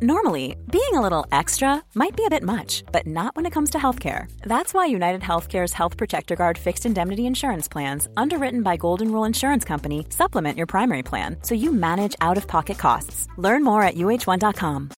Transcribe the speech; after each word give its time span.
Normally, 0.00 0.54
being 0.70 0.94
a 0.94 1.00
little 1.00 1.26
extra 1.32 1.82
might 1.96 2.16
be 2.16 2.24
a 2.24 2.30
bit 2.30 2.44
much, 2.44 2.84
but 2.92 3.04
not 3.04 3.34
when 3.34 3.46
it 3.46 3.52
comes 3.52 3.70
to 3.70 3.78
healthcare. 3.78 4.30
That's 4.42 4.72
why 4.72 4.86
United 4.86 5.22
Healthcare's 5.22 5.72
Health 5.72 5.96
Protector 5.96 6.36
Guard 6.36 6.56
fixed 6.56 6.86
indemnity 6.86 7.26
insurance 7.26 7.66
plans, 7.66 8.06
underwritten 8.16 8.62
by 8.62 8.76
Golden 8.76 9.10
Rule 9.10 9.24
Insurance 9.24 9.64
Company, 9.64 10.06
supplement 10.10 10.56
your 10.56 10.68
primary 10.68 11.02
plan 11.02 11.38
so 11.42 11.56
you 11.56 11.72
manage 11.72 12.14
out 12.20 12.36
of 12.36 12.46
pocket 12.46 12.78
costs. 12.78 13.26
Learn 13.38 13.64
more 13.64 13.82
at 13.82 13.96
uh1.com. 13.96 14.90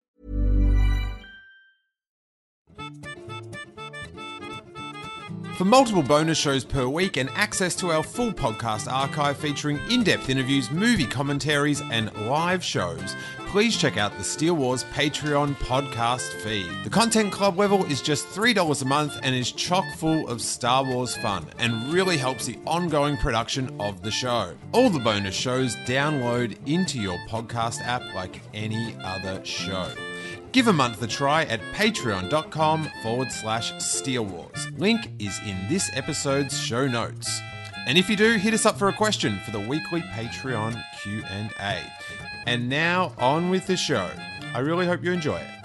For 5.61 5.67
multiple 5.67 6.03
bonus 6.03 6.39
shows 6.39 6.65
per 6.65 6.89
week 6.89 7.19
and 7.19 7.29
access 7.35 7.77
to 7.77 7.91
our 7.91 8.03
full 8.03 8.33
podcast 8.33 8.91
archive 8.91 9.37
featuring 9.37 9.79
in 9.91 10.03
depth 10.03 10.31
interviews, 10.31 10.71
movie 10.71 11.05
commentaries, 11.05 11.83
and 11.91 12.11
live 12.27 12.65
shows, 12.65 13.15
please 13.51 13.77
check 13.77 13.97
out 13.97 14.17
the 14.17 14.23
Steele 14.23 14.55
Wars 14.55 14.85
Patreon 14.95 15.57
podcast 15.57 16.33
feed. 16.41 16.71
The 16.85 16.91
Content 16.91 17.33
Club 17.33 17.59
level 17.59 17.85
is 17.87 18.01
just 18.01 18.29
$3 18.29 18.81
a 18.81 18.85
month 18.85 19.19
and 19.25 19.35
is 19.35 19.51
chock 19.51 19.85
full 19.97 20.29
of 20.29 20.41
Star 20.41 20.85
Wars 20.85 21.17
fun 21.17 21.47
and 21.59 21.93
really 21.93 22.17
helps 22.17 22.47
the 22.47 22.57
ongoing 22.65 23.17
production 23.17 23.75
of 23.81 24.03
the 24.03 24.11
show. 24.13 24.55
All 24.71 24.89
the 24.89 25.01
bonus 25.01 25.35
shows 25.35 25.75
download 25.79 26.57
into 26.69 27.01
your 27.01 27.19
podcast 27.29 27.81
app 27.81 28.15
like 28.15 28.41
any 28.55 28.95
other 29.03 29.45
show. 29.45 29.91
Give 30.53 30.69
a 30.69 30.73
month 30.73 31.03
a 31.03 31.09
try 31.09 31.43
at 31.47 31.61
patreon.com 31.75 32.89
forward 33.03 33.33
slash 33.33 33.77
Steele 33.83 34.27
Wars. 34.27 34.71
Link 34.79 35.11
is 35.19 35.37
in 35.45 35.59
this 35.69 35.91
episode's 35.95 36.57
show 36.57 36.87
notes. 36.87 37.41
And 37.89 37.99
if 37.99 38.09
you 38.09 38.15
do, 38.15 38.37
hit 38.37 38.55
us 38.55 38.65
up 38.65 38.79
for 38.79 38.89
a 38.89 38.93
question 38.93 39.41
for 39.45 39.51
the 39.51 39.59
weekly 39.59 40.03
Patreon 40.03 40.81
Q&A. 41.03 41.83
And 42.47 42.69
now 42.69 43.13
on 43.19 43.51
with 43.51 43.67
the 43.67 43.77
show. 43.77 44.11
I 44.55 44.61
really 44.61 44.87
hope 44.87 45.05
you 45.05 45.13
enjoy 45.13 45.37
it. 45.37 45.60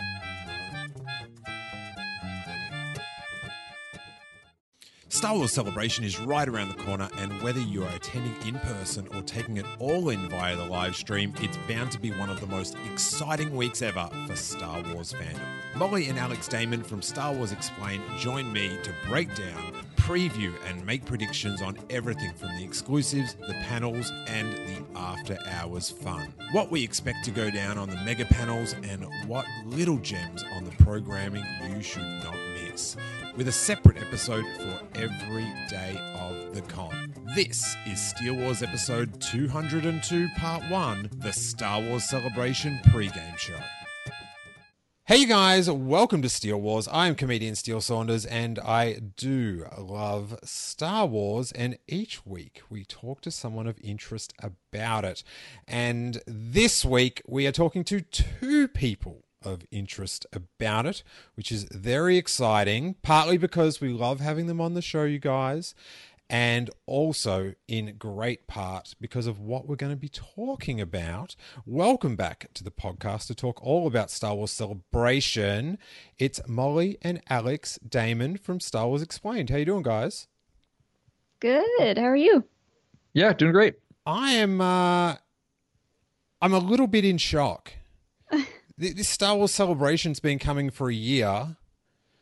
Star 5.26 5.38
Wars 5.38 5.54
Celebration 5.54 6.04
is 6.04 6.20
right 6.20 6.48
around 6.48 6.70
the 6.70 6.84
corner, 6.84 7.10
and 7.18 7.42
whether 7.42 7.60
you 7.60 7.84
are 7.84 7.96
attending 7.96 8.36
in 8.48 8.60
person 8.60 9.08
or 9.16 9.24
taking 9.24 9.58
it 9.58 9.66
all 9.80 10.10
in 10.10 10.30
via 10.30 10.56
the 10.56 10.64
live 10.64 10.96
stream, 10.96 11.34
it's 11.42 11.58
bound 11.68 11.92
to 11.92 12.00
be 12.00 12.12
one 12.12 12.30
of 12.30 12.40
the 12.42 12.46
most 12.46 12.78
exciting 12.92 13.56
weeks 13.56 13.82
ever 13.82 14.08
for 14.28 14.36
Star 14.36 14.84
Wars 14.94 15.14
fandom. 15.14 15.42
Molly 15.78 16.10
and 16.10 16.20
Alex 16.20 16.48
Damon 16.48 16.84
from 16.84 17.02
Star 17.02 17.34
Wars 17.34 17.52
Explained 17.52 18.04
join 18.20 18.54
me 18.54 18.78
to 18.84 18.94
break 19.08 19.36
down, 19.36 19.74
preview, 19.96 20.54
and 20.68 20.86
make 20.86 21.04
predictions 21.06 21.60
on 21.60 21.76
everything 21.90 22.32
from 22.36 22.56
the 22.58 22.64
exclusives, 22.64 23.34
the 23.34 23.56
panels, 23.64 24.12
and 24.28 24.54
the 24.54 24.84
after 24.96 25.40
hours 25.48 25.90
fun. 25.90 26.36
What 26.52 26.70
we 26.70 26.84
expect 26.84 27.26
to 27.26 27.32
go 27.32 27.50
down 27.50 27.80
on 27.80 27.90
the 27.90 27.98
mega 27.98 28.26
panels, 28.26 28.74
and 28.74 29.08
what 29.28 29.48
little 29.66 29.98
gems 29.98 30.44
on 30.54 30.66
the 30.66 30.84
programming 30.84 31.44
you 31.68 31.82
should 31.82 32.04
not 32.24 32.36
miss 32.54 32.96
with 33.38 33.48
a 33.50 33.52
separate 33.52 33.98
episode 33.98 34.46
for 34.58 34.80
every 34.96 35.52
day 35.70 36.00
of 36.22 36.54
the 36.54 36.62
con. 36.62 37.14
This 37.36 37.76
is 37.86 38.00
Steele 38.00 38.36
Wars 38.36 38.64
episode 38.64 39.20
202, 39.20 40.30
part 40.38 40.64
1, 40.70 41.10
the 41.18 41.34
Star 41.34 41.82
Wars 41.82 42.06
Celebration 42.06 42.80
pregame 42.86 43.38
show. 43.38 43.60
Hey 45.04 45.18
you 45.18 45.28
guys, 45.28 45.70
welcome 45.70 46.22
to 46.22 46.30
Steele 46.30 46.62
Wars. 46.62 46.88
I 46.88 47.08
am 47.08 47.16
comedian 47.16 47.56
Steele 47.56 47.82
Saunders 47.82 48.26
and 48.26 48.58
I 48.60 49.00
do 49.18 49.66
love 49.78 50.40
Star 50.44 51.06
Wars 51.06 51.52
and 51.52 51.78
each 51.88 52.26
week 52.26 52.62
we 52.70 52.86
talk 52.86 53.20
to 53.22 53.32
someone 53.32 53.68
of 53.68 53.78
interest 53.84 54.34
about 54.42 55.04
it. 55.04 55.24
And 55.68 56.22
this 56.26 56.86
week 56.86 57.22
we 57.28 57.46
are 57.48 57.52
talking 57.52 57.84
to 57.84 58.00
two 58.00 58.70
people 58.70 59.26
of 59.46 59.64
interest 59.72 60.26
about 60.34 60.86
it, 60.86 61.04
which 61.36 61.52
is 61.52 61.66
very 61.72 62.18
exciting, 62.18 62.96
partly 63.02 63.38
because 63.38 63.80
we 63.80 63.90
love 63.90 64.20
having 64.20 64.48
them 64.48 64.60
on 64.60 64.74
the 64.74 64.82
show, 64.82 65.04
you 65.04 65.20
guys, 65.20 65.76
and 66.30 66.70
also 66.86 67.54
in 67.68 67.96
great 67.98 68.48
part 68.48 68.96
because 69.00 69.28
of 69.28 69.40
what 69.40 69.68
we're 69.68 69.76
going 69.76 69.92
to 69.92 69.96
be 69.96 70.10
talking 70.10 70.82
about. 70.82 71.36
Welcome 71.66 72.16
back 72.16 72.48
to 72.56 72.64
the 72.64 72.72
podcast 72.72 73.28
to 73.28 73.36
talk 73.36 73.64
all 73.64 73.86
about 73.88 74.10
Star 74.10 74.36
Wars 74.36 74.52
Celebration. 74.52 75.78
It's 76.18 76.42
Molly 76.48 76.98
and 77.02 77.22
Alex 77.30 77.78
Damon 77.88 78.38
from 78.38 78.60
Star 78.60 78.88
Wars 78.88 79.02
Explained. 79.02 79.50
How 79.50 79.58
you 79.58 79.66
doing, 79.66 79.84
guys? 79.84 80.28
Good. 81.40 81.98
How 81.98 82.06
are 82.06 82.16
you? 82.16 82.44
Yeah, 83.14 83.34
doing 83.34 83.52
great. 83.52 83.76
I 84.06 84.34
am 84.34 84.62
uh 84.62 85.16
I'm 86.42 86.54
a 86.54 86.60
little 86.60 86.88
bit 86.88 87.06
in 87.06 87.18
shock 87.18 87.72
this 88.78 89.08
Star 89.08 89.36
Wars 89.36 89.52
celebration's 89.52 90.20
been 90.20 90.40
coming 90.40 90.70
for 90.70 90.90
a 90.90 90.94
year. 90.94 91.56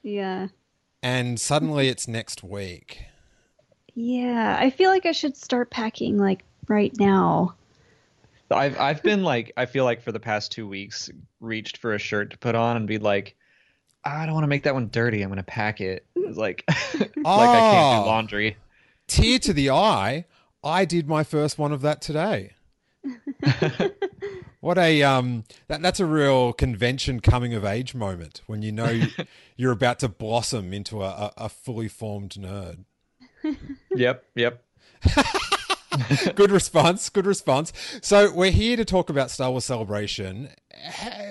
Yeah. 0.02 0.48
And 1.02 1.40
suddenly 1.40 1.88
it's 1.90 2.08
next 2.08 2.44
week. 2.44 3.04
Yeah, 3.96 4.58
I 4.60 4.70
feel 4.70 4.90
like 4.90 5.06
I 5.06 5.12
should 5.12 5.38
start 5.38 5.70
packing 5.70 6.18
like 6.18 6.44
right 6.68 6.94
now. 6.98 7.56
I've 8.52 8.80
I've 8.80 9.04
been 9.04 9.24
like 9.24 9.52
I 9.58 9.66
feel 9.66 9.84
like 9.84 10.02
for 10.02 10.12
the 10.12 10.20
past 10.20 10.52
two 10.52 10.68
weeks 10.68 11.10
reached 11.40 11.78
for 11.78 11.94
a 11.94 12.00
shirt 12.00 12.32
to 12.32 12.38
put 12.38 12.56
on 12.56 12.78
and 12.78 12.88
be 12.88 12.98
like, 12.98 13.36
ah, 14.06 14.22
I 14.22 14.26
don't 14.26 14.34
want 14.36 14.44
to 14.44 14.50
make 14.50 14.64
that 14.64 14.74
one 14.74 14.90
dirty. 14.90 15.22
I'm 15.22 15.30
gonna 15.30 15.44
pack 15.44 15.82
it. 15.82 16.06
It's 16.16 16.38
like 16.38 16.64
like 16.68 17.12
I 17.26 17.72
can't 17.72 18.04
do 18.04 18.04
oh. 18.04 18.06
laundry. 18.06 18.58
Tear 19.08 19.40
to 19.40 19.54
the 19.54 19.72
eye. 19.72 20.26
I 20.64 20.86
did 20.86 21.08
my 21.08 21.24
first 21.24 21.58
one 21.58 21.72
of 21.72 21.82
that 21.82 22.02
today. 22.02 22.54
What 24.64 24.78
a 24.78 25.04
um 25.04 25.44
that 25.68 25.82
that's 25.82 26.00
a 26.00 26.06
real 26.06 26.54
convention 26.54 27.20
coming 27.20 27.54
of 27.54 27.66
age 27.66 27.94
moment 27.94 28.44
when 28.48 28.62
you 28.62 28.72
know 28.72 29.02
you're 29.58 29.74
about 29.74 30.00
to 30.00 30.08
blossom 30.08 30.72
into 30.72 31.04
a, 31.04 31.34
a 31.36 31.50
fully 31.50 31.90
formed 31.90 32.32
nerd. 32.36 32.86
Yep, 33.94 34.26
yep. 34.36 34.64
good 36.36 36.50
response. 36.50 37.10
Good 37.10 37.26
response. 37.26 37.74
So 38.02 38.32
we're 38.32 38.52
here 38.52 38.78
to 38.78 38.86
talk 38.86 39.10
about 39.10 39.30
Star 39.30 39.52
Wars 39.52 39.66
Celebration. 39.66 40.48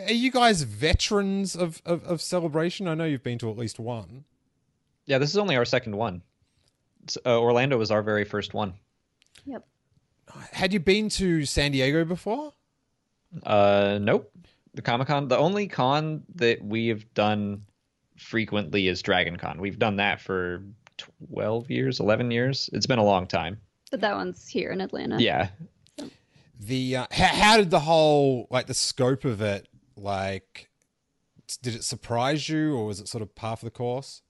Are 0.07 0.13
you 0.13 0.31
guys 0.31 0.63
veterans 0.63 1.57
of, 1.57 1.81
of, 1.87 2.05
of 2.05 2.21
Celebration? 2.21 2.87
I 2.87 2.93
know 2.93 3.05
you've 3.05 3.23
been 3.23 3.39
to 3.39 3.51
at 3.51 3.57
least 3.57 3.81
one. 3.81 4.25
Yeah, 5.07 5.17
this 5.17 5.31
is 5.31 5.39
only 5.39 5.57
our 5.57 5.65
second 5.65 5.97
one. 5.97 6.21
Uh, 7.25 7.41
Orlando 7.41 7.79
was 7.79 7.91
our 7.91 8.03
very 8.03 8.25
first 8.25 8.53
one. 8.53 8.75
Yep. 9.47 9.67
Had 10.53 10.75
you 10.75 10.81
been 10.81 11.09
to 11.09 11.47
San 11.47 11.73
Diego 11.73 12.05
before? 12.05 12.53
Uh, 13.45 13.99
nope. 14.01 14.31
The 14.75 14.83
Comic 14.83 15.09
Con, 15.09 15.29
the 15.29 15.37
only 15.37 15.69
con 15.69 16.23
that 16.35 16.65
we 16.65 16.89
have 16.89 17.13
done 17.15 17.63
frequently 18.17 18.89
is 18.89 19.03
Dragon 19.03 19.37
Con. 19.37 19.61
We've 19.61 19.79
done 19.79 19.97
that 19.97 20.21
for 20.21 20.63
12 21.33 21.71
years, 21.71 22.01
11 22.01 22.31
years. 22.31 22.71
It's 22.73 22.87
been 22.87 22.99
a 22.99 23.05
long 23.05 23.27
time. 23.27 23.59
But 23.91 24.01
that 24.01 24.17
one's 24.17 24.49
here 24.49 24.71
in 24.71 24.81
Atlanta. 24.81 25.21
Yeah. 25.21 25.49
The 26.61 26.97
uh, 26.97 27.07
how, 27.11 27.27
how 27.27 27.57
did 27.57 27.71
the 27.71 27.81
whole 27.81 28.47
like 28.51 28.67
the 28.67 28.75
scope 28.75 29.25
of 29.25 29.43
it 29.43 29.69
like 29.97 30.71
did 31.61 31.75
it 31.75 31.85
surprise 31.85 32.49
you 32.49 32.75
or 32.77 32.87
was 32.87 33.01
it 33.01 33.09
sort 33.09 33.23
of 33.23 33.35
par 33.35 33.57
for 33.57 33.65
the 33.65 33.71
course? 33.71 34.23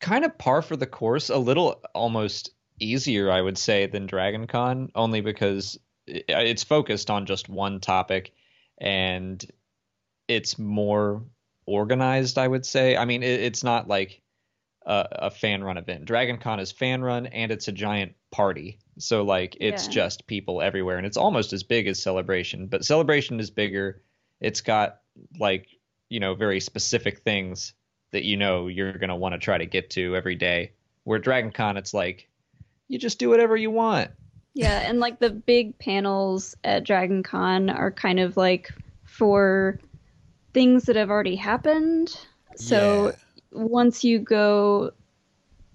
Kind 0.00 0.24
of 0.24 0.38
par 0.38 0.62
for 0.62 0.76
the 0.76 0.86
course, 0.86 1.30
a 1.30 1.36
little 1.36 1.82
almost 1.94 2.50
easier 2.78 3.30
I 3.30 3.42
would 3.42 3.58
say 3.58 3.86
than 3.86 4.06
Dragon 4.06 4.46
Con 4.46 4.90
only 4.94 5.20
because 5.20 5.78
it's 6.08 6.64
focused 6.64 7.10
on 7.10 7.26
just 7.26 7.48
one 7.48 7.80
topic 7.80 8.32
and 8.78 9.44
it's 10.26 10.58
more 10.58 11.22
organized 11.66 12.38
i 12.38 12.48
would 12.48 12.64
say. 12.64 12.96
I 12.96 13.04
mean 13.04 13.22
it, 13.22 13.40
it's 13.40 13.62
not 13.62 13.88
like 13.88 14.22
a, 14.88 15.06
a, 15.12 15.30
fan 15.30 15.62
run 15.62 15.76
event. 15.76 16.06
Dragon 16.06 16.38
con 16.38 16.60
is 16.60 16.72
fan 16.72 17.02
run 17.02 17.26
and 17.26 17.52
it's 17.52 17.68
a 17.68 17.72
giant 17.72 18.14
party. 18.30 18.78
So 18.98 19.22
like 19.22 19.56
it's 19.60 19.86
yeah. 19.86 19.92
just 19.92 20.26
people 20.26 20.62
everywhere 20.62 20.96
and 20.96 21.06
it's 21.06 21.16
almost 21.16 21.52
as 21.52 21.62
big 21.62 21.86
as 21.86 22.02
celebration 22.02 22.66
but 22.66 22.84
celebration 22.84 23.38
is 23.38 23.50
bigger. 23.50 24.02
It's 24.40 24.62
got 24.62 25.00
like 25.38 25.68
you 26.08 26.20
know 26.20 26.34
very 26.34 26.60
specific 26.60 27.20
things 27.20 27.74
that 28.12 28.24
you 28.24 28.38
know 28.38 28.68
you're 28.68 28.94
going 28.94 29.10
to 29.10 29.16
want 29.16 29.34
to 29.34 29.38
try 29.38 29.58
to 29.58 29.66
get 29.66 29.90
to 29.90 30.16
every 30.16 30.36
day. 30.36 30.72
Where 31.04 31.18
dragon 31.18 31.52
con 31.52 31.76
it's 31.76 31.94
like 31.94 32.28
you 32.88 32.98
just 32.98 33.18
do 33.18 33.28
whatever 33.28 33.56
you 33.56 33.70
want 33.70 34.10
yeah, 34.54 34.80
and 34.88 35.00
like 35.00 35.20
the 35.20 35.30
big 35.30 35.78
panels 35.78 36.56
at 36.64 36.84
Dragon 36.84 37.22
Con 37.22 37.70
are 37.70 37.90
kind 37.90 38.18
of 38.18 38.36
like 38.36 38.72
for 39.04 39.78
things 40.52 40.84
that 40.84 40.96
have 40.96 41.10
already 41.10 41.36
happened. 41.36 42.18
So 42.56 43.08
yeah. 43.08 43.12
once 43.52 44.04
you 44.04 44.18
go 44.18 44.92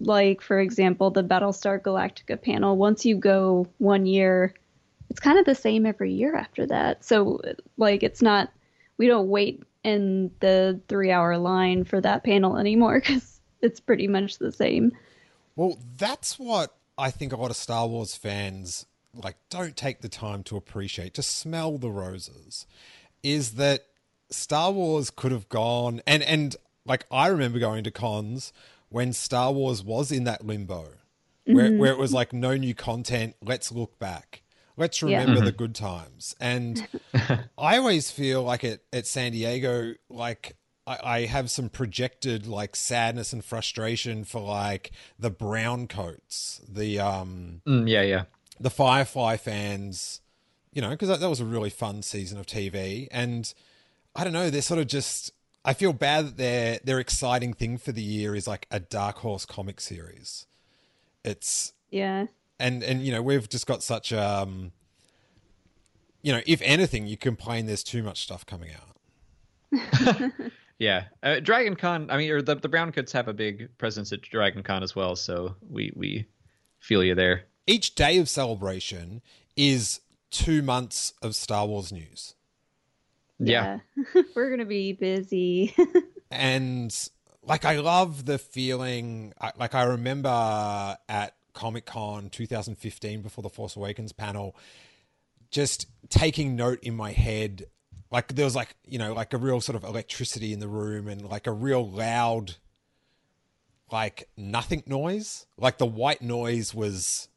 like 0.00 0.42
for 0.42 0.58
example 0.58 1.10
the 1.10 1.24
Battlestar 1.24 1.80
Galactica 1.80 2.40
panel, 2.40 2.76
once 2.76 3.04
you 3.04 3.16
go 3.16 3.66
one 3.78 4.06
year, 4.06 4.52
it's 5.08 5.20
kind 5.20 5.38
of 5.38 5.46
the 5.46 5.54
same 5.54 5.86
every 5.86 6.12
year 6.12 6.34
after 6.36 6.66
that. 6.66 7.04
So 7.04 7.40
like 7.76 8.02
it's 8.02 8.22
not 8.22 8.50
we 8.98 9.06
don't 9.06 9.28
wait 9.28 9.62
in 9.82 10.30
the 10.40 10.80
3-hour 10.88 11.38
line 11.38 11.84
for 11.84 12.00
that 12.00 12.24
panel 12.24 12.56
anymore 12.56 13.00
cuz 13.02 13.40
it's 13.62 13.80
pretty 13.80 14.08
much 14.08 14.38
the 14.38 14.52
same. 14.52 14.92
Well, 15.56 15.78
that's 15.96 16.38
what 16.38 16.76
I 16.96 17.10
think 17.10 17.32
a 17.32 17.36
lot 17.36 17.50
of 17.50 17.56
Star 17.56 17.86
Wars 17.86 18.14
fans 18.16 18.86
like 19.14 19.36
don't 19.48 19.76
take 19.76 20.00
the 20.00 20.08
time 20.08 20.42
to 20.44 20.56
appreciate, 20.56 21.14
to 21.14 21.22
smell 21.22 21.78
the 21.78 21.90
roses, 21.90 22.66
is 23.22 23.52
that 23.52 23.86
Star 24.30 24.72
Wars 24.72 25.10
could 25.10 25.32
have 25.32 25.48
gone 25.48 26.00
and 26.06 26.22
and 26.22 26.56
like 26.84 27.06
I 27.10 27.28
remember 27.28 27.58
going 27.58 27.84
to 27.84 27.90
cons 27.90 28.52
when 28.88 29.12
Star 29.12 29.52
Wars 29.52 29.82
was 29.82 30.10
in 30.12 30.24
that 30.24 30.44
limbo 30.46 30.88
where 31.46 31.68
Mm-hmm. 31.70 31.78
where 31.78 31.92
it 31.92 31.98
was 31.98 32.12
like 32.12 32.32
no 32.32 32.56
new 32.56 32.74
content, 32.74 33.36
let's 33.42 33.70
look 33.70 33.98
back. 33.98 34.42
Let's 34.76 35.00
Yeah. 35.02 35.20
remember 35.20 35.40
the 35.42 35.52
good 35.52 35.74
times. 35.74 36.34
And 36.40 36.82
I 37.58 37.76
always 37.78 38.10
feel 38.10 38.42
like 38.42 38.64
at, 38.64 38.80
at 38.92 39.06
San 39.06 39.32
Diego, 39.32 39.94
like 40.08 40.56
I, 40.86 40.98
I 41.02 41.20
have 41.26 41.50
some 41.50 41.68
projected 41.68 42.46
like 42.46 42.76
sadness 42.76 43.32
and 43.32 43.44
frustration 43.44 44.24
for 44.24 44.40
like 44.40 44.90
the 45.18 45.30
brown 45.30 45.86
coats, 45.88 46.60
the 46.68 46.98
um 47.00 47.62
Mm, 47.66 47.88
yeah, 47.88 48.02
yeah. 48.02 48.24
the 48.60 48.70
Firefly 48.70 49.36
fans, 49.36 50.20
you 50.72 50.82
know, 50.82 50.90
because 50.90 51.08
that, 51.08 51.20
that 51.20 51.28
was 51.28 51.40
a 51.40 51.44
really 51.44 51.70
fun 51.70 52.02
season 52.02 52.38
of 52.38 52.46
TV. 52.46 53.08
And 53.10 53.52
I 54.14 54.24
don't 54.24 54.32
know, 54.32 54.50
they're 54.50 54.62
sort 54.62 54.80
of 54.80 54.86
just. 54.86 55.32
I 55.66 55.72
feel 55.72 55.94
bad 55.94 56.26
that 56.26 56.36
their 56.36 56.78
their 56.84 57.00
exciting 57.00 57.54
thing 57.54 57.78
for 57.78 57.90
the 57.92 58.02
year 58.02 58.34
is 58.34 58.46
like 58.46 58.66
a 58.70 58.78
Dark 58.80 59.16
Horse 59.18 59.46
comic 59.46 59.80
series. 59.80 60.46
It's 61.24 61.72
Yeah. 61.90 62.26
and 62.60 62.82
and 62.82 63.00
you 63.02 63.10
know 63.10 63.22
we've 63.22 63.48
just 63.48 63.66
got 63.66 63.82
such 63.82 64.12
um. 64.12 64.72
You 66.22 66.32
know, 66.32 66.40
if 66.46 66.60
anything, 66.62 67.06
you 67.06 67.16
complain 67.16 67.66
there's 67.66 67.82
too 67.84 68.02
much 68.02 68.22
stuff 68.22 68.44
coming 68.46 68.70
out. 68.72 68.90
Yeah, 70.78 71.04
uh, 71.22 71.40
Dragon 71.40 71.76
Con. 71.76 72.10
I 72.10 72.16
mean, 72.16 72.30
or 72.30 72.42
the 72.42 72.56
the 72.56 72.68
Brown 72.68 72.92
Coats 72.92 73.12
have 73.12 73.28
a 73.28 73.32
big 73.32 73.76
presence 73.78 74.12
at 74.12 74.22
Dragon 74.22 74.62
Con 74.62 74.82
as 74.82 74.96
well, 74.96 75.16
so 75.16 75.54
we 75.68 75.92
we 75.94 76.26
feel 76.80 77.04
you 77.04 77.14
there. 77.14 77.44
Each 77.66 77.94
day 77.94 78.18
of 78.18 78.28
celebration 78.28 79.22
is 79.56 80.00
two 80.30 80.62
months 80.62 81.14
of 81.22 81.34
Star 81.34 81.66
Wars 81.66 81.92
news. 81.92 82.34
Yeah, 83.38 83.78
We're 84.34 84.50
gonna 84.50 84.64
be 84.64 84.92
busy. 84.92 85.74
and 86.30 86.94
like 87.42 87.64
I 87.64 87.78
love 87.78 88.24
the 88.24 88.38
feeling. 88.38 89.32
Like 89.56 89.74
I 89.74 89.84
remember 89.84 90.96
at 91.08 91.34
Comic 91.52 91.86
Con 91.86 92.30
2015 92.30 93.22
before 93.22 93.42
the 93.42 93.48
Force 93.48 93.76
Awakens 93.76 94.12
panel, 94.12 94.56
just 95.50 95.86
taking 96.10 96.56
note 96.56 96.80
in 96.82 96.94
my 96.94 97.12
head. 97.12 97.66
Like 98.14 98.36
there 98.36 98.44
was 98.44 98.54
like 98.54 98.76
you 98.86 98.96
know 98.96 99.12
like 99.12 99.32
a 99.32 99.38
real 99.38 99.60
sort 99.60 99.74
of 99.74 99.82
electricity 99.82 100.52
in 100.52 100.60
the 100.60 100.68
room 100.68 101.08
and 101.08 101.28
like 101.28 101.48
a 101.48 101.52
real 101.52 101.84
loud, 101.84 102.54
like 103.90 104.28
nothing 104.36 104.84
noise. 104.86 105.46
Like 105.58 105.78
the 105.78 105.86
white 105.86 106.22
noise 106.22 106.72
was 106.72 107.28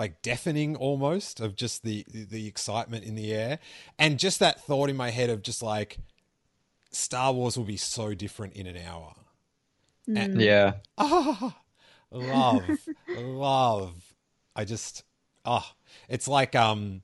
like 0.00 0.22
deafening 0.22 0.74
almost 0.74 1.38
of 1.38 1.54
just 1.54 1.84
the 1.84 2.04
the 2.12 2.48
excitement 2.48 3.04
in 3.04 3.14
the 3.14 3.32
air 3.32 3.60
and 4.00 4.18
just 4.18 4.40
that 4.40 4.60
thought 4.60 4.90
in 4.90 4.96
my 4.96 5.10
head 5.10 5.30
of 5.30 5.42
just 5.42 5.62
like 5.62 5.98
Star 6.90 7.32
Wars 7.32 7.56
will 7.56 7.64
be 7.64 7.76
so 7.76 8.12
different 8.12 8.54
in 8.54 8.66
an 8.66 8.78
hour. 8.78 9.14
And, 10.08 10.40
yeah. 10.40 10.74
ah, 10.98 11.56
love, 12.10 12.88
love. 13.16 14.14
I 14.56 14.64
just, 14.64 15.04
ah, 15.44 15.72
it's 16.08 16.26
like 16.26 16.56
um, 16.56 17.02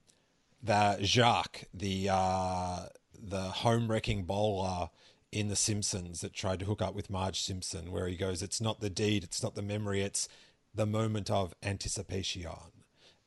the 0.60 0.98
Jacques, 1.02 1.64
the 1.72 2.08
uh, 2.10 2.86
the 3.22 3.42
home 3.42 3.90
wrecking 3.90 4.24
bowler 4.24 4.90
in 5.30 5.48
The 5.48 5.56
Simpsons 5.56 6.20
that 6.20 6.34
tried 6.34 6.58
to 6.60 6.66
hook 6.66 6.82
up 6.82 6.94
with 6.94 7.08
Marge 7.08 7.40
Simpson, 7.40 7.90
where 7.90 8.06
he 8.08 8.16
goes, 8.16 8.42
"It's 8.42 8.60
not 8.60 8.80
the 8.80 8.90
deed, 8.90 9.24
it's 9.24 9.42
not 9.42 9.54
the 9.54 9.62
memory, 9.62 10.02
it's 10.02 10.28
the 10.74 10.86
moment 10.86 11.30
of 11.30 11.54
anticipation." 11.62 12.46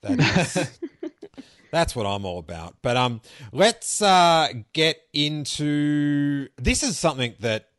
That 0.02 0.20
is. 0.20 0.80
That's 1.72 1.96
what 1.96 2.06
I'm 2.06 2.26
all 2.26 2.40
about. 2.40 2.76
But 2.82 2.96
um, 2.96 3.22
let's 3.52 4.02
uh, 4.02 4.50
get 4.72 5.02
into 5.14 6.48
this. 6.58 6.84
Is 6.84 6.98
something 6.98 7.34
that 7.40 7.70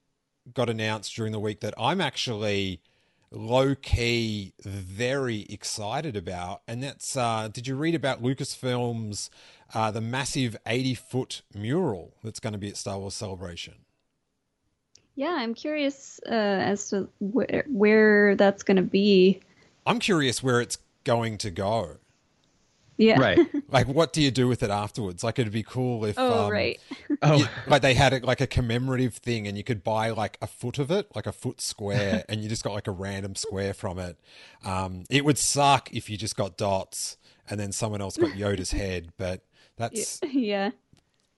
got 0.53 0.69
announced 0.69 1.15
during 1.15 1.33
the 1.33 1.41
week 1.41 1.61
that 1.61 1.75
I'm 1.79 2.01
actually 2.01 2.83
low 3.37 3.75
key 3.75 4.53
very 4.61 5.43
excited 5.49 6.17
about, 6.17 6.63
and 6.67 6.83
that's 6.83 7.17
uh, 7.17 7.49
did 7.53 7.67
you 7.67 7.77
read 7.77 7.95
about 7.95 8.23
Lucasfilm's 8.23 9.31
uh, 9.75 9.91
the 9.91 10.01
massive 10.01 10.57
80 10.67 10.95
foot 10.95 11.43
mural 11.55 12.15
that's 12.23 12.41
going 12.41 12.53
to 12.53 12.59
be 12.59 12.69
at 12.69 12.77
Star 12.77 12.99
Wars 12.99 13.15
Celebration? 13.15 13.75
yeah, 15.17 15.35
I'm 15.39 15.55
curious 15.55 16.21
uh, 16.27 16.31
as 16.31 16.91
to 16.91 17.09
where 17.19 17.65
where 17.69 18.37
that's 18.37 18.63
gonna 18.63 18.83
be. 18.83 19.41
I'm 19.87 19.99
curious 19.99 20.43
where 20.43 20.61
it's 20.61 20.79
going 21.05 21.39
to 21.39 21.51
go. 21.51 21.97
Yeah. 22.97 23.21
Right. 23.21 23.39
Like, 23.69 23.89
what 23.89 24.13
do 24.13 24.23
you 24.23 24.31
do 24.31 24.47
with 24.47 24.63
it 24.63 24.71
afterwards? 24.71 25.25
Like, 25.25 25.39
it'd 25.41 25.53
be 25.53 25.65
cool 25.65 26.05
if 26.05 26.17
Oh 26.17 26.45
um, 26.45 26.53
right. 26.53 26.81
Oh, 27.23 27.39
you- 27.39 27.49
like 27.67 27.83
they 27.83 27.95
had 27.95 28.13
it 28.13 28.25
like 28.25 28.41
a 28.41 28.47
commemorative 28.47 29.15
thing 29.17 29.47
and 29.49 29.59
you 29.59 29.65
could 29.65 29.83
buy 29.83 30.11
like 30.11 30.39
a 30.41 30.47
foot 30.47 30.79
of 30.79 30.91
it 30.91 31.09
like 31.15 31.27
a 31.27 31.33
foot 31.33 31.61
square 31.61 32.25
and 32.29 32.41
you 32.43 32.49
just 32.49 32.63
got 32.63 32.73
like 32.73 32.87
a 32.87 32.93
random 32.93 33.35
square 33.35 33.75
from 33.75 33.99
it 33.99 34.19
um 34.65 35.05
it 35.11 35.25
would 35.25 35.37
suck 35.37 35.93
if 35.93 36.09
you 36.09 36.17
just 36.17 36.37
got 36.37 36.57
dots 36.57 37.17
and 37.51 37.59
then 37.59 37.73
someone 37.73 38.01
else 38.01 38.17
got 38.17 38.31
yoda's 38.31 38.71
head 38.71 39.13
but 39.19 39.43
that's 39.77 40.21
yeah. 40.23 40.71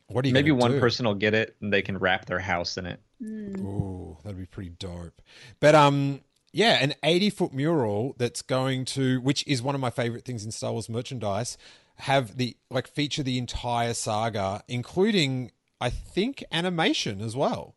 what 0.08 0.24
are 0.24 0.28
you 0.28 0.34
maybe 0.34 0.52
one 0.52 0.72
do? 0.72 0.80
person 0.80 1.06
will 1.06 1.14
get 1.14 1.34
it 1.34 1.56
and 1.60 1.72
they 1.72 1.82
can 1.82 1.98
wrap 1.98 2.26
their 2.26 2.38
house 2.38 2.76
in 2.76 2.86
it. 2.86 3.00
Ooh, 3.22 4.16
that'd 4.22 4.38
be 4.38 4.46
pretty 4.46 4.70
dope. 4.70 5.20
But 5.60 5.74
um, 5.74 6.20
yeah, 6.52 6.78
an 6.82 6.94
eighty-foot 7.02 7.52
mural 7.52 8.14
that's 8.18 8.42
going 8.42 8.84
to, 8.86 9.20
which 9.20 9.46
is 9.46 9.60
one 9.62 9.74
of 9.74 9.80
my 9.80 9.90
favorite 9.90 10.24
things 10.24 10.44
in 10.44 10.50
Star 10.50 10.72
Wars 10.72 10.88
merchandise, 10.88 11.58
have 11.96 12.36
the 12.36 12.56
like 12.70 12.86
feature 12.88 13.22
the 13.22 13.38
entire 13.38 13.94
saga, 13.94 14.62
including 14.68 15.50
I 15.80 15.90
think 15.90 16.42
animation 16.50 17.20
as 17.20 17.36
well. 17.36 17.74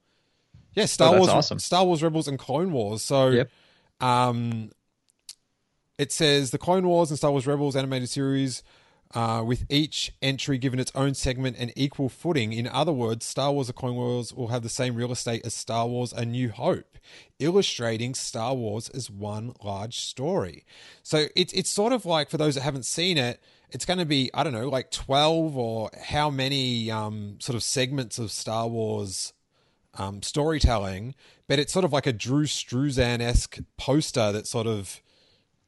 Yeah, 0.74 0.86
Star 0.86 1.14
Oh, 1.14 1.18
Wars, 1.20 1.30
awesome. 1.30 1.60
Star 1.60 1.84
Wars 1.86 2.02
Rebels 2.02 2.28
and 2.28 2.40
Clone 2.40 2.72
Wars. 2.72 3.04
So, 3.04 3.28
Yep. 3.30 3.50
um, 4.00 4.72
it 5.98 6.12
says 6.12 6.52
the 6.52 6.58
Clone 6.58 6.88
Wars 6.88 7.10
and 7.12 7.18
Star 7.18 7.32
Wars 7.32 7.46
Rebels 7.46 7.76
animated 7.76 8.10
series, 8.10 8.64
uh, 9.14 9.44
with 9.46 9.66
each 9.70 10.14
entry 10.22 10.58
given 10.58 10.80
its 10.80 10.92
own 10.96 11.14
segment 11.14 11.58
and 11.60 11.74
equal 11.76 12.10
footing. 12.10 12.54
In 12.54 12.68
other 12.68 12.94
words, 12.94 13.26
Star 13.26 13.52
Wars: 13.52 13.68
The 13.68 13.74
Clone 13.74 13.96
Wars 13.96 14.34
will 14.34 14.48
have 14.48 14.64
the 14.64 14.70
same 14.70 14.96
real 14.96 15.12
estate 15.12 15.46
as 15.46 15.54
Star 15.54 15.88
Wars: 15.88 16.14
A 16.14 16.26
New 16.26 16.50
Hope, 16.50 16.98
illustrating 17.40 18.14
Star 18.14 18.54
Wars 18.54 18.90
as 18.90 19.10
one 19.10 19.54
large 19.64 20.00
story. 20.00 20.66
So 21.04 21.26
it's 21.36 21.54
it's 21.54 21.70
sort 21.70 21.94
of 21.94 22.06
like 22.06 22.30
for 22.30 22.38
those 22.38 22.56
that 22.56 22.62
haven't 22.62 22.86
seen 22.86 23.18
it. 23.18 23.42
It's 23.70 23.86
going 23.86 24.00
to 24.00 24.06
be 24.06 24.30
I 24.34 24.44
don't 24.44 24.54
know 24.54 24.70
like 24.70 24.92
twelve 24.92 25.58
or 25.58 25.90
how 26.06 26.30
many 26.30 26.92
um, 26.92 27.38
sort 27.40 27.56
of 27.56 27.64
segments 27.64 28.20
of 28.20 28.32
Star 28.32 28.68
Wars 28.68 29.34
um, 29.96 30.22
storytelling, 30.22 31.16
but 31.48 31.60
it's 31.60 31.74
sort 31.74 31.86
of 31.86 31.94
like 31.94 32.08
a 32.08 32.14
Drew 32.14 32.46
Struzan 32.46 33.22
esque 33.22 33.60
poster 33.78 34.32
that 34.32 34.48
sort 34.48 34.68
of 34.68 35.02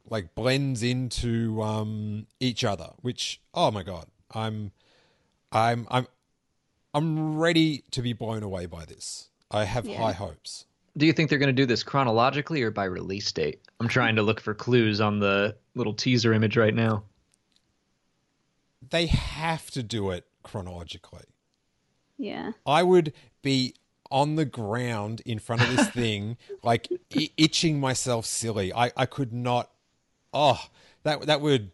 like 0.08 0.34
blends 0.34 0.82
into 0.82 1.62
um, 1.62 2.26
each 2.40 2.64
other. 2.64 2.90
Which 3.02 3.40
oh 3.54 3.70
my 3.70 3.82
god, 3.82 4.06
I'm 4.34 4.72
I'm 5.52 5.86
I'm 5.90 6.06
I'm 6.92 7.36
ready 7.38 7.84
to 7.92 8.02
be 8.02 8.12
blown 8.12 8.42
away 8.42 8.66
by 8.66 8.84
this. 8.84 9.28
I 9.50 9.64
have 9.64 9.86
Yeah. 9.86 9.98
high 9.98 10.12
hopes. 10.12 10.66
Do 10.96 11.06
you 11.06 11.12
think 11.12 11.28
they're 11.28 11.40
going 11.40 11.48
to 11.48 11.52
do 11.62 11.66
this 11.66 11.82
chronologically 11.82 12.62
or 12.62 12.70
by 12.70 12.84
release 12.84 13.30
date? 13.32 13.60
I'm 13.80 13.88
trying 13.88 14.14
to 14.16 14.22
look 14.22 14.40
for 14.40 14.54
clues 14.54 15.00
on 15.00 15.18
the 15.18 15.56
little 15.74 15.92
teaser 15.94 16.32
image 16.32 16.56
right 16.56 16.74
now. 16.74 17.02
They 18.90 19.06
have 19.06 19.70
to 19.72 19.82
do 19.82 20.10
it 20.10 20.24
chronologically. 20.42 21.24
Yeah. 22.16 22.52
I 22.66 22.82
would 22.82 23.12
be 23.42 23.74
on 24.10 24.36
the 24.36 24.44
ground 24.44 25.20
in 25.26 25.38
front 25.40 25.62
of 25.62 25.76
this 25.76 25.88
thing, 25.90 26.36
like 26.62 26.86
I- 27.16 27.30
itching 27.36 27.80
myself 27.80 28.26
silly. 28.26 28.72
I, 28.72 28.92
I 28.96 29.06
could 29.06 29.32
not. 29.32 29.70
Oh, 30.34 30.60
that 31.04 31.26
that 31.26 31.40
would. 31.40 31.70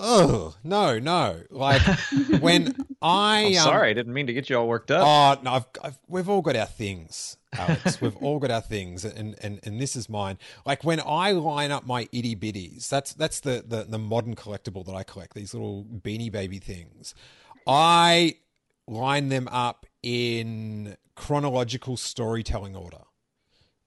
Oh 0.00 0.54
no 0.62 1.00
no! 1.00 1.42
Like 1.50 1.82
when 2.40 2.76
I 3.02 3.40
I'm 3.40 3.46
um, 3.46 3.52
sorry, 3.54 3.90
I 3.90 3.92
didn't 3.94 4.14
mean 4.14 4.28
to 4.28 4.32
get 4.32 4.48
you 4.48 4.56
all 4.56 4.68
worked 4.68 4.92
up. 4.92 5.04
Oh 5.04 5.42
no, 5.42 5.54
I've, 5.54 5.66
I've, 5.82 5.98
we've 6.06 6.28
all 6.28 6.40
got 6.40 6.54
our 6.54 6.66
things, 6.66 7.36
Alex. 7.52 8.00
we've 8.00 8.16
all 8.18 8.38
got 8.38 8.52
our 8.52 8.60
things, 8.60 9.04
and, 9.04 9.34
and 9.42 9.58
and 9.64 9.80
this 9.80 9.96
is 9.96 10.08
mine. 10.08 10.38
Like 10.64 10.84
when 10.84 11.00
I 11.04 11.32
line 11.32 11.72
up 11.72 11.84
my 11.84 12.08
itty 12.12 12.36
bitties, 12.36 12.88
that's 12.88 13.12
that's 13.12 13.40
the, 13.40 13.64
the 13.66 13.86
the 13.88 13.98
modern 13.98 14.36
collectible 14.36 14.86
that 14.86 14.94
I 14.94 15.02
collect. 15.02 15.34
These 15.34 15.52
little 15.52 15.84
beanie 15.84 16.30
baby 16.30 16.60
things. 16.60 17.16
I 17.66 18.36
line 18.86 19.30
them 19.30 19.48
up 19.48 19.84
in 20.02 20.96
chronological 21.16 21.96
storytelling 21.96 22.76
order. 22.76 23.02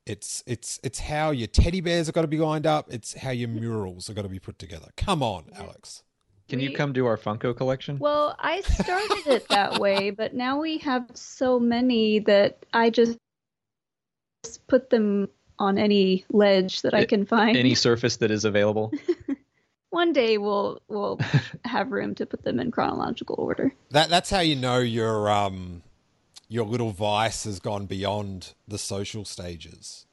It's 0.05 0.43
it's 0.48 0.79
it's 0.84 1.00
how 1.00 1.31
your 1.31 1.48
teddy 1.48 1.81
bears 1.81 2.08
have 2.08 2.15
got 2.15 2.22
to 2.24 2.27
be 2.27 2.39
lined 2.39 2.65
up. 2.65 2.91
It's 2.91 3.13
how 3.13 3.31
your 3.31 3.50
murals 3.50 4.10
are 4.10 4.13
got 4.13 4.24
to 4.24 4.29
be 4.29 4.39
put 4.39 4.58
together. 4.58 4.88
Come 4.98 5.22
on, 5.22 5.46
Alex. 5.55 6.03
Can 6.50 6.60
you 6.60 6.74
come 6.74 6.93
to 6.96 7.05
our 7.05 7.17
Funko 7.17 7.55
collection? 7.55 7.98
Well, 7.98 8.36
I 8.38 8.60
started 8.60 9.27
it 9.27 9.48
that 9.48 9.79
way, 9.79 10.10
but 10.10 10.34
now 10.34 10.60
we 10.60 10.79
have 10.79 11.05
so 11.13 11.62
many 11.62 12.20
that 12.20 12.65
I 12.74 12.89
just 12.89 13.17
just 14.43 14.67
put 14.67 14.89
them 14.89 15.29
on 15.60 15.77
any 15.77 16.25
ledge 16.29 16.81
that 16.81 16.93
I 16.93 17.05
can 17.05 17.25
find. 17.25 17.55
Any 17.55 17.75
surface 17.75 18.17
that 18.17 18.31
is 18.31 18.43
available. 18.43 18.91
One 19.91 20.12
day 20.12 20.38
we'll 20.38 20.81
we'll 20.88 21.20
have 21.65 21.91
room 21.91 22.15
to 22.15 22.25
put 22.25 22.43
them 22.43 22.60
in 22.60 22.72
chronological 22.72 23.36
order. 23.38 23.74
That 23.91 24.10
that's 24.10 24.29
how 24.29 24.39
you 24.39 24.55
know 24.55 24.79
you're 24.79 25.29
um 25.29 25.84
your 26.51 26.65
little 26.65 26.91
vice 26.91 27.46
has 27.46 27.60
gone 27.60 27.86
beyond 27.86 28.53
the 28.67 28.77
social 28.77 29.24
stages. 29.24 30.05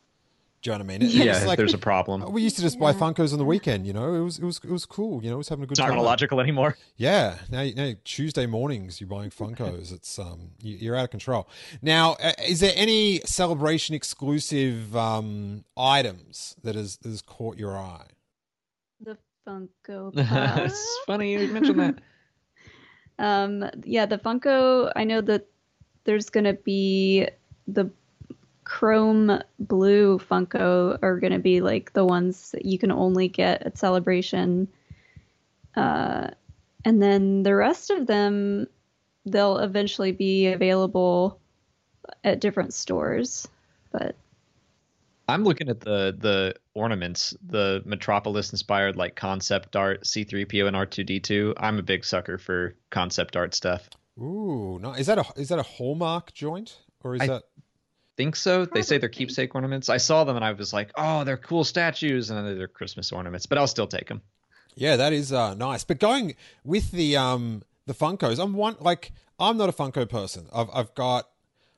Do 0.63 0.71
you 0.71 0.79
know 0.79 0.85
what 0.85 0.93
I 0.93 0.99
mean? 0.99 1.03
It- 1.09 1.15
Yeah, 1.15 1.37
it's 1.37 1.47
like- 1.47 1.57
there's 1.57 1.75
a 1.75 1.79
problem. 1.79 2.33
We 2.33 2.43
used 2.43 2.57
to 2.57 2.63
just 2.63 2.79
buy 2.81 2.93
Funkos 2.93 3.33
on 3.33 3.39
the 3.39 3.45
weekend. 3.45 3.87
You 3.87 3.93
know, 3.93 4.15
it 4.15 4.21
was 4.21 4.39
it 4.39 4.45
was 4.45 4.59
it 4.63 4.71
was 4.71 4.87
cool. 4.87 5.23
You 5.23 5.31
know, 5.31 5.35
it 5.37 5.39
was 5.39 5.49
having 5.49 5.63
a 5.65 5.67
good 5.67 5.73
It's 5.73 5.79
not 5.81 5.87
time. 5.87 5.95
chronological 5.95 6.41
anymore. 6.41 6.77
Yeah, 6.97 7.39
now, 7.51 7.63
now 7.77 7.93
Tuesday 8.05 8.47
mornings 8.47 9.01
you're 9.01 9.09
buying 9.09 9.31
Funkos. 9.31 9.93
It's 9.93 10.19
um 10.19 10.51
you- 10.63 10.77
you're 10.77 10.97
out 10.97 11.05
of 11.05 11.11
control. 11.11 11.49
Now, 11.83 12.13
uh, 12.15 12.33
is 12.47 12.59
there 12.61 12.73
any 12.77 13.21
celebration 13.25 13.95
exclusive 13.97 14.97
um 14.97 15.65
items 15.77 16.57
that 16.65 16.75
has 16.77 16.97
that 16.99 17.09
has 17.11 17.23
caught 17.23 17.57
your 17.57 17.77
eye? 17.79 18.09
The 19.01 19.17
Funko 19.47 20.13
it's 20.67 20.99
funny 21.07 21.33
you 21.35 21.49
mentioned 21.53 21.81
that. 21.81 21.95
Um, 23.21 23.69
yeah, 23.85 24.07
the 24.07 24.17
Funko. 24.19 24.93
I 24.95 25.03
know 25.03 25.21
that 25.23 25.47
there's 26.09 26.31
gonna 26.31 26.55
be 26.55 27.29
the 27.67 27.91
chrome 28.65 29.43
blue 29.59 30.19
Funko 30.19 30.99
are 31.03 31.21
gonna 31.21 31.39
be 31.39 31.61
like 31.61 31.93
the 31.93 32.05
ones 32.05 32.53
that 32.53 32.65
you 32.65 32.79
can 32.79 32.91
only 32.91 33.29
get 33.29 33.63
at 33.65 33.77
Celebration. 33.77 34.69
Uh, 35.77 36.29
and 36.87 37.03
then 37.03 37.43
the 37.43 37.55
rest 37.55 37.91
of 37.91 38.07
them, 38.07 38.67
they'll 39.27 39.59
eventually 39.59 40.13
be 40.13 40.47
available 40.47 41.39
at 42.25 42.41
different 42.41 42.73
stores. 42.73 43.47
But 43.93 44.17
I'm 45.29 45.45
looking 45.45 45.69
at 45.69 45.81
the 45.81 46.17
the 46.19 46.55
ornaments, 46.73 47.37
the 47.47 47.83
Metropolis 47.85 48.51
inspired 48.51 48.97
like 48.97 49.15
concept 49.15 49.77
art, 49.77 50.05
C3PO 50.05 50.69
and 50.69 50.75
R2D2. 50.75 51.53
I'm 51.59 51.79
a 51.79 51.83
big 51.83 52.03
sucker 52.03 52.39
for 52.39 52.77
concept 52.89 53.37
art 53.37 53.53
stuff. 53.55 53.91
Ooh, 54.21 54.79
no, 54.81 54.93
is 54.93 55.07
that 55.07 55.19
a 55.19 55.25
is 55.37 55.49
that 55.49 55.59
a 55.59 55.63
Hallmark 55.63 56.33
joint 56.33 56.79
or 57.03 57.15
is 57.15 57.23
I- 57.23 57.27
that? 57.27 57.45
Think 58.17 58.35
so? 58.35 58.65
They 58.65 58.83
say 58.83 58.99
they're 58.99 59.09
keepsake 59.09 59.55
ornaments. 59.55 59.89
I 59.89 59.99
saw 59.99 60.25
them 60.25 60.35
and 60.35 60.45
I 60.45 60.51
was 60.51 60.73
like, 60.73 60.91
"Oh, 60.97 61.23
they're 61.23 61.37
cool 61.37 61.63
statues," 61.63 62.31
and 62.31 62.37
then 62.37 62.59
they're 62.59 62.67
Christmas 62.67 63.13
ornaments. 63.13 63.47
But 63.47 63.59
I'll 63.59 63.69
still 63.69 63.87
take 63.87 64.09
them. 64.09 64.23
Yeah, 64.75 64.97
that 64.97 65.13
is 65.13 65.33
uh, 65.33 65.55
nice. 65.55 65.85
But 65.85 66.01
going 66.01 66.35
with 66.65 66.91
the 66.91 67.17
um 67.17 67.63
the 67.87 67.95
Funkos, 67.95 68.43
I'm 68.43 68.55
one 68.55 68.75
like 68.81 69.13
I'm 69.39 69.57
not 69.57 69.69
a 69.69 69.73
Funko 69.73 70.09
person. 70.09 70.49
I've 70.53 70.69
I've 70.75 70.95
got 70.97 71.29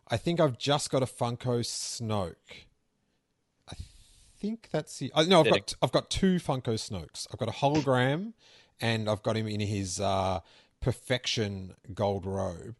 I 0.08 0.16
think 0.16 0.40
I've 0.40 0.56
just 0.56 0.90
got 0.90 1.02
a 1.02 1.06
Funko 1.06 1.60
Snoke. 1.60 2.64
I 3.68 3.74
think 4.38 4.68
that's 4.70 4.98
the 4.98 5.12
uh, 5.14 5.24
no. 5.24 5.40
I've 5.40 5.50
got 5.50 5.74
I've 5.82 5.92
got 5.92 6.08
two 6.08 6.36
Funko 6.36 6.74
Snokes. 6.74 7.26
I've 7.30 7.38
got 7.38 7.48
a 7.50 7.52
hologram, 7.52 8.32
and 8.80 9.10
I've 9.10 9.22
got 9.22 9.36
him 9.36 9.46
in 9.46 9.60
his 9.60 10.00
uh, 10.00 10.40
perfection 10.80 11.74
gold 11.94 12.26
robe. 12.26 12.76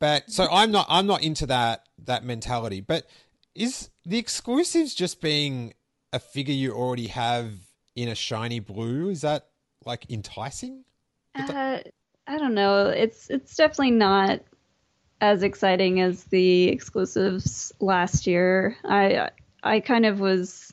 But 0.00 0.30
so 0.30 0.46
I'm 0.50 0.70
not 0.70 0.86
I'm 0.88 1.06
not 1.06 1.22
into 1.22 1.46
that 1.46 1.86
that 2.04 2.24
mentality. 2.24 2.80
But 2.80 3.06
is 3.54 3.90
the 4.04 4.18
exclusives 4.18 4.94
just 4.94 5.20
being 5.20 5.74
a 6.12 6.18
figure 6.18 6.54
you 6.54 6.72
already 6.72 7.06
have 7.08 7.52
in 7.96 8.08
a 8.08 8.14
shiny 8.14 8.60
blue? 8.60 9.08
Is 9.08 9.22
that 9.22 9.46
like 9.84 10.10
enticing? 10.10 10.84
Uh, 11.34 11.78
I 12.26 12.38
don't 12.38 12.54
know. 12.54 12.88
It's 12.88 13.30
it's 13.30 13.56
definitely 13.56 13.92
not 13.92 14.40
as 15.20 15.42
exciting 15.42 16.00
as 16.00 16.24
the 16.24 16.68
exclusives 16.68 17.72
last 17.80 18.26
year. 18.26 18.76
I 18.84 19.30
I 19.62 19.80
kind 19.80 20.06
of 20.06 20.20
was 20.20 20.72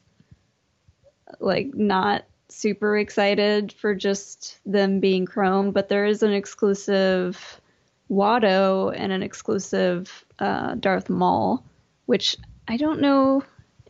like 1.39 1.73
not 1.73 2.25
super 2.51 2.97
excited 2.97 3.73
for 3.73 3.95
just 3.95 4.59
them 4.65 4.99
being 4.99 5.25
chrome, 5.25 5.71
but 5.71 5.89
there 5.89 6.05
is 6.05 6.23
an 6.23 6.33
exclusive 6.33 7.59
Watto 8.09 8.93
and 8.95 9.11
an 9.11 9.23
exclusive 9.23 10.25
uh, 10.39 10.75
Darth 10.75 11.09
Maul, 11.09 11.63
which 12.05 12.35
I 12.67 12.77
don't 12.77 12.99
know 13.01 13.43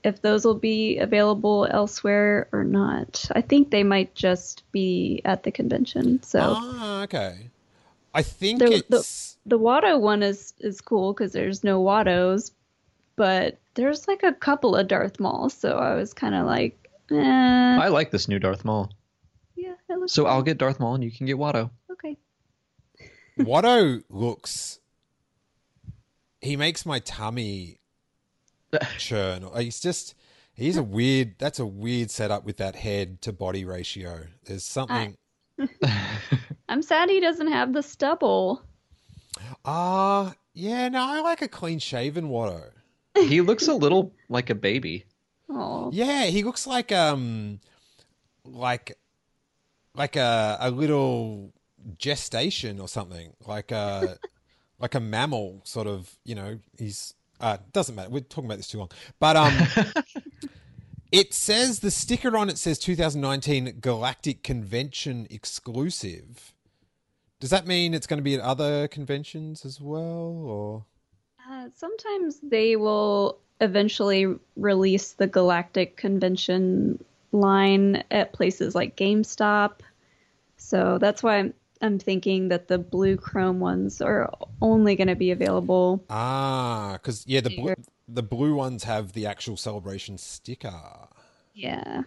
if 0.04 0.22
those 0.22 0.46
will 0.46 0.56
be 0.56 0.98
available 0.98 1.68
elsewhere 1.70 2.48
or 2.52 2.64
not. 2.64 3.28
I 3.34 3.42
think 3.42 3.70
they 3.70 3.84
might 3.84 4.16
just 4.16 4.64
be 4.72 5.22
at 5.26 5.44
the 5.44 5.52
convention. 5.52 6.22
So 6.24 6.40
Ah, 6.58 7.04
okay. 7.04 7.50
I 8.14 8.22
think 8.24 8.60
The- 8.60 8.84
the- 8.90 8.98
it's 8.98 9.38
the 9.46 9.60
Watto 9.60 10.00
one 10.00 10.22
is 10.22 10.54
is 10.60 10.82
cool 10.82 11.14
because 11.14 11.32
there's 11.32 11.64
no 11.64 11.82
Wattos, 11.84 12.52
but 13.16 13.58
there's 13.74 14.08
like 14.08 14.24
a 14.24 14.34
couple 14.34 14.76
of 14.76 14.88
Darth 14.88 15.20
Mauls, 15.20 15.54
so 15.54 15.78
I 15.78 15.96
was 15.96 16.14
kind 16.14 16.36
of 16.36 16.46
like, 16.46 16.81
eh, 17.12 17.78
I 17.82 17.88
like 17.90 18.12
this 18.12 18.28
new 18.28 18.40
Darth 18.40 18.64
Maul. 18.66 18.90
yeah, 19.56 19.74
it 19.90 19.98
looks 20.00 20.14
So 20.14 20.24
cool. 20.24 20.32
I'll 20.32 20.44
get 20.44 20.58
Darth 20.58 20.80
Maul 20.80 20.96
and 20.96 21.04
you 21.04 21.12
can 21.12 21.26
get 21.26 21.38
Watto. 21.38 21.70
okay. 21.92 22.18
Watto 23.40 24.04
looks. 24.10 24.80
He 26.42 26.56
makes 26.58 26.86
my 26.86 27.00
tummy 27.00 27.78
churn. 28.98 29.46
He's 29.58 29.80
just. 29.80 30.16
He's 30.54 30.78
a 30.78 30.84
weird. 30.84 31.36
That's 31.40 31.60
a 31.60 31.66
weird 31.66 32.12
setup 32.12 32.44
with 32.46 32.58
that 32.58 32.76
head 32.76 33.22
to 33.22 33.32
body 33.34 33.64
ratio. 33.66 34.26
There's 34.46 34.64
something. 34.64 35.16
I'm 36.70 36.82
sad 36.82 37.10
he 37.10 37.20
doesn't 37.20 37.48
have 37.52 37.74
the 37.74 37.82
stubble. 37.84 38.62
Ah, 39.66 40.34
yeah. 40.54 40.90
No, 40.90 41.00
I 41.04 41.22
like 41.22 41.42
a 41.42 41.48
clean 41.48 41.80
shaven 41.80 42.30
Watto. 42.30 42.64
he 43.16 43.42
looks 43.42 43.68
a 43.68 43.74
little 43.74 44.14
like 44.30 44.50
a 44.50 44.56
baby. 44.56 45.06
Oh, 45.54 45.90
Yeah, 45.94 46.26
he 46.26 46.44
looks 46.44 46.66
like 46.66 46.92
um, 46.92 47.60
like, 48.46 48.98
like 49.94 50.16
a 50.16 50.58
a 50.60 50.72
little 50.72 51.54
gestation 51.98 52.80
or 52.80 52.88
something. 52.88 53.34
Like 53.46 53.72
a 53.72 54.18
like 54.80 54.96
a 54.96 55.00
mammal, 55.00 55.62
sort 55.64 55.88
of. 55.88 56.10
You 56.24 56.36
know, 56.36 56.60
he's 56.78 57.14
uh 57.40 57.58
doesn't 57.74 57.96
matter. 57.96 58.10
We're 58.10 58.22
talking 58.22 58.46
about 58.46 58.58
this 58.58 58.68
too 58.68 58.80
long, 58.80 58.90
but 59.20 59.36
um. 59.36 59.54
It 61.12 61.34
says 61.34 61.82
the 61.82 61.92
sticker 61.92 62.38
on 62.38 62.48
it 62.50 62.58
says 62.58 62.80
2019 62.80 63.80
Galactic 63.82 64.44
Convention 64.44 65.28
exclusive. 65.30 66.54
Does 67.42 67.50
that 67.50 67.68
mean 67.68 67.94
it's 67.94 68.08
going 68.08 68.20
to 68.20 68.24
be 68.24 68.36
at 68.36 68.40
other 68.40 68.88
conventions 68.88 69.66
as 69.66 69.82
well, 69.82 70.06
or? 70.46 70.86
uh, 71.52 71.68
sometimes 71.76 72.40
they 72.42 72.76
will 72.76 73.40
eventually 73.62 74.28
release 74.58 75.14
the 75.14 75.28
Galactic 75.28 75.96
Convention 75.96 77.02
line 77.32 78.04
at 78.12 78.34
places 78.34 78.76
like 78.76 78.98
GameStop. 78.98 79.80
So 80.58 80.98
that's 81.00 81.24
why 81.24 81.38
I'm 81.38 81.54
I'm 81.82 81.98
thinking 81.98 82.50
that 82.50 82.68
the 82.68 82.78
blue 82.78 83.18
chrome 83.18 83.60
ones 83.60 84.02
are 84.02 84.32
only 84.62 84.96
going 84.96 85.08
to 85.08 85.16
be 85.16 85.32
available 85.32 86.04
Ah, 86.10 86.94
because 86.94 87.26
yeah, 87.26 87.42
the 87.42 87.56
blue, 87.56 87.74
the 88.08 88.22
blue 88.24 88.54
ones 88.56 88.84
have 88.84 89.14
the 89.14 89.26
actual 89.26 89.58
celebration 89.58 90.18
sticker. 90.18 91.08
Yeah. 91.56 92.04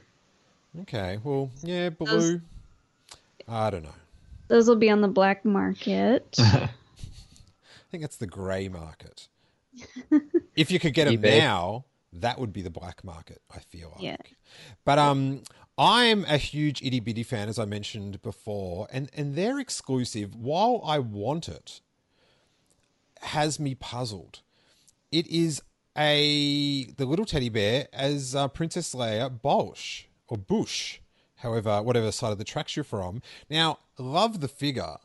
Okay, 0.82 1.18
well, 1.24 1.50
yeah, 1.62 1.90
blue. 1.90 2.06
Those- 2.06 2.40
I 3.46 3.70
don't 3.70 3.82
know. 3.82 3.94
Those 4.48 4.68
will 4.68 4.76
be 4.76 4.90
on 4.90 5.00
the 5.00 5.08
black 5.08 5.44
market. 5.44 6.24
I 6.38 6.70
think 7.90 8.04
it's 8.04 8.16
the 8.16 8.26
grey 8.26 8.68
market. 8.68 9.28
if 10.56 10.70
you 10.70 10.78
could 10.78 10.94
get 10.94 11.06
them 11.06 11.18
eBay. 11.18 11.38
now, 11.38 11.84
that 12.12 12.38
would 12.38 12.52
be 12.52 12.62
the 12.62 12.70
black 12.70 13.04
market. 13.04 13.42
I 13.54 13.58
feel 13.58 13.90
like. 13.94 14.02
Yeah. 14.02 14.16
But 14.84 14.98
um, 14.98 15.42
I'm 15.76 16.24
a 16.26 16.36
huge 16.36 16.82
itty 16.82 17.00
bitty 17.00 17.24
fan, 17.24 17.48
as 17.48 17.58
I 17.58 17.64
mentioned 17.64 18.22
before, 18.22 18.86
and 18.92 19.10
and 19.14 19.34
their 19.34 19.58
exclusive, 19.58 20.34
while 20.34 20.80
I 20.84 20.98
want 21.00 21.48
it, 21.48 21.80
has 23.22 23.58
me 23.58 23.74
puzzled. 23.74 24.40
It 25.10 25.26
is 25.26 25.62
a 25.96 26.84
the 26.96 27.06
little 27.06 27.24
teddy 27.24 27.48
bear 27.48 27.88
as 27.92 28.34
uh, 28.34 28.48
Princess 28.48 28.94
Leia 28.94 29.30
Bolsh 29.40 30.04
or 30.28 30.36
Bush, 30.36 31.00
however, 31.36 31.82
whatever 31.82 32.12
side 32.12 32.32
of 32.32 32.38
the 32.38 32.44
tracks 32.44 32.76
you're 32.76 32.84
from. 32.84 33.22
Now, 33.50 33.78
love 33.98 34.40
the 34.40 34.48
figure, 34.48 34.96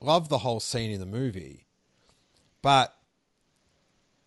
love 0.00 0.28
the 0.28 0.38
whole 0.38 0.60
scene 0.60 0.90
in 0.90 1.00
the 1.00 1.06
movie, 1.06 1.66
but 2.60 2.95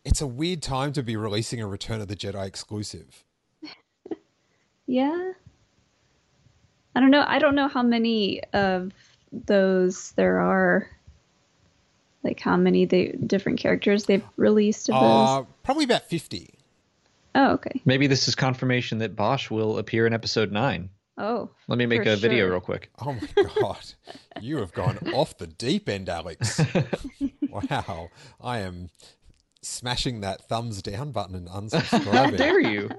it's 0.10 0.22
a 0.22 0.28
weird 0.28 0.60
time 0.64 0.92
to 0.92 1.04
be 1.04 1.16
releasing 1.16 1.62
a 1.62 1.68
Return 1.68 2.02
of 2.02 2.08
the 2.08 2.16
Jedi 2.16 2.44
exclusive. 2.48 3.24
yeah. 4.88 5.34
I 6.96 7.00
don't 7.00 7.12
know. 7.12 7.24
I 7.28 7.38
don't 7.38 7.54
know 7.54 7.68
how 7.68 7.84
many 7.84 8.42
of 8.54 8.92
those 9.32 10.12
there 10.14 10.40
are. 10.40 10.88
Like 12.24 12.40
how 12.40 12.58
many 12.58 12.86
they 12.86 13.10
different 13.28 13.60
characters 13.60 14.06
they've 14.06 14.26
released 14.36 14.90
of 14.90 14.96
Uh, 14.96 15.36
those. 15.38 15.46
probably 15.62 15.84
about 15.86 16.10
50. 16.10 16.56
Oh, 17.36 17.52
okay. 17.52 17.80
Maybe 17.86 18.08
this 18.08 18.28
is 18.28 18.34
confirmation 18.34 18.98
that 18.98 19.16
Bosch 19.16 19.52
will 19.52 19.78
appear 19.78 20.08
in 20.08 20.14
episode 20.14 20.52
nine. 20.52 20.90
Oh. 21.20 21.52
Let 21.68 21.78
me 21.78 21.86
make 21.86 22.04
For 22.04 22.14
a 22.14 22.16
video 22.16 22.48
real 22.50 22.60
quick. 22.62 22.90
Oh 23.00 23.14
my 23.14 23.44
god. 23.62 23.86
you 24.42 24.58
have 24.58 24.74
gone 24.74 24.98
off 25.14 25.38
the 25.38 25.46
deep 25.48 25.88
end, 25.88 26.10
Alex. 26.10 26.60
wow. 27.50 28.10
I 28.42 28.60
am 28.60 28.90
smashing 29.62 30.22
that 30.22 30.48
thumbs 30.48 30.82
down 30.82 31.12
button 31.12 31.36
and 31.36 31.48
unsubscribing. 31.50 32.14
How 32.14 32.30
dare 32.32 32.60
you? 32.60 32.90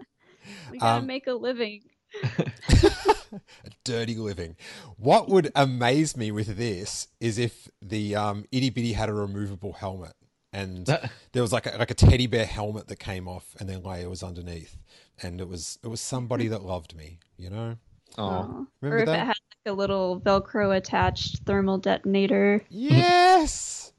We 0.71 0.79
gotta 0.79 0.99
Um, 1.00 1.07
make 1.07 1.26
a 1.26 1.33
living. 1.35 1.83
a 2.23 3.71
dirty 3.85 4.17
living. 4.17 4.57
What 4.97 5.29
would 5.29 5.50
amaze 5.55 6.17
me 6.17 6.31
with 6.33 6.57
this 6.57 7.09
is 7.21 7.38
if 7.38 7.69
the 7.81 8.17
um, 8.17 8.45
itty 8.50 8.71
bitty 8.71 8.93
had 8.95 9.09
a 9.09 9.12
removable 9.14 9.73
helmet. 9.75 10.14
and 10.52 10.87
there 11.33 11.43
was 11.43 11.52
like 11.52 11.67
a, 11.67 11.76
like 11.79 11.90
a 11.90 11.95
teddy 11.95 12.26
bear 12.26 12.47
helmet 12.47 12.88
that 12.88 12.99
came 12.99 13.29
off, 13.29 13.55
and 13.61 13.69
then 13.69 13.83
Leia 13.83 14.09
was 14.11 14.23
underneath, 14.25 14.76
and 15.23 15.40
it 15.40 15.49
was 15.49 15.79
it 15.85 15.88
was 15.88 16.00
somebody 16.00 16.49
that 16.49 16.62
loved 16.62 16.97
me, 16.97 17.19
you 17.37 17.50
know. 17.50 17.76
Oh, 18.19 18.25
Aw. 18.25 18.64
Remember 18.81 18.97
or 18.97 18.99
if 18.99 19.07
that? 19.07 19.14
it 19.14 19.19
had 19.19 19.26
like 19.29 19.67
a 19.67 19.73
little 19.73 20.21
Velcro 20.21 20.76
attached 20.76 21.45
thermal 21.45 21.79
detonator. 21.79 22.64
Yes. 22.69 23.93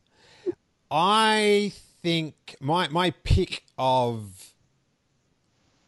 I 0.89 1.71
think 2.03 2.55
my 2.59 2.87
my 2.89 3.11
pick 3.23 3.63
of 3.77 4.53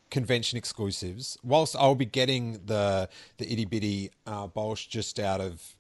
convention 0.10 0.58
exclusives, 0.58 1.38
whilst 1.44 1.76
I'll 1.76 1.96
be 1.96 2.06
getting 2.06 2.62
the 2.66 3.10
the 3.38 3.52
itty 3.52 3.66
bitty 3.66 4.12
uh, 4.28 4.48
Bolsh 4.48 4.88
just 4.88 5.20
out 5.20 5.42
of 5.42 5.76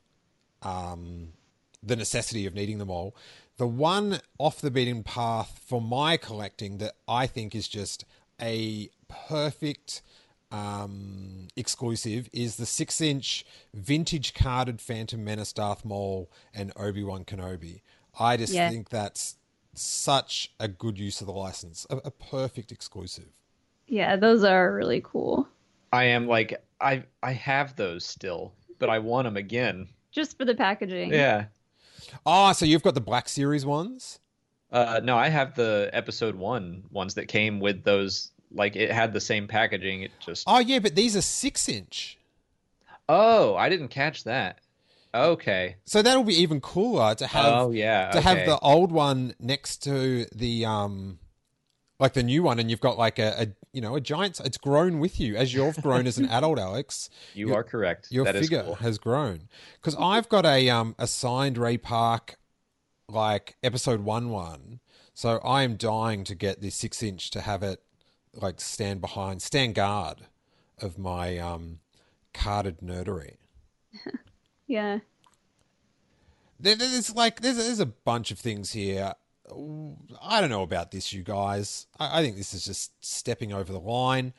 um, 0.61 1.29
the 1.81 1.95
necessity 1.95 2.45
of 2.45 2.53
needing 2.53 2.77
them 2.77 2.89
all, 2.89 3.15
the 3.57 3.67
one 3.67 4.19
off 4.37 4.59
the 4.61 4.71
beaten 4.71 5.03
path 5.03 5.59
for 5.65 5.81
my 5.81 6.17
collecting 6.17 6.77
that 6.79 6.93
I 7.07 7.27
think 7.27 7.53
is 7.53 7.67
just 7.67 8.05
a 8.41 8.89
perfect 9.07 10.01
um, 10.51 11.47
exclusive 11.55 12.29
is 12.31 12.55
the 12.57 12.65
six 12.65 13.01
inch 13.01 13.45
vintage 13.73 14.33
carded 14.33 14.79
Phantom 14.81 15.23
Menace, 15.23 15.51
Darth 15.53 15.83
Maul, 15.83 16.29
and 16.53 16.71
Obi 16.75 17.03
Wan 17.03 17.25
Kenobi. 17.25 17.81
I 18.19 18.37
just 18.37 18.53
Yeah. 18.53 18.69
think 18.69 18.89
that's 18.89 19.35
such 19.73 20.51
a 20.59 20.67
good 20.67 20.97
use 20.99 21.21
of 21.21 21.27
the 21.27 21.33
license, 21.33 21.85
a, 21.89 21.97
a 21.97 22.11
perfect 22.11 22.71
exclusive. 22.71 23.29
Yeah, 23.87 24.15
those 24.15 24.43
are 24.43 24.73
really 24.73 25.01
cool. 25.03 25.47
I 25.91 26.05
am 26.05 26.27
like 26.27 26.63
I 26.81 27.03
I 27.21 27.33
have 27.33 27.75
those 27.75 28.05
still, 28.05 28.53
but 28.79 28.89
I 28.89 28.99
want 28.99 29.25
them 29.25 29.37
again. 29.37 29.87
Just 30.11 30.37
for 30.37 30.45
the 30.45 30.55
packaging. 30.55 31.13
Yeah. 31.13 31.45
Ah, 32.25 32.51
so 32.51 32.65
you've 32.65 32.83
got 32.83 32.93
the 32.93 33.01
Black 33.01 33.29
Series 33.29 33.65
ones? 33.65 34.19
Uh, 34.71 34.99
no, 35.03 35.17
I 35.17 35.29
have 35.29 35.55
the 35.55 35.89
episode 35.93 36.35
one 36.35 36.83
ones 36.91 37.13
that 37.13 37.27
came 37.27 37.59
with 37.59 37.83
those. 37.83 38.31
Like 38.51 38.75
it 38.75 38.91
had 38.91 39.13
the 39.13 39.21
same 39.21 39.47
packaging. 39.47 40.01
It 40.01 40.11
just. 40.19 40.43
Oh, 40.47 40.59
yeah, 40.59 40.79
but 40.79 40.95
these 40.95 41.15
are 41.15 41.21
six 41.21 41.69
inch. 41.69 42.17
Oh, 43.09 43.55
I 43.55 43.69
didn't 43.69 43.89
catch 43.89 44.23
that. 44.23 44.59
Okay. 45.13 45.75
So 45.85 46.01
that'll 46.01 46.23
be 46.23 46.33
even 46.41 46.59
cooler 46.61 47.13
to 47.15 47.27
have 47.27 47.45
oh 47.53 47.71
yeah. 47.71 48.11
to 48.11 48.21
have 48.21 48.45
the 48.45 48.57
old 48.59 48.91
one 48.91 49.35
next 49.39 49.83
to 49.83 50.25
the 50.35 50.65
um 50.65 51.19
like 51.99 52.13
the 52.13 52.23
new 52.23 52.41
one 52.43 52.59
and 52.59 52.69
you've 52.71 52.79
got 52.81 52.97
like 52.97 53.19
a, 53.19 53.43
a 53.43 53.47
you 53.71 53.79
know 53.81 53.95
a 53.95 54.01
giant 54.01 54.39
it's 54.39 54.57
grown 54.57 54.99
with 54.99 55.19
you 55.19 55.35
as 55.35 55.53
you've 55.53 55.77
grown 55.81 56.07
as 56.07 56.17
an 56.17 56.25
adult 56.29 56.57
alex 56.59 57.09
You 57.35 57.47
your- 57.49 57.59
are 57.59 57.63
correct. 57.63 58.07
your 58.11 58.25
That 58.25 58.35
is 58.35 58.41
figure 58.47 58.63
cool. 58.63 58.75
has 58.75 58.97
grown 58.97 59.47
because 59.75 59.95
i've 59.99 60.27
got 60.29 60.45
a 60.45 60.69
um 60.69 60.95
a 60.97 61.05
signed 61.07 61.57
ray 61.57 61.77
park 61.77 62.37
like 63.07 63.55
episode 63.63 64.01
one 64.01 64.29
one 64.31 64.79
so 65.13 65.37
i 65.45 65.61
am 65.63 65.75
dying 65.75 66.23
to 66.25 66.35
get 66.35 66.59
this 66.61 66.75
six 66.75 67.01
inch 67.03 67.29
to 67.31 67.41
have 67.41 67.61
it 67.63 67.81
like 68.33 68.59
stand 68.59 68.99
behind 68.99 69.41
stand 69.41 69.75
guard 69.75 70.21
of 70.81 70.97
my 70.97 71.37
um 71.37 71.79
carded 72.33 72.79
nerdery 72.79 73.35
Yeah. 74.73 74.99
There, 76.59 76.75
there's 76.75 77.13
like 77.15 77.41
there's 77.41 77.57
there's 77.57 77.79
a 77.79 77.85
bunch 77.85 78.31
of 78.31 78.39
things 78.39 78.71
here. 78.71 79.13
I 79.51 80.41
don't 80.41 80.49
know 80.49 80.63
about 80.63 80.89
this, 80.91 81.13
you 81.13 81.21
guys. 81.21 81.85
I, 81.99 82.19
I 82.19 82.23
think 82.23 82.37
this 82.37 82.53
is 82.55 82.65
just 82.65 82.91
stepping 83.05 83.53
over 83.53 83.71
the 83.71 83.79
line. 83.79 84.33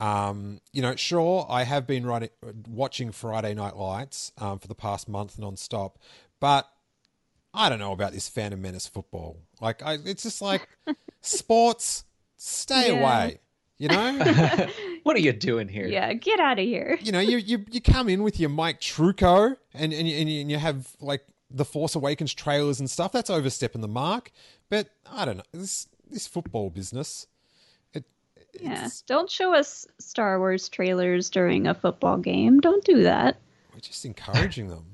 Um, 0.00 0.60
you 0.72 0.80
know, 0.80 0.96
sure, 0.96 1.46
I 1.50 1.64
have 1.64 1.86
been 1.86 2.06
running, 2.06 2.30
watching 2.68 3.12
Friday 3.12 3.52
Night 3.54 3.76
Lights 3.76 4.32
um, 4.38 4.58
for 4.58 4.68
the 4.68 4.74
past 4.74 5.08
month 5.08 5.38
non-stop, 5.38 5.98
but 6.40 6.68
I 7.52 7.68
don't 7.68 7.78
know 7.78 7.92
about 7.92 8.12
this 8.12 8.28
Phantom 8.28 8.60
Menace 8.60 8.86
football. 8.86 9.38
Like, 9.60 9.82
I, 9.82 9.98
it's 10.04 10.22
just 10.22 10.40
like 10.40 10.66
sports. 11.20 12.04
Stay 12.36 12.92
Yeah. 12.92 13.00
away. 13.00 13.40
You 13.78 13.88
know. 13.88 14.68
What 15.04 15.16
are 15.16 15.20
you 15.20 15.32
doing 15.32 15.68
here? 15.68 15.86
Yeah, 15.86 16.12
get 16.14 16.40
out 16.40 16.58
of 16.58 16.64
here. 16.64 16.98
you 17.00 17.12
know, 17.12 17.20
you, 17.20 17.36
you 17.36 17.64
you 17.70 17.80
come 17.80 18.08
in 18.08 18.22
with 18.22 18.40
your 18.40 18.50
Mike 18.50 18.80
Trucco 18.80 19.56
and 19.72 19.92
and 19.92 20.08
you, 20.08 20.40
and 20.40 20.50
you, 20.50 20.56
have 20.58 20.96
like 21.00 21.24
the 21.50 21.64
Force 21.64 21.94
Awakens 21.94 22.32
trailers 22.34 22.80
and 22.80 22.90
stuff. 22.90 23.12
That's 23.12 23.30
overstepping 23.30 23.82
the 23.82 23.88
mark. 23.88 24.32
But 24.70 24.88
I 25.10 25.26
don't 25.26 25.36
know 25.36 25.44
this 25.52 25.88
this 26.10 26.26
football 26.26 26.70
business. 26.70 27.26
It, 27.92 28.04
Yeah. 28.58 28.86
it's, 28.86 29.02
Don't 29.02 29.30
show 29.30 29.52
us 29.54 29.86
Star 29.98 30.38
Wars 30.38 30.70
trailers 30.70 31.28
during 31.28 31.66
a 31.66 31.74
football 31.74 32.16
game. 32.16 32.60
Don't 32.60 32.84
do 32.84 33.02
that. 33.02 33.36
we're 33.74 33.80
just 33.80 34.06
encouraging 34.06 34.68
them. 34.68 34.86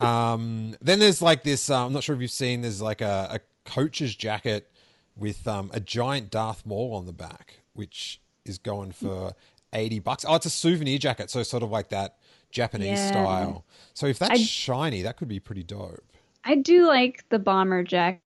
um, 0.00 0.74
then 0.80 0.98
there's 1.00 1.20
like 1.20 1.42
this. 1.42 1.68
Uh, 1.68 1.84
I'm 1.84 1.92
not 1.92 2.02
sure 2.02 2.14
if 2.16 2.22
you've 2.22 2.30
seen. 2.30 2.62
There's 2.62 2.80
like 2.80 3.02
a, 3.02 3.28
a 3.32 3.40
coach's 3.68 4.16
jacket 4.16 4.70
with 5.16 5.46
um, 5.46 5.70
a 5.74 5.80
giant 5.80 6.30
Darth 6.30 6.64
Maul 6.64 6.94
on 6.94 7.04
the 7.04 7.12
back, 7.12 7.60
which 7.74 8.21
is 8.44 8.58
going 8.58 8.92
for 8.92 9.32
eighty 9.72 9.98
bucks. 9.98 10.24
Oh, 10.28 10.34
it's 10.34 10.46
a 10.46 10.50
souvenir 10.50 10.98
jacket, 10.98 11.30
so 11.30 11.42
sort 11.42 11.62
of 11.62 11.70
like 11.70 11.88
that 11.90 12.16
Japanese 12.50 12.98
Yeah. 12.98 13.08
style. 13.08 13.64
So 13.94 14.06
if 14.06 14.18
that's 14.18 14.32
I- 14.32 14.44
shiny, 14.44 15.02
that 15.02 15.16
could 15.16 15.28
be 15.28 15.40
pretty 15.40 15.62
dope. 15.62 16.02
I 16.44 16.56
do 16.56 16.86
like 16.86 17.24
the 17.28 17.38
bomber 17.38 17.82
jacket 17.84 18.20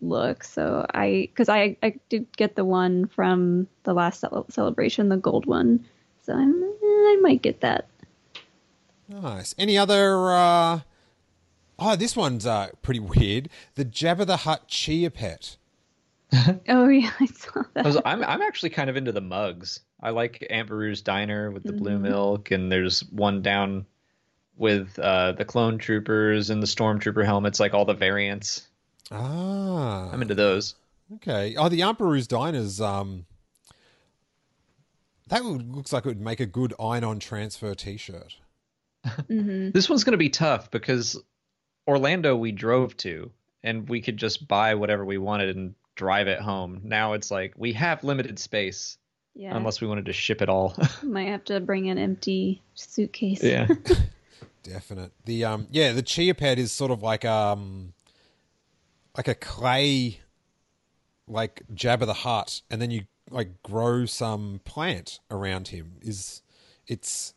look, 0.00 0.42
so 0.44 0.84
I 0.92 1.28
because 1.32 1.48
I 1.48 1.76
I 1.82 1.94
did 2.08 2.26
get 2.36 2.56
the 2.56 2.64
one 2.64 3.06
from 3.06 3.68
the 3.84 3.94
last 3.94 4.24
celebration, 4.50 5.08
the 5.08 5.16
gold 5.16 5.46
one. 5.46 5.84
So 6.22 6.34
I'm, 6.34 6.62
eh, 6.62 6.66
I 6.82 7.18
might 7.20 7.42
get 7.42 7.60
that. 7.60 7.86
Nice. 9.08 9.54
Any 9.58 9.76
other? 9.78 10.32
uh 10.32 10.80
Oh, 11.78 11.96
this 11.96 12.14
one's 12.16 12.46
uh 12.46 12.70
pretty 12.82 13.00
weird. 13.16 13.48
The 13.76 13.84
Jabba 13.84 14.26
the 14.26 14.38
Hutt 14.38 14.68
Chia 14.68 15.10
Pet. 15.10 15.56
Oh 16.68 16.88
yeah, 16.88 17.10
I 17.20 17.26
saw 17.26 17.62
that. 17.74 17.84
I 17.84 17.88
was, 17.88 17.98
I'm 18.04 18.24
I'm 18.24 18.42
actually 18.42 18.70
kind 18.70 18.88
of 18.88 18.96
into 18.96 19.12
the 19.12 19.20
mugs. 19.20 19.80
I 20.00 20.10
like 20.10 20.46
Aunt 20.50 20.68
Beru's 20.68 21.02
diner 21.02 21.50
with 21.50 21.64
the 21.64 21.72
blue 21.72 21.94
Mm-hmm. 21.94 22.02
milk, 22.04 22.50
and 22.50 22.70
there's 22.72 23.00
one 23.10 23.42
down 23.42 23.86
with 24.56 24.98
uh, 24.98 25.32
the 25.32 25.44
clone 25.44 25.78
troopers 25.78 26.50
and 26.50 26.62
the 26.62 26.66
stormtrooper 26.66 27.24
helmets, 27.24 27.60
like 27.60 27.74
all 27.74 27.84
the 27.84 27.94
variants. 27.94 28.66
Ah, 29.10 30.10
I'm 30.12 30.22
into 30.22 30.34
those. 30.34 30.74
okay. 31.16 31.54
Oh, 31.56 31.68
the 31.68 31.82
Emperor's 31.82 32.26
Diners. 32.26 32.80
Um, 32.80 33.26
that 35.28 35.44
would, 35.44 35.74
looks 35.74 35.92
like 35.92 36.04
it 36.04 36.08
would 36.08 36.20
make 36.20 36.40
a 36.40 36.46
good 36.46 36.74
iron-on 36.80 37.18
transfer 37.18 37.74
T-shirt. 37.74 38.36
hmm 39.28 39.70
This 39.70 39.88
one's 39.88 40.04
gonna 40.04 40.16
be 40.16 40.30
tough 40.30 40.70
because 40.70 41.20
Orlando 41.88 42.36
we 42.36 42.52
drove 42.52 42.96
to, 42.98 43.30
and 43.62 43.88
we 43.88 44.00
could 44.00 44.16
just 44.16 44.46
buy 44.46 44.74
whatever 44.74 45.04
we 45.04 45.18
wanted 45.18 45.56
and 45.56 45.74
drive 46.02 46.26
it 46.26 46.40
home. 46.40 46.80
Now 46.82 47.12
it's 47.12 47.30
like 47.30 47.54
we 47.56 47.72
have 47.74 48.02
limited 48.02 48.36
space 48.40 48.98
Yeah, 49.34 49.56
unless 49.56 49.80
we 49.80 49.86
wanted 49.86 50.06
to 50.06 50.12
ship 50.12 50.42
it 50.42 50.48
all. 50.48 50.74
might 51.04 51.28
have 51.28 51.44
to 51.44 51.60
bring 51.60 51.88
an 51.90 51.96
empty 51.98 52.60
suitcase. 52.74 53.40
yeah. 53.42 53.68
Definite. 54.64 55.12
The 55.24 55.44
um, 55.44 55.68
yeah, 55.70 55.92
the 55.92 56.02
Chia 56.02 56.34
Pet 56.34 56.58
is 56.58 56.72
sort 56.72 56.90
of 56.90 57.02
like 57.02 57.24
um, 57.24 57.92
like 59.16 59.28
a 59.28 59.34
clay, 59.34 60.20
like 61.28 61.62
Jabba 61.74 62.06
the 62.06 62.14
Hutt, 62.14 62.62
and 62.70 62.80
then 62.82 62.90
you 62.90 63.02
like 63.30 63.62
grow 63.62 64.06
some 64.06 64.60
plant 64.64 65.20
around 65.30 65.68
him. 65.68 65.94
Is 66.00 66.42
it's 66.86 67.34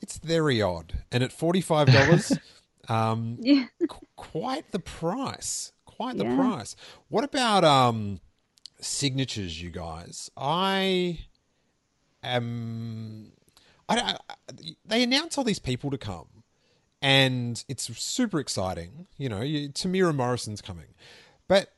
it's 0.00 0.16
very 0.18 0.60
odd, 0.62 0.94
and 1.12 1.22
at 1.22 1.30
forty 1.32 1.60
five 1.60 1.88
dollars, 1.92 2.32
um, 2.88 3.36
yeah. 3.40 3.66
qu- 3.86 4.06
quite 4.16 4.70
the 4.72 4.78
price. 4.80 5.72
Quite 5.96 6.16
the 6.18 6.24
Yeah. 6.24 6.36
price. 6.36 6.76
What 7.08 7.24
about 7.24 7.64
um 7.64 8.20
signatures, 8.80 9.60
you 9.62 9.70
guys? 9.70 10.30
I 10.36 11.18
am. 12.22 13.32
I, 13.88 13.94
don't- 13.96 14.06
I, 14.06 14.34
they 14.84 15.02
announce 15.02 15.36
all 15.36 15.44
these 15.44 15.58
people 15.58 15.90
to 15.90 15.98
come, 15.98 16.42
and 17.02 17.62
it's 17.68 17.84
super 18.02 18.40
exciting. 18.40 19.06
You 19.18 19.28
know, 19.28 19.40
you, 19.42 19.68
Temuera 19.68 20.14
Morrison's 20.14 20.62
coming, 20.62 20.94
but 21.48 21.70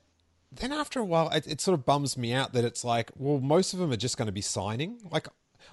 then 0.53 0.73
after 0.73 1.01
a 1.01 1.05
while, 1.05 1.29
it, 1.31 1.47
it 1.47 1.61
sort 1.61 1.79
of 1.79 1.85
bums 1.85 2.17
me 2.17 2.33
out 2.33 2.53
that 2.53 2.65
it's 2.65 2.85
like, 2.85 3.11
well, 3.17 3.41
most 3.41 3.73
of 3.75 3.81
them 3.81 3.91
are 3.93 3.97
just 3.97 4.17
going 4.17 4.27
to 4.27 4.33
be 4.33 4.41
signing. 4.41 5.01
Like, 5.11 5.27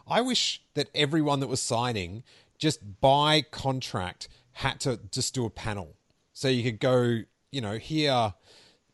I 0.08 0.22
wish 0.22 0.62
that 0.74 0.90
everyone 0.96 1.40
that 1.42 1.48
was 1.48 1.62
signing 1.62 2.24
just 2.58 3.00
by 3.00 3.42
contract 3.44 4.28
had 4.54 4.80
to 4.82 5.00
just 5.12 5.34
do 5.36 5.46
a 5.46 5.50
panel, 5.52 5.96
so 6.34 6.48
you 6.48 6.64
could 6.64 6.80
go, 6.80 7.20
you 7.54 7.62
know, 7.62 7.78
hear 7.78 8.34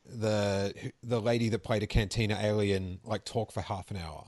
the 0.06 0.91
the 1.04 1.22
lady 1.22 1.50
that 1.50 1.60
played 1.60 1.84
a 1.84 1.88
cantina 1.88 2.38
alien 2.41 3.00
like 3.04 3.26
talk 3.26 3.52
for 3.52 3.62
half 3.62 3.91
an 3.91 3.98
hour. 3.98 4.26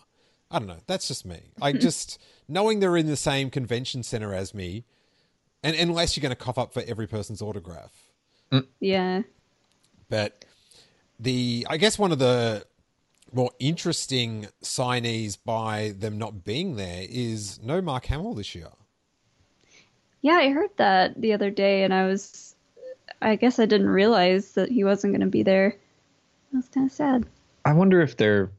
I 0.50 0.60
don't 0.60 0.68
know. 0.68 0.82
That's 0.88 1.08
just 1.08 1.26
me. 1.26 1.52
I 1.62 1.72
just 1.88 2.22
knowing 2.48 2.80
they're 2.80 2.98
in 2.98 3.08
the 3.08 3.16
same 3.16 3.50
convention 3.50 4.04
center 4.04 4.34
as 4.34 4.54
me, 4.54 4.86
and 5.64 5.76
unless 5.76 6.16
you're 6.16 6.22
going 6.22 6.36
to 6.36 6.36
cough 6.36 6.58
up 6.58 6.74
for 6.74 6.84
every 6.88 7.08
person's 7.08 7.42
autograph. 7.42 7.92
Mm. 8.52 8.68
Yeah. 8.80 9.22
But 10.10 10.46
the 11.20 11.66
I 11.70 11.78
guess 11.78 11.98
one 11.98 12.12
of 12.12 12.20
the 12.20 12.66
more 13.34 13.52
interesting 13.60 14.48
signees 14.62 15.38
by 15.44 15.94
them 15.98 16.18
not 16.18 16.44
being 16.44 16.76
there 16.76 17.06
is 17.10 17.62
no 17.64 17.82
Mark 17.82 18.06
Hamill 18.06 18.34
this 18.34 18.54
year. 18.56 18.68
Yeah, 20.22 20.34
I 20.34 20.50
heard 20.50 20.70
that 20.78 21.20
the 21.20 21.34
other 21.34 21.50
day, 21.50 21.84
and 21.84 21.94
I 21.94 22.06
was, 22.06 22.51
I 23.22 23.36
guess 23.36 23.60
I 23.60 23.66
didn't 23.66 23.90
realize 23.90 24.54
that 24.54 24.70
he 24.70 24.84
wasn't 24.84 25.14
going 25.14 25.22
to 25.22 25.28
be 25.28 25.44
there. 25.44 25.78
That's 26.52 26.70
kind 26.70 26.88
of 26.88 26.94
sad. 26.94 27.26
I 27.64 27.74
wonder 27.74 28.02
if 28.02 28.18
they're 28.18 28.52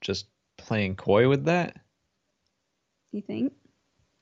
just 0.00 0.26
playing 0.56 0.96
coy 0.96 1.28
with 1.28 1.44
that. 1.44 1.76
You 3.12 3.22
think? 3.22 3.52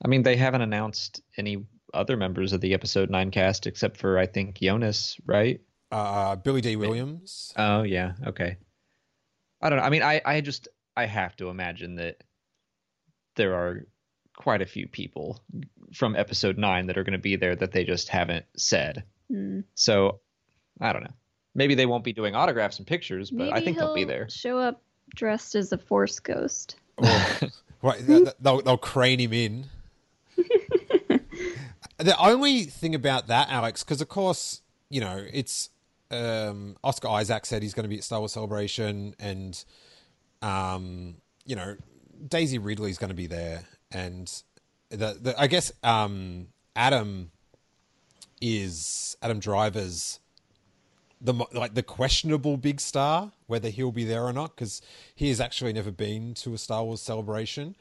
I 0.03 0.07
mean, 0.07 0.23
they 0.23 0.35
haven't 0.35 0.61
announced 0.61 1.21
any 1.37 1.65
other 1.93 2.17
members 2.17 2.53
of 2.53 2.61
the 2.61 2.73
episode 2.73 3.09
nine 3.09 3.31
cast 3.31 3.67
except 3.67 3.97
for 3.97 4.17
I 4.17 4.25
think 4.25 4.59
Joonas, 4.59 5.19
right? 5.25 5.61
Uh, 5.91 6.35
Billy 6.35 6.61
Dee 6.61 6.75
Williams. 6.75 7.53
Oh 7.57 7.83
yeah, 7.83 8.13
okay. 8.27 8.57
I 9.61 9.69
don't 9.69 9.79
know. 9.79 9.85
I 9.85 9.89
mean, 9.89 10.03
I 10.03 10.21
I 10.23 10.41
just 10.41 10.67
I 10.95 11.05
have 11.05 11.35
to 11.37 11.49
imagine 11.49 11.95
that 11.95 12.23
there 13.35 13.55
are 13.55 13.85
quite 14.37 14.61
a 14.61 14.67
few 14.67 14.87
people 14.87 15.41
from 15.93 16.15
episode 16.15 16.57
nine 16.57 16.87
that 16.87 16.97
are 16.97 17.03
going 17.03 17.13
to 17.13 17.19
be 17.19 17.35
there 17.35 17.55
that 17.55 17.71
they 17.71 17.83
just 17.83 18.09
haven't 18.09 18.45
said. 18.55 19.03
Hmm. 19.29 19.61
So 19.75 20.19
I 20.81 20.93
don't 20.93 21.03
know. 21.03 21.13
Maybe 21.55 21.75
they 21.75 21.85
won't 21.85 22.03
be 22.03 22.13
doing 22.13 22.35
autographs 22.35 22.77
and 22.77 22.87
pictures, 22.87 23.31
but 23.31 23.49
I 23.49 23.53
Maybe 23.55 23.65
think 23.65 23.77
they'll 23.77 23.95
be 23.95 24.05
there. 24.05 24.29
Show 24.29 24.59
up 24.59 24.81
dressed 25.15 25.55
as 25.55 25.71
a 25.71 25.77
force 25.77 26.19
ghost. 26.19 26.77
Right, 27.81 28.05
they'll, 28.05 28.61
they'll 28.61 28.77
crane 28.77 29.19
him 29.19 29.31
in. 29.31 29.65
the 31.97 32.15
only 32.19 32.63
thing 32.63 32.93
about 32.93 33.27
that, 33.27 33.49
Alex, 33.49 33.83
because 33.83 34.01
of 34.01 34.09
course, 34.09 34.61
you 34.89 34.99
know, 34.99 35.23
it's 35.31 35.69
um, 36.11 36.75
Oscar 36.83 37.07
Isaac 37.07 37.45
said 37.45 37.61
he's 37.61 37.73
going 37.73 37.85
to 37.85 37.89
be 37.89 37.97
at 37.97 38.03
Star 38.03 38.19
Wars 38.19 38.33
Celebration, 38.33 39.15
and 39.17 39.63
um, 40.41 41.15
you 41.45 41.55
know, 41.55 41.77
Daisy 42.27 42.57
Ridley's 42.57 42.97
going 42.97 43.11
to 43.11 43.15
be 43.15 43.27
there, 43.27 43.63
and 43.91 44.29
the, 44.89 45.17
the 45.21 45.35
I 45.37 45.47
guess 45.47 45.71
um, 45.81 46.47
Adam 46.75 47.31
is 48.41 49.17
Adam 49.21 49.39
Driver's 49.39 50.19
the 51.21 51.33
like 51.53 51.73
the 51.73 51.83
questionable 51.83 52.57
big 52.57 52.79
star, 52.79 53.31
whether 53.47 53.69
he'll 53.69 53.91
be 53.91 54.05
there 54.05 54.23
or 54.23 54.33
not, 54.33 54.55
because 54.55 54.81
he 55.13 55.29
has 55.29 55.41
actually 55.41 55.73
never 55.73 55.91
been 55.91 56.33
to 56.35 56.53
a 56.53 56.57
Star 56.57 56.83
Wars 56.83 57.01
celebration. 57.01 57.75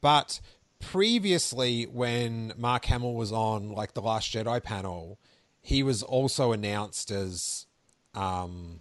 But 0.00 0.40
previously, 0.80 1.84
when 1.84 2.52
Mark 2.56 2.86
Hamill 2.86 3.14
was 3.14 3.32
on 3.32 3.72
like 3.72 3.94
the 3.94 4.00
Last 4.00 4.32
Jedi 4.32 4.62
panel, 4.62 5.18
he 5.60 5.82
was 5.82 6.02
also 6.02 6.52
announced 6.52 7.10
as, 7.10 7.66
um, 8.14 8.80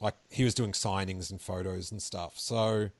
like 0.00 0.14
he 0.30 0.44
was 0.44 0.54
doing 0.54 0.72
signings 0.72 1.30
and 1.30 1.40
photos 1.40 1.90
and 1.90 2.00
stuff. 2.00 2.38
So 2.38 2.90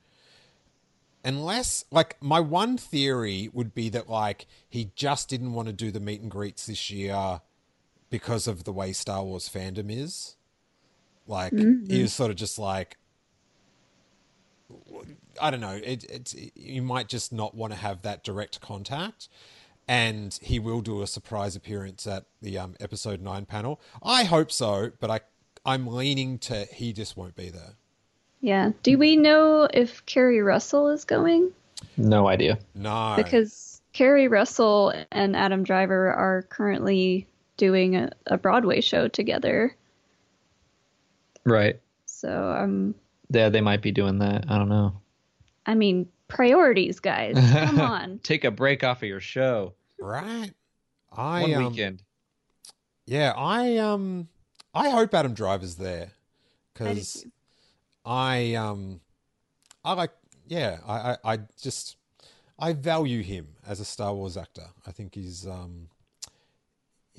unless 1.24 1.84
like 1.92 2.16
my 2.20 2.40
one 2.40 2.76
theory 2.76 3.48
would 3.52 3.74
be 3.74 3.88
that 3.90 4.08
like 4.08 4.46
he 4.68 4.90
just 4.96 5.28
didn't 5.28 5.52
want 5.52 5.68
to 5.68 5.72
do 5.72 5.92
the 5.92 6.00
meet 6.00 6.20
and 6.20 6.30
greets 6.30 6.66
this 6.66 6.90
year 6.90 7.40
because 8.12 8.46
of 8.46 8.64
the 8.64 8.72
way 8.72 8.92
Star 8.92 9.24
Wars 9.24 9.48
fandom 9.48 9.86
is. 9.90 10.36
Like 11.26 11.52
he 11.52 12.02
was 12.02 12.12
sort 12.12 12.30
of 12.30 12.36
just 12.36 12.58
like 12.58 12.98
I 15.40 15.50
don't 15.50 15.60
know, 15.60 15.80
it 15.82 16.04
it's 16.04 16.36
you 16.54 16.82
might 16.82 17.08
just 17.08 17.32
not 17.32 17.54
want 17.54 17.72
to 17.72 17.78
have 17.78 18.02
that 18.02 18.22
direct 18.22 18.60
contact. 18.60 19.28
And 19.88 20.38
he 20.40 20.60
will 20.60 20.80
do 20.80 21.02
a 21.02 21.06
surprise 21.08 21.56
appearance 21.56 22.06
at 22.06 22.26
the 22.40 22.56
um, 22.56 22.76
episode 22.78 23.20
nine 23.20 23.46
panel. 23.46 23.80
I 24.02 24.24
hope 24.24 24.52
so, 24.52 24.92
but 25.00 25.10
I 25.10 25.20
I'm 25.64 25.86
leaning 25.86 26.38
to 26.40 26.66
he 26.66 26.92
just 26.92 27.16
won't 27.16 27.34
be 27.34 27.48
there. 27.48 27.74
Yeah. 28.40 28.72
Do 28.82 28.98
we 28.98 29.16
know 29.16 29.68
if 29.72 30.04
Keri 30.06 30.42
Russell 30.42 30.88
is 30.88 31.04
going? 31.04 31.52
No 31.96 32.28
idea. 32.28 32.58
No, 32.74 33.14
Because 33.16 33.80
Keri 33.92 34.28
Russell 34.28 34.92
and 35.10 35.36
Adam 35.36 35.62
Driver 35.62 36.12
are 36.12 36.42
currently 36.42 37.26
doing 37.62 37.94
a, 37.94 38.10
a 38.26 38.36
Broadway 38.36 38.80
show 38.80 39.06
together. 39.06 39.72
Right. 41.44 41.78
So 42.06 42.50
um 42.50 42.96
Yeah, 43.30 43.50
they 43.50 43.60
might 43.60 43.82
be 43.82 43.92
doing 43.92 44.18
that. 44.18 44.46
I 44.48 44.58
don't 44.58 44.68
know. 44.68 45.00
I 45.64 45.76
mean 45.76 46.08
priorities, 46.26 46.98
guys. 46.98 47.36
Come 47.36 47.80
on. 47.94 48.18
Take 48.24 48.42
a 48.42 48.50
break 48.50 48.82
off 48.82 49.04
of 49.04 49.08
your 49.08 49.20
show. 49.20 49.74
right? 50.00 50.50
I 51.16 51.42
One 51.42 51.54
um, 51.54 51.70
weekend. 51.70 52.02
Yeah, 53.06 53.32
I 53.36 53.76
um 53.76 54.26
I 54.74 54.88
hope 54.88 55.14
Adam 55.14 55.32
Driver's 55.32 55.76
there 55.76 56.10
because 56.74 57.24
I, 58.04 58.54
um 58.54 59.00
I 59.84 59.92
like 59.92 60.10
yeah 60.48 60.78
I, 60.84 61.12
I 61.12 61.34
I 61.34 61.38
just 61.60 61.96
I 62.58 62.72
value 62.72 63.22
him 63.22 63.54
as 63.64 63.78
a 63.78 63.84
Star 63.84 64.12
Wars 64.12 64.36
actor. 64.36 64.66
I 64.84 64.90
think 64.90 65.14
he's 65.14 65.46
um 65.46 65.90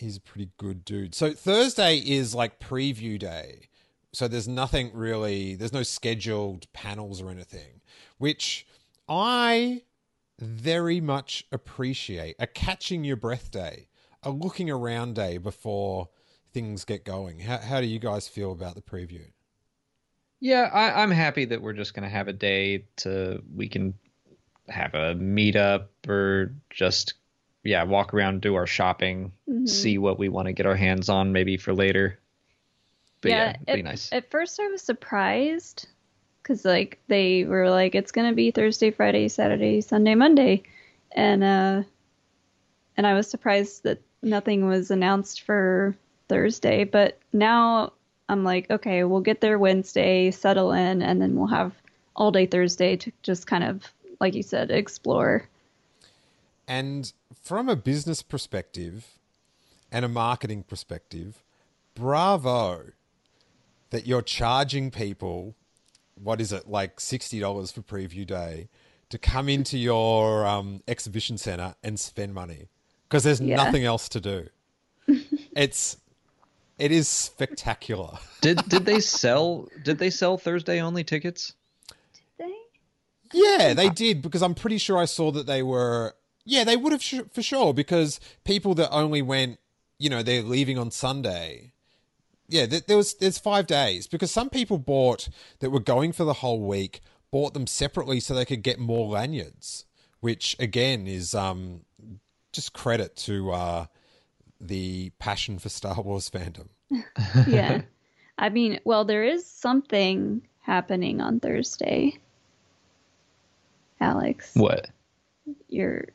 he's 0.03 0.17
a 0.17 0.21
pretty 0.21 0.49
good 0.57 0.85
dude. 0.85 1.15
So 1.15 1.31
Thursday 1.31 1.97
is 1.97 2.35
like 2.35 2.59
preview 2.59 3.17
day. 3.17 3.69
So 4.11 4.27
there's 4.27 4.47
nothing 4.47 4.91
really 4.93 5.55
there's 5.55 5.73
no 5.73 5.81
scheduled 5.81 6.71
panels 6.73 7.21
or 7.21 7.31
anything, 7.31 7.81
which 8.19 8.67
I 9.09 9.81
very 10.39 11.01
much 11.01 11.45
appreciate 11.51 12.35
a 12.37 12.45
catching 12.45 13.03
your 13.03 13.15
breath 13.15 13.49
day, 13.49 13.87
a 14.21 14.29
looking 14.29 14.69
around 14.69 15.15
day 15.15 15.39
before 15.39 16.09
things 16.53 16.85
get 16.85 17.05
going. 17.05 17.39
How, 17.39 17.57
how 17.57 17.81
do 17.81 17.87
you 17.87 17.97
guys 17.97 18.27
feel 18.27 18.51
about 18.51 18.75
the 18.75 18.81
preview? 18.81 19.25
Yeah, 20.39 20.69
I, 20.71 21.01
I'm 21.01 21.11
happy 21.11 21.45
that 21.45 21.61
we're 21.61 21.73
just 21.73 21.95
gonna 21.95 22.09
have 22.09 22.27
a 22.27 22.33
day 22.33 22.85
to 22.97 23.41
we 23.55 23.67
can 23.67 23.95
have 24.67 24.93
a 24.93 25.15
meetup 25.15 25.87
or 26.07 26.53
just 26.69 27.15
yeah 27.63 27.83
walk 27.83 28.13
around, 28.13 28.41
do 28.41 28.55
our 28.55 28.67
shopping, 28.67 29.31
Mm-hmm. 29.49 29.65
see 29.65 29.97
what 29.97 30.17
we 30.19 30.29
want 30.29 30.47
to 30.47 30.53
get 30.53 30.65
our 30.65 30.75
hands 30.75 31.09
on 31.09 31.31
maybe 31.31 31.57
for 31.57 31.73
later. 31.73 32.19
But 33.21 33.31
yeah, 33.31 33.49
it'd 33.49 33.69
at, 33.69 33.75
be 33.75 33.81
nice. 33.83 34.11
At 34.11 34.29
first, 34.29 34.59
I 34.59 34.67
was 34.67 34.81
surprised 34.81 35.87
because 36.41 36.65
like 36.65 36.99
they 37.07 37.45
were 37.45 37.69
like 37.69 37.95
it's 37.95 38.11
gonna 38.11 38.33
be 38.33 38.51
Thursday, 38.51 38.91
Friday, 38.91 39.27
Saturday, 39.29 39.81
Sunday, 39.81 40.15
Monday, 40.15 40.63
and 41.11 41.43
uh, 41.43 41.83
and 42.97 43.07
I 43.07 43.13
was 43.13 43.29
surprised 43.29 43.83
that 43.83 44.01
nothing 44.21 44.67
was 44.67 44.91
announced 44.91 45.41
for 45.41 45.95
Thursday. 46.29 46.83
But 46.83 47.19
now 47.31 47.93
I'm 48.27 48.43
like, 48.43 48.69
okay, 48.69 49.03
we'll 49.03 49.21
get 49.21 49.41
there 49.41 49.59
Wednesday, 49.59 50.31
settle 50.31 50.71
in, 50.71 51.01
and 51.01 51.21
then 51.21 51.35
we'll 51.35 51.47
have 51.47 51.73
all 52.15 52.31
day 52.31 52.45
Thursday 52.45 52.95
to 52.97 53.11
just 53.21 53.47
kind 53.47 53.63
of 53.63 53.83
like 54.19 54.33
you 54.33 54.43
said, 54.43 54.71
explore. 54.71 55.47
And 56.67 57.11
from 57.41 57.67
a 57.69 57.75
business 57.75 58.21
perspective 58.21 59.07
and 59.91 60.05
a 60.05 60.09
marketing 60.09 60.63
perspective, 60.63 61.43
bravo 61.95 62.85
that 63.91 64.07
you're 64.07 64.21
charging 64.21 64.89
people 64.91 65.55
what 66.21 66.39
is 66.39 66.51
it 66.51 66.67
like 66.69 66.97
$60 66.97 67.73
for 67.73 67.81
preview 67.81 68.25
day 68.25 68.67
to 69.09 69.17
come 69.17 69.49
into 69.49 69.77
your 69.77 70.45
um, 70.45 70.81
exhibition 70.87 71.37
center 71.37 71.75
and 71.83 71.99
spend 71.99 72.33
money 72.33 72.69
because 73.09 73.23
there's 73.23 73.41
Yeah. 73.41 73.55
nothing 73.57 73.83
else 73.83 74.07
to 74.09 74.19
do. 74.21 74.47
it's 75.55 75.97
it 76.79 76.91
is 76.91 77.07
spectacular. 77.07 78.17
did 78.41 78.57
did 78.69 78.85
they 78.85 78.99
sell 79.19 79.67
did 79.83 79.99
they 79.99 80.09
sell 80.09 80.37
Thursday 80.37 80.81
only 80.81 81.03
tickets? 81.03 81.53
Did 82.39 82.47
They? 82.47 82.53
Yeah, 83.39 83.73
they 83.73 83.89
did 83.89 84.21
because 84.21 84.41
I'm 84.41 84.55
pretty 84.55 84.77
sure 84.77 84.97
I 84.97 85.05
saw 85.05 85.31
that 85.31 85.45
they 85.45 85.61
were. 85.63 86.15
Yeah, 86.45 86.63
they 86.63 86.75
would 86.77 86.91
have 86.91 87.01
sh- 87.03 87.21
for 87.31 87.41
sure 87.41 87.73
because 87.73 88.19
people 88.43 88.73
that 88.75 88.89
only 88.91 89.21
went, 89.21 89.59
you 89.97 90.09
know, 90.09 90.21
they're 90.23 90.41
leaving 90.41 90.77
on 90.77 90.91
Sunday. 90.91 91.71
Yeah, 92.49 92.65
th- 92.65 92.85
there 92.85 92.97
was 92.97 93.13
there's 93.15 93.37
five 93.37 93.67
days 93.67 94.07
because 94.07 94.31
some 94.31 94.49
people 94.49 94.77
bought 94.77 95.29
that 95.59 95.69
were 95.69 95.79
going 95.79 96.11
for 96.11 96.23
the 96.25 96.33
whole 96.33 96.61
week 96.61 97.01
bought 97.31 97.53
them 97.55 97.65
separately 97.65 98.19
so 98.19 98.35
they 98.35 98.45
could 98.45 98.61
get 98.61 98.77
more 98.77 99.07
lanyards, 99.07 99.85
which 100.19 100.55
again 100.59 101.07
is 101.07 101.33
um 101.33 101.81
just 102.51 102.73
credit 102.73 103.15
to 103.15 103.51
uh 103.51 103.85
the 104.61 105.11
passion 105.19 105.57
for 105.59 105.69
Star 105.69 105.99
Wars 106.01 106.29
fandom. 106.29 106.67
yeah. 107.47 107.81
I 108.37 108.49
mean, 108.49 108.79
well, 108.83 109.05
there 109.05 109.23
is 109.23 109.45
something 109.47 110.41
happening 110.61 111.21
on 111.21 111.39
Thursday. 111.39 112.19
Alex, 113.99 114.51
What? 114.55 114.89
your 115.69 116.05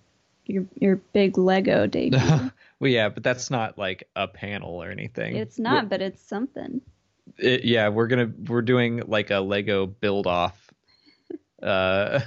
your 0.49 0.65
your 0.75 0.97
big 0.97 1.39
Lego 1.39 1.87
debut. 1.87 2.19
well, 2.81 2.91
yeah, 2.91 3.09
but 3.09 3.23
that's 3.23 3.51
not 3.51 3.79
like 3.79 4.09
a 4.17 4.27
panel 4.27 4.83
or 4.83 4.91
anything. 4.91 5.37
it's 5.37 5.59
not, 5.59 5.89
but 5.89 6.03
it's 6.03 6.21
something. 6.21 6.81
It, 7.37 7.65
yeah, 7.65 7.89
we're 7.89 8.09
gonna 8.09 8.33
we're 8.49 8.63
doing 8.63 9.03
like 9.07 9.31
a 9.31 9.39
Lego 9.39 9.87
build 9.87 10.27
off, 10.27 10.73
uh, 11.63 12.21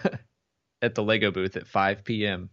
at 0.81 0.95
the 0.95 1.03
Lego 1.03 1.31
booth 1.31 1.57
at 1.57 1.67
5 1.67 2.03
p.m. 2.03 2.49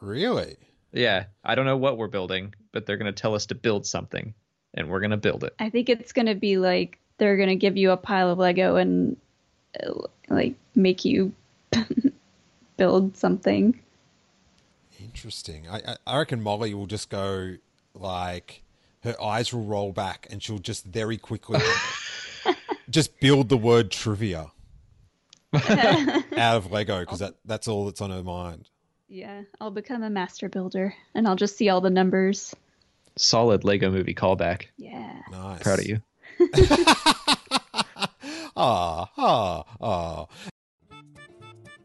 Really? 0.00 0.56
Yeah, 0.92 1.26
I 1.44 1.54
don't 1.54 1.66
know 1.66 1.76
what 1.76 1.98
we're 1.98 2.08
building, 2.08 2.54
but 2.72 2.86
they're 2.86 2.96
gonna 2.96 3.12
tell 3.12 3.34
us 3.34 3.46
to 3.46 3.54
build 3.54 3.84
something, 3.84 4.32
and 4.74 4.88
we're 4.88 5.00
gonna 5.00 5.16
build 5.16 5.44
it. 5.44 5.54
I 5.58 5.70
think 5.70 5.88
it's 5.88 6.12
gonna 6.12 6.36
be 6.36 6.56
like 6.56 6.98
they're 7.18 7.36
gonna 7.36 7.56
give 7.56 7.76
you 7.76 7.90
a 7.90 7.96
pile 7.96 8.30
of 8.30 8.38
Lego 8.38 8.76
and 8.76 9.16
uh, 9.84 10.06
like 10.28 10.54
make 10.74 11.04
you 11.04 11.32
build 12.76 13.16
something. 13.16 13.78
Interesting. 15.02 15.68
I, 15.68 15.78
I- 15.78 15.96
I 16.06 16.18
reckon 16.18 16.42
Molly 16.42 16.74
will 16.74 16.86
just 16.86 17.10
go 17.10 17.56
like 17.94 18.62
her 19.02 19.20
eyes 19.22 19.52
will 19.52 19.64
roll 19.64 19.92
back 19.92 20.26
and 20.30 20.42
she'll 20.42 20.58
just 20.58 20.84
very 20.84 21.16
quickly 21.16 21.60
just 22.90 23.18
build 23.20 23.48
the 23.48 23.56
word 23.56 23.90
trivia 23.90 24.50
out 25.54 26.56
of 26.56 26.70
Lego 26.70 27.00
because 27.00 27.18
that, 27.20 27.34
that's 27.44 27.66
all 27.66 27.86
that's 27.86 28.00
on 28.00 28.10
her 28.10 28.22
mind. 28.22 28.68
Yeah, 29.08 29.42
I'll 29.60 29.70
become 29.72 30.02
a 30.04 30.10
master 30.10 30.48
builder 30.48 30.94
and 31.14 31.26
I'll 31.26 31.34
just 31.36 31.56
see 31.56 31.68
all 31.68 31.80
the 31.80 31.90
numbers. 31.90 32.54
Solid 33.16 33.64
Lego 33.64 33.90
movie 33.90 34.14
callback. 34.14 34.66
Yeah. 34.76 35.12
Nice. 35.32 35.62
Proud 35.62 35.78
of 35.80 35.86
you. 35.86 36.00
Ah, 38.56 39.08
ah, 39.16 39.64
ah. 39.80 40.26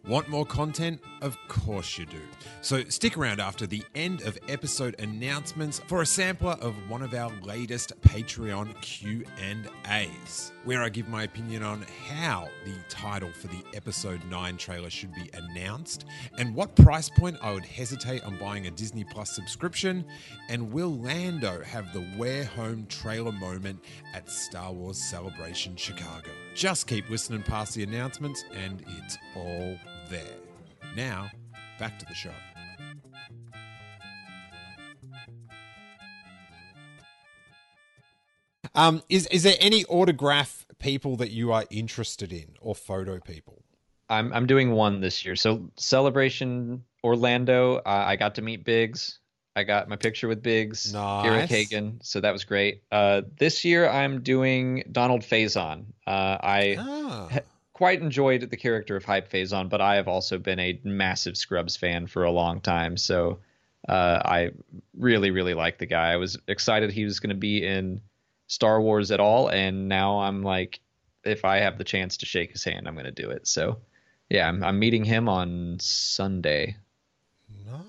Want 0.05 0.27
more 0.27 0.45
content? 0.45 0.99
Of 1.21 1.37
course 1.47 1.97
you 1.97 2.05
do. 2.05 2.19
So 2.61 2.83
stick 2.85 3.17
around 3.17 3.39
after 3.39 3.65
the 3.65 3.83
end 3.95 4.21
of 4.23 4.37
episode 4.49 4.99
announcements 4.99 5.79
for 5.87 6.01
a 6.01 6.05
sampler 6.05 6.57
of 6.61 6.75
one 6.89 7.01
of 7.01 7.13
our 7.13 7.31
latest 7.41 7.93
Patreon 8.01 8.79
Q&As, 8.81 10.51
where 10.65 10.83
I 10.83 10.89
give 10.89 11.07
my 11.07 11.23
opinion 11.23 11.63
on 11.63 11.85
how 12.07 12.49
the 12.65 12.75
title 12.89 13.31
for 13.31 13.47
the 13.47 13.63
episode 13.73 14.21
9 14.29 14.57
trailer 14.57 14.89
should 14.89 15.13
be 15.15 15.29
announced 15.33 16.05
and 16.37 16.53
what 16.53 16.75
price 16.75 17.09
point 17.09 17.37
I 17.41 17.53
would 17.53 17.65
hesitate 17.65 18.23
on 18.23 18.37
buying 18.37 18.67
a 18.67 18.71
Disney 18.71 19.03
Plus 19.03 19.31
subscription 19.31 20.05
and 20.49 20.71
will 20.71 20.97
Lando 20.97 21.63
have 21.63 21.91
the 21.93 22.01
where 22.17 22.43
home 22.43 22.85
trailer 22.87 23.31
moment 23.31 23.79
at 24.13 24.29
Star 24.29 24.73
Wars 24.73 24.97
Celebration 24.97 25.75
Chicago. 25.75 26.29
Just 26.55 26.87
keep 26.87 27.09
listening 27.09 27.43
past 27.43 27.73
the 27.73 27.83
announcements 27.83 28.43
and 28.53 28.83
it's 28.87 29.17
all 29.35 29.77
there. 30.09 30.44
Now, 30.95 31.29
back 31.79 31.99
to 31.99 32.05
the 32.05 32.13
show. 32.13 32.31
Um, 38.73 39.01
is 39.09 39.27
is 39.27 39.43
there 39.43 39.55
any 39.59 39.85
autograph 39.85 40.65
people 40.79 41.15
that 41.17 41.31
you 41.31 41.53
are 41.53 41.63
interested 41.69 42.33
in, 42.33 42.55
or 42.59 42.75
photo 42.75 43.19
people? 43.19 43.63
I'm 44.09 44.33
I'm 44.33 44.47
doing 44.47 44.71
one 44.71 44.99
this 45.01 45.25
year. 45.25 45.35
So 45.35 45.69
celebration 45.77 46.83
Orlando. 47.03 47.77
Uh, 47.77 47.81
I 48.07 48.15
got 48.15 48.35
to 48.35 48.41
meet 48.41 48.65
Biggs. 48.65 49.19
I 49.55 49.63
got 49.63 49.87
my 49.87 49.95
picture 49.95 50.27
with 50.27 50.43
Biggs, 50.43 50.91
Nice. 50.93 51.25
Eric 51.25 51.49
Hagon. 51.49 51.99
So 52.03 52.19
that 52.19 52.31
was 52.33 52.43
great. 52.43 52.81
Uh, 52.91 53.21
this 53.39 53.63
year 53.63 53.87
I'm 53.89 54.21
doing 54.21 54.83
Donald 54.91 55.21
Faison. 55.21 55.85
Uh, 56.05 56.37
I 56.41 56.75
Ah, 56.77 57.29
quite 57.75 58.01
enjoyed 58.01 58.49
the 58.49 58.55
character 58.55 58.95
of 58.95 59.03
Hype 59.03 59.29
Fazon, 59.29 59.67
but 59.67 59.81
I 59.81 59.95
have 59.95 60.07
also 60.07 60.37
been 60.37 60.59
a 60.59 60.79
massive 60.85 61.35
Scrubs 61.35 61.75
fan 61.75 62.07
for 62.07 62.23
a 62.23 62.31
long 62.31 62.61
time. 62.61 62.95
So 62.95 63.39
uh, 63.89 64.21
I 64.23 64.51
really, 64.97 65.29
really 65.29 65.53
like 65.53 65.77
the 65.77 65.85
guy. 65.85 66.13
I 66.13 66.15
was 66.15 66.37
excited 66.47 66.89
he 66.89 67.03
was 67.03 67.19
going 67.19 67.31
to 67.31 67.35
be 67.35 67.65
in 67.65 67.99
Star 68.47 68.79
Wars 68.79 69.11
at 69.11 69.19
all, 69.19 69.49
and 69.49 69.89
now 69.89 70.19
I'm 70.19 70.41
like, 70.41 70.79
if 71.25 71.43
I 71.43 71.57
have 71.57 71.77
the 71.77 71.83
chance 71.83 72.15
to 72.17 72.25
shake 72.25 72.53
his 72.53 72.63
hand, 72.63 72.87
I'm 72.87 72.93
going 72.93 73.07
to 73.07 73.11
do 73.11 73.29
it. 73.29 73.45
So 73.45 73.79
yeah, 74.29 74.47
I'm, 74.47 74.63
I'm 74.63 74.79
meeting 74.79 75.03
him 75.03 75.27
on 75.27 75.75
Sunday. 75.81 76.77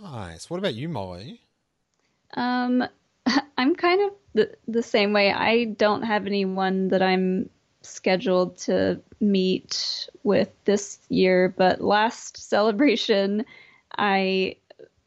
nice. 0.03 0.51
What 0.51 0.59
about 0.59 0.75
you, 0.75 0.89
Molly? 0.89 1.43
Um, 2.35 2.83
I'm 3.57 3.77
kind 3.77 4.03
of 4.03 4.17
the, 4.35 4.57
the 4.67 4.83
same 4.83 5.13
way. 5.13 5.31
I 5.31 5.67
don't 5.67 6.03
have 6.03 6.27
anyone 6.27 6.89
that 6.89 7.03
I'm 7.03 7.51
scheduled 7.87 8.57
to 8.59 9.01
meet 9.21 10.09
with 10.23 10.51
this 10.65 10.99
year, 11.09 11.55
but 11.57 11.81
last 11.81 12.37
celebration, 12.37 13.45
I 13.97 14.57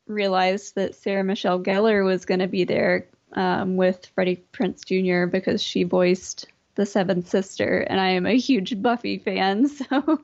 realized 0.07 0.75
that 0.75 0.95
Sarah 0.95 1.23
Michelle 1.23 1.59
Gellar 1.59 2.03
was 2.03 2.25
going 2.25 2.39
to 2.39 2.47
be 2.47 2.63
there 2.63 3.05
um, 3.33 3.77
with 3.77 4.07
Freddie 4.15 4.43
Prinze 4.53 4.83
Jr. 4.83 5.29
because 5.29 5.61
she 5.61 5.83
voiced 5.83 6.47
the 6.75 6.85
Seventh 6.85 7.27
Sister, 7.27 7.79
and 7.81 7.99
I 7.99 8.09
am 8.11 8.25
a 8.25 8.37
huge 8.37 8.81
Buffy 8.81 9.17
fan, 9.17 9.67
so 9.67 10.21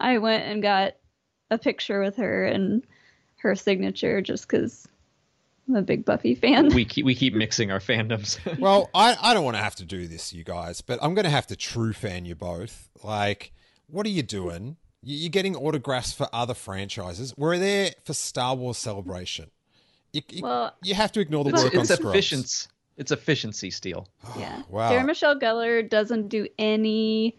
I 0.00 0.18
went 0.18 0.44
and 0.44 0.62
got 0.62 0.94
a 1.50 1.58
picture 1.58 2.00
with 2.00 2.16
her 2.16 2.44
and 2.44 2.82
her 3.36 3.54
signature 3.54 4.20
just 4.20 4.48
because 4.48 4.88
I'm 5.68 5.76
a 5.76 5.82
big 5.82 6.04
Buffy 6.04 6.34
fan. 6.34 6.68
We 6.74 6.84
keep 6.84 7.04
we 7.04 7.14
keep 7.14 7.34
mixing 7.34 7.70
our 7.70 7.78
fandoms. 7.80 8.38
Well, 8.58 8.88
I, 8.94 9.16
I 9.20 9.34
don't 9.34 9.44
want 9.44 9.56
to 9.56 9.62
have 9.62 9.74
to 9.76 9.84
do 9.84 10.06
this, 10.08 10.32
you 10.32 10.42
guys, 10.44 10.80
but 10.80 10.98
I'm 11.02 11.14
going 11.14 11.24
to 11.24 11.30
have 11.30 11.46
to 11.48 11.56
true 11.56 11.92
fan 11.92 12.24
you 12.24 12.34
both. 12.34 12.88
Like, 13.04 13.52
what 13.86 14.06
are 14.06 14.10
you 14.10 14.22
doing? 14.22 14.76
You- 15.02 15.16
You're 15.18 15.30
getting 15.30 15.54
autographs 15.54 16.12
for 16.12 16.28
other 16.32 16.54
franchises. 16.54 17.34
We're 17.36 17.58
there 17.58 17.90
for 18.04 18.14
Star 18.14 18.54
Wars 18.54 18.78
Celebration. 18.78 19.50
You, 20.12 20.22
you, 20.30 20.42
Well, 20.42 20.72
you 20.82 20.94
have 20.94 21.12
to 21.12 21.20
ignore 21.20 21.44
the 21.44 21.50
it's 21.50 21.62
work 21.62 21.74
on 21.74 21.80
it's 21.82 21.92
Scrubs. 21.94 22.14
efficiency. 22.14 22.68
It's 22.96 23.12
efficiency 23.12 23.70
Steele. 23.70 24.08
Yeah. 24.38 24.62
Wow. 24.70 24.88
Sarah 24.88 25.04
Michelle 25.04 25.38
Gellar 25.38 25.88
doesn't 25.88 26.28
do 26.28 26.48
any 26.58 27.36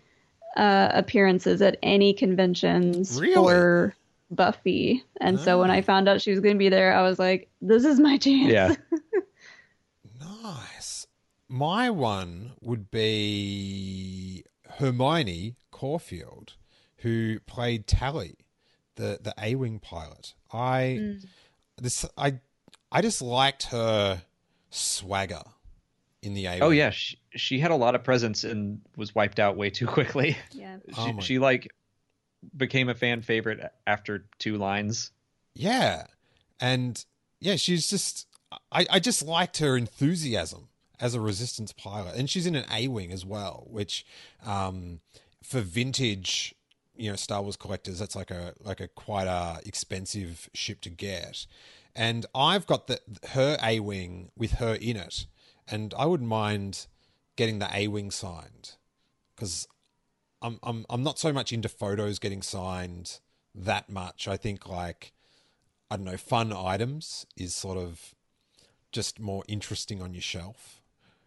uh, 0.55 0.89
appearances 0.93 1.61
at 1.63 1.77
any 1.83 2.13
conventions 2.13 3.19
Really? 3.19 3.33
for 3.33 3.95
Buffy. 4.31 5.03
And 5.19 5.39
so 5.39 5.59
when 5.59 5.71
I 5.71 5.79
ah. 5.79 5.83
found 5.83 6.07
out 6.07 6.21
she 6.21 6.31
was 6.31 6.39
going 6.39 6.55
to 6.55 6.59
be 6.59 6.69
there, 6.69 6.93
I 6.93 7.01
was 7.01 7.19
like, 7.19 7.49
this 7.61 7.85
is 7.85 7.99
my 7.99 8.17
chance. 8.17 8.51
Yeah. 8.51 8.75
Nice. 10.43 11.07
My 11.47 11.89
one 11.89 12.53
would 12.61 12.91
be 12.91 14.43
Hermione 14.77 15.55
Corfield, 15.71 16.53
who 16.97 17.39
played 17.41 17.87
Tallie, 17.87 18.37
the 18.95 19.19
the 19.21 19.33
A 19.41 19.55
wing 19.55 19.79
pilot. 19.79 20.33
I 20.51 20.97
mm. 20.99 21.25
this 21.77 22.05
I 22.17 22.39
I 22.91 23.01
just 23.01 23.21
liked 23.21 23.63
her 23.65 24.21
swagger 24.69 25.43
in 26.21 26.33
the 26.33 26.45
A 26.45 26.51
wing. 26.51 26.63
Oh 26.63 26.69
yeah, 26.69 26.91
she, 26.91 27.17
she 27.35 27.59
had 27.59 27.71
a 27.71 27.75
lot 27.75 27.95
of 27.95 28.03
presence 28.03 28.43
and 28.43 28.81
was 28.95 29.15
wiped 29.15 29.39
out 29.39 29.57
way 29.57 29.69
too 29.69 29.87
quickly. 29.87 30.37
Yeah. 30.51 30.77
She, 30.89 30.93
Oh 30.97 31.19
she 31.19 31.39
like 31.39 31.71
became 32.55 32.89
a 32.89 32.95
fan 32.95 33.21
favorite 33.21 33.71
after 33.85 34.25
two 34.37 34.57
lines. 34.57 35.11
Yeah. 35.53 36.05
And 36.59 37.03
yeah, 37.39 37.55
she's 37.55 37.89
just 37.89 38.27
I, 38.71 38.85
I 38.89 38.99
just 38.99 39.23
liked 39.23 39.57
her 39.59 39.77
enthusiasm 39.77 40.69
as 40.99 41.15
a 41.15 41.21
resistance 41.21 41.71
pilot. 41.71 42.15
And 42.15 42.29
she's 42.29 42.45
in 42.45 42.55
an 42.55 42.65
A 42.71 42.87
Wing 42.87 43.11
as 43.11 43.25
well, 43.25 43.67
which 43.69 44.05
um 44.45 45.01
for 45.43 45.61
vintage, 45.61 46.55
you 46.95 47.09
know, 47.09 47.15
Star 47.15 47.41
Wars 47.41 47.55
collectors, 47.55 47.99
that's 47.99 48.15
like 48.15 48.31
a 48.31 48.53
like 48.59 48.79
a 48.79 48.87
quite 48.87 49.27
a 49.27 49.59
expensive 49.65 50.49
ship 50.53 50.81
to 50.81 50.89
get. 50.89 51.45
And 51.95 52.25
I've 52.33 52.65
got 52.65 52.87
the 52.87 52.99
her 53.31 53.57
A 53.63 53.79
Wing 53.79 54.31
with 54.37 54.53
her 54.53 54.75
in 54.75 54.95
it. 54.95 55.25
And 55.67 55.93
I 55.97 56.05
wouldn't 56.05 56.29
mind 56.29 56.87
getting 57.35 57.59
the 57.59 57.69
A 57.73 57.87
Wing 57.87 58.11
signed. 58.11 58.75
Because 59.35 59.67
I'm 60.41 60.59
I'm 60.63 60.85
I'm 60.89 61.03
not 61.03 61.19
so 61.19 61.33
much 61.33 61.51
into 61.51 61.69
photos 61.69 62.19
getting 62.19 62.41
signed 62.41 63.19
that 63.55 63.89
much. 63.89 64.27
I 64.27 64.37
think 64.37 64.67
like 64.67 65.13
I 65.91 65.95
don't 65.97 66.05
know, 66.05 66.17
fun 66.17 66.53
items 66.53 67.25
is 67.35 67.55
sort 67.55 67.77
of 67.77 68.13
just 68.91 69.19
more 69.19 69.43
interesting 69.47 70.01
on 70.01 70.13
your 70.13 70.21
shelf. 70.21 70.81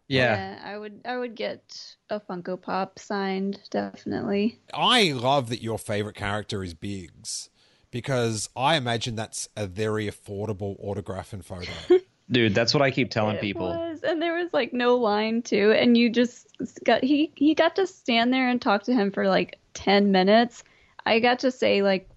Yeah. 0.08 0.60
I 0.64 0.76
would 0.78 1.00
I 1.04 1.16
would 1.16 1.34
get 1.34 1.96
a 2.10 2.20
Funko 2.20 2.60
Pop 2.60 2.98
signed 2.98 3.60
definitely. 3.70 4.58
I 4.74 5.12
love 5.12 5.48
that 5.48 5.62
your 5.62 5.78
favorite 5.78 6.16
character 6.16 6.62
is 6.62 6.74
Biggs 6.74 7.48
because 7.90 8.48
I 8.56 8.76
imagine 8.76 9.16
that's 9.16 9.48
a 9.56 9.66
very 9.66 10.06
affordable 10.06 10.76
autograph 10.78 11.32
and 11.32 11.44
photo. 11.44 11.72
Dude, 12.32 12.54
that's 12.54 12.72
what 12.74 12.82
I 12.82 12.90
keep 12.90 13.10
telling 13.10 13.36
It 13.36 13.40
people. 13.42 13.68
was, 13.68 14.02
and 14.02 14.20
there 14.22 14.34
was 14.34 14.52
like 14.52 14.72
no 14.72 14.96
line 14.96 15.42
too, 15.42 15.72
and 15.72 15.96
you 15.96 16.08
just 16.10 16.48
got 16.84 17.04
he 17.04 17.30
he 17.36 17.54
got 17.54 17.76
to 17.76 17.86
stand 17.86 18.32
there 18.32 18.48
and 18.48 18.60
talk 18.60 18.84
to 18.84 18.94
him 18.94 19.10
for 19.12 19.28
like 19.28 19.58
ten 19.74 20.10
minutes. 20.12 20.64
I 21.04 21.20
got 21.20 21.40
to 21.40 21.50
say 21.50 21.82
like 21.82 22.08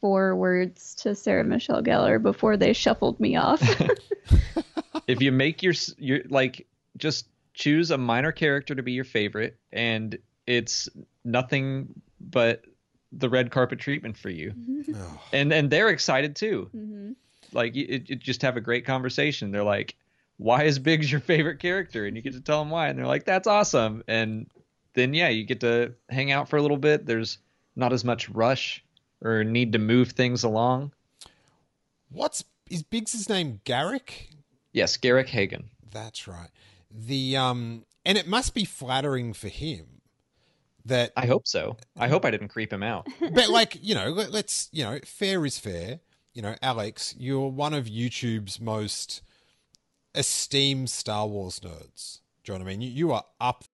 four 0.00 0.36
words 0.36 0.94
to 0.96 1.14
Sarah 1.14 1.44
Michelle 1.44 1.82
Gellar 1.82 2.20
before 2.20 2.56
they 2.56 2.72
shuffled 2.72 3.18
me 3.18 3.36
off. 3.36 3.62
If 5.08 5.20
you 5.20 5.32
make 5.32 5.62
your 5.62 5.72
s- 5.72 5.94
your 5.98 6.20
like 6.28 6.66
just 6.96 7.26
choose 7.54 7.90
a 7.90 7.98
minor 7.98 8.30
character 8.32 8.74
to 8.74 8.82
be 8.82 8.92
your 8.92 9.04
favorite 9.04 9.58
and 9.72 10.16
it's 10.46 10.88
nothing 11.24 11.88
but 12.20 12.62
the 13.10 13.28
red 13.28 13.50
carpet 13.50 13.78
treatment 13.78 14.16
for 14.16 14.30
you. 14.30 14.54
Oh, 14.94 15.20
And 15.32 15.52
and 15.52 15.70
they're 15.70 15.88
excited 15.88 16.36
too. 16.36 16.68
hmm 16.72 17.12
Like 17.54 17.74
you, 17.74 18.02
you 18.06 18.16
just 18.16 18.42
have 18.42 18.56
a 18.56 18.60
great 18.60 18.84
conversation. 18.84 19.50
They're 19.50 19.62
like, 19.62 19.96
"Why 20.36 20.64
is 20.64 20.78
Biggs 20.78 21.10
your 21.10 21.20
favorite 21.20 21.58
character?" 21.58 22.06
And 22.06 22.16
you 22.16 22.22
get 22.22 22.32
to 22.34 22.40
tell 22.40 22.60
them 22.60 22.70
why, 22.70 22.88
and 22.88 22.98
they're 22.98 23.06
like, 23.06 23.24
"That's 23.24 23.46
awesome." 23.46 24.02
And 24.08 24.46
then 24.94 25.14
yeah, 25.14 25.28
you 25.28 25.44
get 25.44 25.60
to 25.60 25.94
hang 26.08 26.30
out 26.32 26.48
for 26.48 26.56
a 26.56 26.62
little 26.62 26.76
bit. 26.76 27.06
There's 27.06 27.38
not 27.76 27.92
as 27.92 28.04
much 28.04 28.28
rush 28.28 28.84
or 29.22 29.44
need 29.44 29.72
to 29.72 29.78
move 29.78 30.10
things 30.12 30.44
along. 30.44 30.92
what's 32.10 32.44
is 32.70 32.82
Biggs' 32.82 33.28
name 33.28 33.60
Garrick? 33.64 34.30
Yes, 34.72 34.96
Garrick 34.96 35.28
Hagon. 35.28 35.70
That's 35.90 36.26
right. 36.26 36.48
The 36.90 37.36
um 37.36 37.84
and 38.04 38.18
it 38.18 38.26
must 38.26 38.54
be 38.54 38.64
flattering 38.64 39.32
for 39.32 39.48
him 39.48 40.02
that 40.84 41.12
I 41.16 41.26
hope 41.26 41.46
so. 41.46 41.76
I 41.96 42.08
hope 42.08 42.24
I 42.24 42.30
didn't 42.30 42.48
creep 42.48 42.72
him 42.72 42.82
out. 42.82 43.06
but 43.20 43.48
like 43.48 43.78
you 43.80 43.94
know 43.94 44.10
let's 44.10 44.68
you 44.72 44.84
know 44.84 44.98
fair 45.04 45.44
is 45.46 45.58
fair 45.58 46.00
you 46.32 46.42
know 46.42 46.54
alex 46.62 47.14
you're 47.18 47.48
one 47.48 47.74
of 47.74 47.86
youtube's 47.86 48.60
most 48.60 49.22
esteemed 50.14 50.90
Star 50.90 51.26
Wars 51.26 51.60
nerds. 51.60 52.20
Do 52.44 52.52
you 52.52 52.58
know 52.58 52.64
what 52.64 52.70
I 52.70 52.76
mean? 52.76 52.82
You, 52.82 52.90
you 52.90 53.12
are 53.12 53.24
up. 53.40 53.64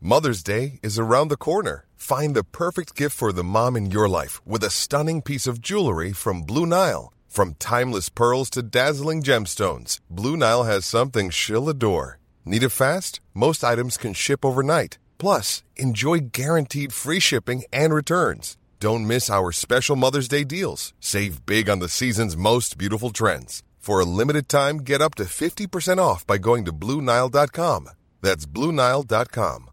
Mother's 0.00 0.42
Day 0.42 0.80
is 0.82 0.98
around 0.98 1.28
the 1.28 1.36
corner. 1.36 1.86
Find 1.96 2.36
the 2.36 2.44
perfect 2.44 2.94
gift 2.94 3.16
for 3.16 3.32
the 3.32 3.44
mom 3.44 3.76
in 3.76 3.90
your 3.90 4.08
life 4.08 4.46
with 4.46 4.62
a 4.62 4.70
stunning 4.70 5.22
piece 5.22 5.46
of 5.46 5.60
jewelry 5.60 6.12
from 6.12 6.42
Blue 6.42 6.66
Nile. 6.66 7.12
From 7.28 7.54
timeless 7.54 8.10
pearls 8.10 8.50
to 8.50 8.62
dazzling 8.62 9.22
gemstones, 9.22 9.98
Blue 10.10 10.36
Nile 10.36 10.64
has 10.64 10.84
something 10.84 11.30
she'll 11.30 11.68
adore. 11.68 12.18
Need 12.44 12.62
it 12.62 12.68
fast? 12.68 13.20
Most 13.32 13.64
items 13.64 13.96
can 13.96 14.12
ship 14.12 14.44
overnight. 14.44 14.98
Plus, 15.18 15.64
enjoy 15.76 16.20
guaranteed 16.20 16.92
free 16.92 17.20
shipping 17.20 17.64
and 17.72 17.94
returns. 17.94 18.56
Don't 18.84 19.06
miss 19.06 19.30
our 19.30 19.50
special 19.50 19.96
Mother's 19.96 20.28
Day 20.28 20.44
deals. 20.44 20.92
Save 21.00 21.46
big 21.46 21.70
on 21.70 21.78
the 21.78 21.88
season's 21.88 22.36
most 22.36 22.76
beautiful 22.76 23.08
trends. 23.08 23.62
For 23.78 23.98
a 23.98 24.04
limited 24.04 24.46
time, 24.46 24.80
get 24.80 25.00
up 25.00 25.14
to 25.14 25.22
50% 25.24 25.96
off 25.96 26.26
by 26.26 26.36
going 26.36 26.66
to 26.66 26.72
BlueNile.com. 26.74 27.88
That's 28.20 28.44
BlueNile.com. 28.44 29.70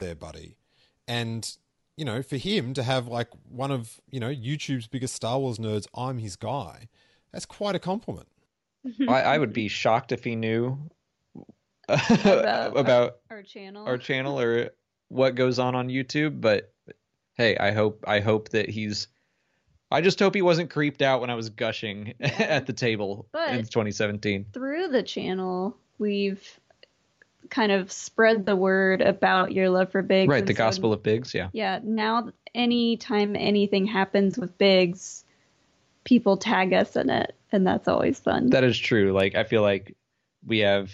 there, 0.00 0.14
buddy. 0.14 0.58
And, 1.08 1.50
you 1.96 2.04
know, 2.04 2.22
for 2.22 2.36
him 2.36 2.74
to 2.74 2.82
have 2.82 3.08
like 3.08 3.28
one 3.48 3.70
of, 3.70 3.98
you 4.10 4.20
know, 4.20 4.28
YouTube's 4.28 4.86
biggest 4.86 5.14
Star 5.14 5.38
Wars 5.38 5.56
nerds, 5.56 5.86
I'm 5.94 6.18
his 6.18 6.36
guy, 6.36 6.88
that's 7.32 7.46
quite 7.46 7.74
a 7.74 7.78
compliment. 7.78 8.28
I, 9.08 9.22
I 9.22 9.38
would 9.38 9.54
be 9.54 9.68
shocked 9.68 10.12
if 10.12 10.24
he 10.24 10.36
knew 10.36 10.78
About 11.88 12.76
about 12.76 13.16
Our 13.30 13.42
channel. 13.42 13.86
our 13.86 13.96
channel 13.96 14.38
or 14.38 14.72
what 15.10 15.34
goes 15.34 15.58
on 15.58 15.74
on 15.74 15.88
YouTube. 15.88 16.40
But 16.40 16.72
hey, 17.34 17.56
I 17.58 17.72
hope 17.72 18.04
I 18.08 18.20
hope 18.20 18.48
that 18.50 18.70
he's. 18.70 19.08
I 19.92 20.00
just 20.00 20.20
hope 20.20 20.34
he 20.36 20.42
wasn't 20.42 20.70
creeped 20.70 21.02
out 21.02 21.20
when 21.20 21.30
I 21.30 21.34
was 21.34 21.50
gushing 21.50 22.14
at 22.20 22.66
the 22.66 22.72
table 22.72 23.26
But- 23.32 23.50
in 23.50 23.58
2017. 23.64 24.46
Through 24.52 24.88
the 24.88 25.02
channel, 25.02 25.76
we've 25.98 26.48
kind 27.50 27.72
of 27.72 27.90
spread 27.90 28.46
the 28.46 28.54
word 28.54 29.02
about 29.02 29.50
your 29.52 29.68
love 29.68 29.90
for 29.90 30.02
Biggs. 30.02 30.28
Right, 30.30 30.46
the 30.46 30.54
so- 30.54 30.58
Gospel 30.58 30.92
of 30.92 31.02
Biggs. 31.02 31.34
Yeah. 31.34 31.48
Yeah, 31.52 31.80
now 31.82 32.30
anytime 32.54 33.34
anything 33.34 33.86
happens 33.86 34.38
with 34.38 34.56
Biggs, 34.58 35.24
people 36.04 36.36
tag 36.36 36.72
us 36.72 36.94
in 36.94 37.10
it, 37.10 37.34
and 37.50 37.66
that's 37.66 37.88
always 37.88 38.20
fun. 38.20 38.50
That 38.50 38.62
is 38.62 38.78
true. 38.78 39.12
Like 39.12 39.34
I 39.34 39.42
feel 39.42 39.62
like 39.62 39.96
we 40.46 40.60
have 40.60 40.92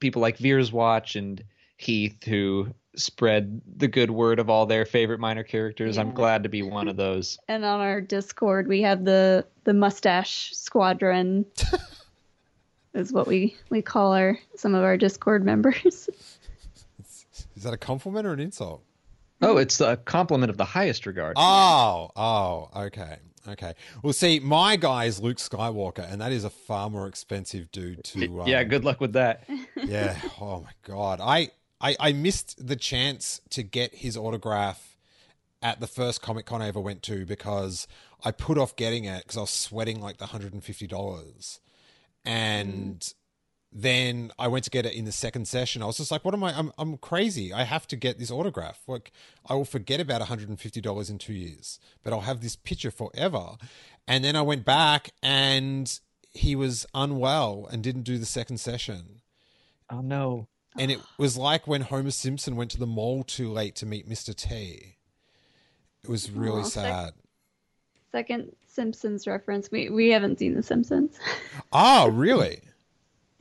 people 0.00 0.20
like 0.20 0.36
Veers 0.36 0.70
Watch 0.70 1.16
and 1.16 1.42
Heath 1.78 2.24
who 2.24 2.68
spread 2.96 3.60
the 3.76 3.88
good 3.88 4.10
word 4.10 4.38
of 4.38 4.50
all 4.50 4.66
their 4.66 4.84
favorite 4.84 5.20
minor 5.20 5.42
characters. 5.42 5.98
I'm 5.98 6.12
glad 6.12 6.42
to 6.42 6.48
be 6.48 6.62
one 6.62 6.88
of 6.88 6.96
those. 6.96 7.38
and 7.48 7.64
on 7.64 7.80
our 7.80 8.00
Discord, 8.00 8.66
we 8.66 8.82
have 8.82 9.04
the 9.04 9.46
the 9.64 9.74
mustache 9.74 10.52
squadron. 10.54 11.46
is 12.94 13.12
what 13.12 13.26
we 13.26 13.56
we 13.70 13.82
call 13.82 14.12
our 14.12 14.38
some 14.56 14.74
of 14.74 14.82
our 14.82 14.96
Discord 14.96 15.44
members. 15.44 16.08
Is 17.54 17.62
that 17.62 17.72
a 17.72 17.78
compliment 17.78 18.26
or 18.26 18.32
an 18.32 18.40
insult? 18.40 18.82
Oh, 19.40 19.56
it's 19.56 19.80
a 19.80 19.96
compliment 19.96 20.50
of 20.50 20.56
the 20.56 20.64
highest 20.64 21.06
regard. 21.06 21.34
Oh, 21.36 22.10
oh, 22.16 22.68
okay. 22.74 23.16
Okay. 23.48 23.74
Well, 24.02 24.12
see, 24.12 24.40
my 24.40 24.76
guy 24.76 25.04
is 25.04 25.20
Luke 25.20 25.36
Skywalker, 25.36 26.10
and 26.10 26.20
that 26.20 26.32
is 26.32 26.44
a 26.44 26.50
far 26.50 26.90
more 26.90 27.06
expensive 27.06 27.70
dude 27.70 28.02
to. 28.04 28.40
Um, 28.40 28.48
yeah, 28.48 28.64
good 28.64 28.84
luck 28.84 29.00
with 29.00 29.12
that. 29.12 29.48
Yeah. 29.76 30.18
Oh 30.40 30.60
my 30.62 30.70
god. 30.82 31.20
I, 31.22 31.50
I 31.80 31.96
I 31.98 32.12
missed 32.12 32.66
the 32.66 32.76
chance 32.76 33.40
to 33.50 33.62
get 33.62 33.94
his 33.94 34.16
autograph 34.16 34.96
at 35.62 35.80
the 35.80 35.86
first 35.86 36.22
Comic 36.22 36.46
Con 36.46 36.62
I 36.62 36.68
ever 36.68 36.80
went 36.80 37.02
to 37.04 37.26
because 37.26 37.88
I 38.24 38.30
put 38.30 38.58
off 38.58 38.76
getting 38.76 39.04
it 39.04 39.22
because 39.22 39.36
I 39.36 39.42
was 39.42 39.50
sweating 39.50 40.00
like 40.00 40.18
the 40.18 40.26
hundred 40.26 40.52
and 40.52 40.62
fifty 40.62 40.86
dollars, 40.86 41.60
and 42.24 43.12
then 43.72 44.30
I 44.38 44.48
went 44.48 44.64
to 44.64 44.70
get 44.70 44.86
it 44.86 44.94
in 44.94 45.04
the 45.04 45.12
second 45.12 45.48
session. 45.48 45.82
I 45.82 45.86
was 45.86 45.98
just 45.98 46.10
like, 46.10 46.24
"What 46.24 46.34
am 46.34 46.44
I? 46.44 46.56
I'm 46.56 46.72
I'm 46.78 46.96
crazy. 46.98 47.52
I 47.52 47.64
have 47.64 47.86
to 47.88 47.96
get 47.96 48.18
this 48.18 48.30
autograph. 48.30 48.80
Like, 48.86 49.12
I 49.46 49.54
will 49.54 49.64
forget 49.64 50.00
about 50.00 50.20
one 50.20 50.28
hundred 50.28 50.48
and 50.48 50.60
fifty 50.60 50.80
dollars 50.80 51.10
in 51.10 51.18
two 51.18 51.34
years, 51.34 51.78
but 52.02 52.12
I'll 52.12 52.20
have 52.20 52.40
this 52.40 52.56
picture 52.56 52.90
forever." 52.90 53.56
And 54.08 54.24
then 54.24 54.36
I 54.36 54.42
went 54.42 54.64
back, 54.64 55.10
and 55.22 55.98
he 56.32 56.54
was 56.54 56.86
unwell 56.94 57.68
and 57.70 57.82
didn't 57.82 58.02
do 58.02 58.18
the 58.18 58.26
second 58.26 58.58
session. 58.58 59.20
Oh 59.90 60.00
no. 60.00 60.48
And 60.78 60.90
it 60.90 61.00
was 61.18 61.36
like 61.36 61.66
when 61.66 61.82
Homer 61.82 62.10
Simpson 62.10 62.56
went 62.56 62.70
to 62.72 62.78
the 62.78 62.86
mall 62.86 63.22
too 63.24 63.50
late 63.50 63.74
to 63.76 63.86
meet 63.86 64.08
Mr. 64.08 64.34
T. 64.34 64.96
It 66.04 66.10
was 66.10 66.30
really 66.30 66.60
Aw, 66.62 66.64
sec- 66.64 66.84
sad. 66.84 67.12
Second 68.12 68.52
Simpsons 68.66 69.26
reference. 69.26 69.70
We 69.70 69.88
we 69.90 70.10
haven't 70.10 70.38
seen 70.38 70.54
The 70.54 70.62
Simpsons. 70.62 71.16
Ah, 71.72 72.08
really? 72.10 72.60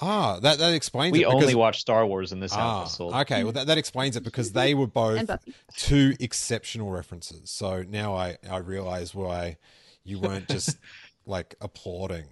ah, 0.00 0.38
that 0.40 0.58
that 0.58 0.72
explains 0.74 1.12
We 1.12 1.22
it. 1.22 1.26
because- 1.26 1.42
only 1.42 1.54
watch 1.54 1.80
Star 1.80 2.06
Wars 2.06 2.32
in 2.32 2.40
this 2.40 2.52
Ah, 2.52 2.80
household. 2.80 3.14
okay. 3.14 3.44
Well, 3.44 3.52
that, 3.52 3.66
that 3.66 3.78
explains 3.78 4.16
it 4.16 4.22
because 4.24 4.52
they 4.52 4.74
were 4.74 4.86
both 4.86 5.28
two 5.76 6.14
exceptional 6.20 6.90
references. 6.90 7.50
So 7.50 7.82
now 7.82 8.14
I, 8.14 8.38
I 8.48 8.58
realize 8.58 9.14
why 9.14 9.56
you 10.04 10.18
weren't 10.18 10.48
just 10.48 10.78
like 11.26 11.54
applauding 11.60 12.24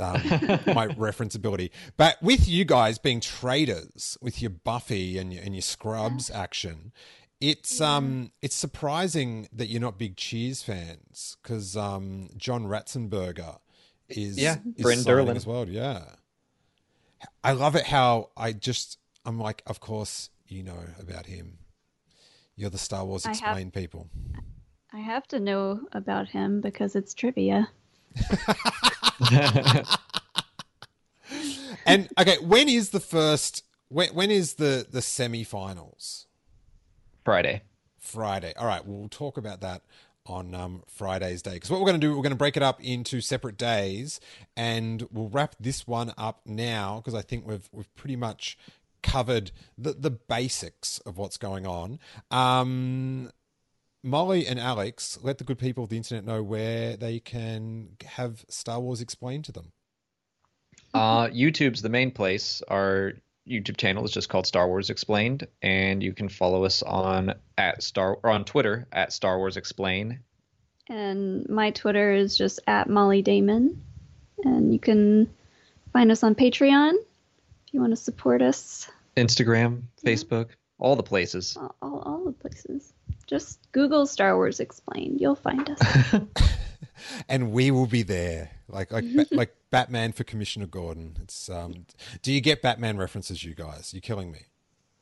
um, 0.00 0.20
my 0.74 0.86
reference 0.96 1.34
ability. 1.34 1.70
But 1.96 2.22
with 2.22 2.48
you 2.48 2.64
guys 2.64 2.98
being 2.98 3.20
traders 3.20 4.16
with 4.20 4.40
your 4.42 4.50
Buffy 4.50 5.18
and 5.18 5.32
your, 5.32 5.42
and 5.42 5.54
your 5.54 5.62
Scrubs 5.62 6.30
action, 6.30 6.92
it's 7.40 7.80
um 7.80 8.32
it's 8.42 8.56
surprising 8.56 9.48
that 9.52 9.66
you're 9.66 9.80
not 9.80 9.98
big 9.98 10.16
Cheers 10.16 10.62
fans 10.62 11.36
because 11.42 11.76
um, 11.76 12.30
John 12.36 12.64
Ratzenberger 12.66 13.58
is 14.08 14.38
Yeah, 14.38 14.56
is 14.76 14.84
Bren 14.86 15.04
Derlin. 15.04 15.36
as 15.36 15.46
well. 15.46 15.68
Yeah. 15.68 16.02
I 17.42 17.52
love 17.52 17.76
it 17.76 17.86
how 17.86 18.30
I 18.36 18.52
just 18.52 18.98
I'm 19.24 19.38
like, 19.38 19.62
of 19.66 19.80
course 19.80 20.30
you 20.48 20.62
know 20.62 20.78
about 21.00 21.26
him. 21.26 21.58
You're 22.56 22.70
the 22.70 22.78
Star 22.78 23.04
Wars 23.04 23.26
I 23.26 23.30
have- 23.30 23.38
explain 23.38 23.70
people. 23.70 24.08
I 24.92 25.00
have 25.00 25.26
to 25.28 25.40
know 25.40 25.80
about 25.92 26.28
him 26.28 26.60
because 26.62 26.96
it's 26.96 27.12
trivia. 27.12 27.68
And 31.86 32.08
okay, 32.18 32.36
when 32.38 32.68
is 32.68 32.90
the 32.90 33.00
first? 33.00 33.64
When 33.88 34.08
when 34.10 34.30
is 34.30 34.54
the 34.54 34.86
the 34.90 35.00
semi-finals? 35.00 36.26
Friday. 37.24 37.62
Friday. 37.98 38.52
All 38.58 38.66
right, 38.66 38.84
we'll 38.84 39.08
talk 39.08 39.36
about 39.36 39.60
that 39.60 39.82
on 40.26 40.54
um, 40.54 40.82
Friday's 40.88 41.42
day. 41.42 41.54
Because 41.54 41.70
what 41.70 41.80
we're 41.80 41.86
going 41.86 42.00
to 42.00 42.06
do, 42.06 42.10
we're 42.14 42.22
going 42.22 42.30
to 42.30 42.36
break 42.36 42.56
it 42.56 42.62
up 42.62 42.82
into 42.82 43.20
separate 43.20 43.56
days, 43.56 44.20
and 44.56 45.06
we'll 45.12 45.28
wrap 45.28 45.54
this 45.60 45.86
one 45.86 46.12
up 46.18 46.40
now 46.44 46.96
because 46.96 47.14
I 47.14 47.22
think 47.22 47.46
we've 47.46 47.68
we've 47.72 47.94
pretty 47.94 48.16
much 48.16 48.58
covered 49.02 49.52
the 49.78 49.92
the 49.92 50.10
basics 50.10 50.98
of 51.06 51.16
what's 51.16 51.36
going 51.36 51.66
on. 51.66 52.00
Um, 52.32 53.30
Molly 54.06 54.46
and 54.46 54.58
Alex, 54.58 55.18
let 55.22 55.38
the 55.38 55.44
good 55.44 55.58
people 55.58 55.84
of 55.84 55.90
the 55.90 55.96
internet 55.96 56.24
know 56.24 56.42
where 56.42 56.96
they 56.96 57.18
can 57.18 57.88
have 58.04 58.44
Star 58.48 58.80
Wars 58.80 59.00
explained 59.00 59.46
to 59.46 59.52
them. 59.52 59.72
Uh, 60.94 61.26
YouTube's 61.26 61.82
the 61.82 61.88
main 61.88 62.12
place. 62.12 62.62
Our 62.68 63.14
YouTube 63.48 63.76
channel 63.76 64.04
is 64.04 64.12
just 64.12 64.28
called 64.28 64.46
Star 64.46 64.68
Wars 64.68 64.90
Explained, 64.90 65.48
and 65.60 66.02
you 66.02 66.12
can 66.12 66.28
follow 66.28 66.64
us 66.64 66.82
on 66.82 67.34
at 67.58 67.82
Star 67.82 68.18
or 68.22 68.30
on 68.30 68.44
Twitter 68.44 68.86
at 68.92 69.12
Star 69.12 69.38
Wars 69.38 69.56
Explain. 69.56 70.20
And 70.88 71.48
my 71.48 71.72
Twitter 71.72 72.12
is 72.12 72.38
just 72.38 72.60
at 72.68 72.88
Molly 72.88 73.22
Damon. 73.22 73.82
And 74.44 74.72
you 74.72 74.78
can 74.78 75.28
find 75.92 76.12
us 76.12 76.22
on 76.22 76.34
Patreon 76.36 76.92
if 76.92 77.74
you 77.74 77.80
want 77.80 77.92
to 77.92 77.96
support 77.96 78.40
us. 78.40 78.88
Instagram, 79.16 79.82
Facebook, 80.04 80.50
all 80.78 80.94
the 80.94 81.02
places. 81.02 81.56
All, 81.56 81.74
all, 81.82 81.98
all 82.00 82.24
the 82.24 82.32
places. 82.32 82.92
Just 83.26 83.58
Google 83.72 84.06
Star 84.06 84.36
Wars 84.36 84.60
Explained. 84.60 85.20
You'll 85.20 85.34
find 85.34 85.68
us. 85.68 86.14
and 87.28 87.52
we 87.52 87.70
will 87.70 87.86
be 87.86 88.02
there, 88.02 88.50
like 88.68 88.92
like 88.92 89.04
Ba- 89.14 89.26
like 89.32 89.54
Batman 89.70 90.12
for 90.12 90.24
Commissioner 90.24 90.66
Gordon. 90.66 91.16
It's 91.22 91.48
um. 91.48 91.86
Do 92.22 92.32
you 92.32 92.40
get 92.40 92.62
Batman 92.62 92.96
references, 92.96 93.42
you 93.44 93.54
guys? 93.54 93.92
You're 93.92 94.00
killing 94.00 94.30
me. 94.32 94.46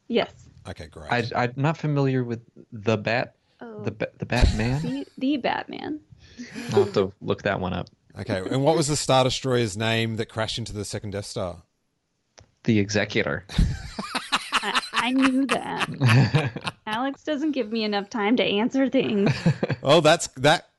yes. 0.09 0.33
Okay, 0.67 0.87
great. 0.87 1.13
I, 1.13 1.25
I'm 1.45 1.53
not 1.57 1.77
familiar 1.77 2.25
with 2.25 2.41
the 2.73 2.97
Bat, 2.97 3.35
Oh, 3.61 3.83
the 3.83 3.91
Ba- 3.91 4.11
the 4.19 4.25
Batman. 4.25 4.81
the, 4.83 5.07
the 5.19 5.37
Batman. 5.37 6.01
I'll 6.73 6.85
have 6.85 6.95
to 6.95 7.13
look 7.21 7.43
that 7.43 7.61
one 7.61 7.75
up. 7.75 7.91
Okay, 8.19 8.43
and 8.51 8.65
what 8.65 8.75
was 8.77 8.87
the 8.89 8.97
Star 8.97 9.25
Destroyer's 9.25 9.77
name 9.77 10.17
that 10.17 10.27
crashed 10.31 10.57
into 10.59 10.73
the 10.73 10.85
second 10.87 11.11
Death 11.11 11.27
Star? 11.27 11.65
The 12.63 12.79
Executor. 12.79 13.45
I, 15.05 15.09
I 15.09 15.13
knew 15.13 15.47
that. 15.47 16.73
Alex 16.87 17.25
doesn't 17.25 17.53
give 17.53 17.71
me 17.71 17.85
enough 17.85 18.09
time 18.09 18.37
to 18.37 18.45
answer 18.45 18.89
things. 18.89 19.33
Oh, 19.87 20.01
that's 20.01 20.29
that. 20.39 20.71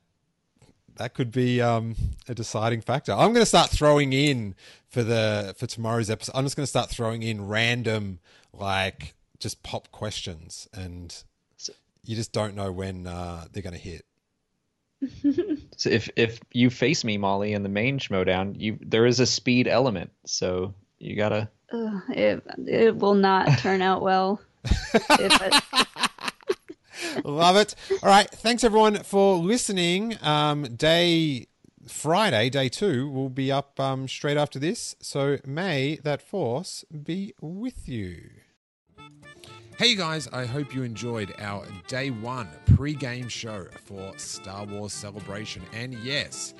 That 0.96 1.14
could 1.14 1.30
be 1.30 1.60
um, 1.60 1.94
a 2.28 2.34
deciding 2.34 2.80
factor. 2.80 3.12
I'm 3.12 3.32
going 3.32 3.34
to 3.34 3.46
start 3.46 3.70
throwing 3.70 4.12
in 4.12 4.56
for 4.88 5.04
the 5.04 5.54
for 5.56 5.68
tomorrow's 5.68 6.10
episode. 6.10 6.32
I'm 6.34 6.44
just 6.44 6.56
going 6.56 6.64
to 6.64 6.70
start 6.70 6.90
throwing 6.90 7.22
in 7.22 7.46
random, 7.46 8.18
like 8.52 9.14
just 9.38 9.62
pop 9.62 9.92
questions, 9.92 10.66
and 10.74 11.14
you 12.02 12.16
just 12.16 12.32
don't 12.32 12.56
know 12.56 12.72
when 12.72 13.06
uh, 13.06 13.44
they're 13.52 13.62
going 13.62 13.74
to 13.74 13.78
hit. 13.78 14.04
So 15.76 15.90
if 15.90 16.10
if 16.16 16.40
you 16.52 16.70
face 16.70 17.04
me, 17.04 17.16
Molly, 17.16 17.52
in 17.52 17.62
the 17.62 17.68
main 17.68 18.00
Schmoedown, 18.00 18.58
you 18.58 18.78
there 18.80 19.06
is 19.06 19.20
a 19.20 19.26
speed 19.26 19.68
element, 19.68 20.10
so 20.24 20.74
you 20.98 21.14
gotta. 21.14 21.48
Ugh, 21.72 22.02
it 22.10 22.42
it 22.66 22.96
will 22.96 23.14
not 23.14 23.58
turn 23.58 23.82
out 23.82 24.02
well. 24.02 24.40
It- 25.10 25.62
Love 27.24 27.56
it. 27.56 27.74
All 28.02 28.08
right. 28.08 28.28
Thanks 28.30 28.64
everyone 28.64 29.02
for 29.02 29.36
listening. 29.36 30.16
Um, 30.22 30.62
day 30.76 31.46
Friday, 31.86 32.50
day 32.50 32.68
two, 32.68 33.08
will 33.10 33.28
be 33.30 33.50
up 33.52 33.78
um, 33.78 34.08
straight 34.08 34.36
after 34.36 34.58
this. 34.58 34.96
So 35.00 35.38
may 35.46 35.96
that 36.04 36.20
force 36.22 36.84
be 37.04 37.32
with 37.40 37.88
you. 37.88 38.30
Hey 39.78 39.88
you 39.88 39.96
guys, 39.96 40.26
I 40.32 40.46
hope 40.46 40.74
you 40.74 40.82
enjoyed 40.84 41.34
our 41.38 41.66
day 41.86 42.10
one 42.10 42.48
pre-game 42.74 43.28
show 43.28 43.66
for 43.84 44.16
Star 44.18 44.64
Wars 44.64 44.92
Celebration. 44.94 45.62
And 45.74 45.94
yes, 45.94 46.54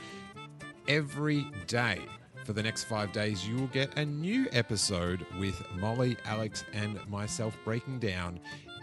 every 0.86 1.46
day 1.66 2.00
for 2.46 2.52
the 2.52 2.62
next 2.62 2.84
five 2.84 3.10
days, 3.10 3.46
you 3.46 3.56
will 3.56 3.66
get 3.66 3.98
a 3.98 4.06
new 4.06 4.46
episode 4.52 5.26
with 5.40 5.60
Molly, 5.74 6.16
Alex, 6.24 6.64
and 6.72 7.04
myself 7.08 7.58
breaking 7.64 7.98
down 7.98 8.38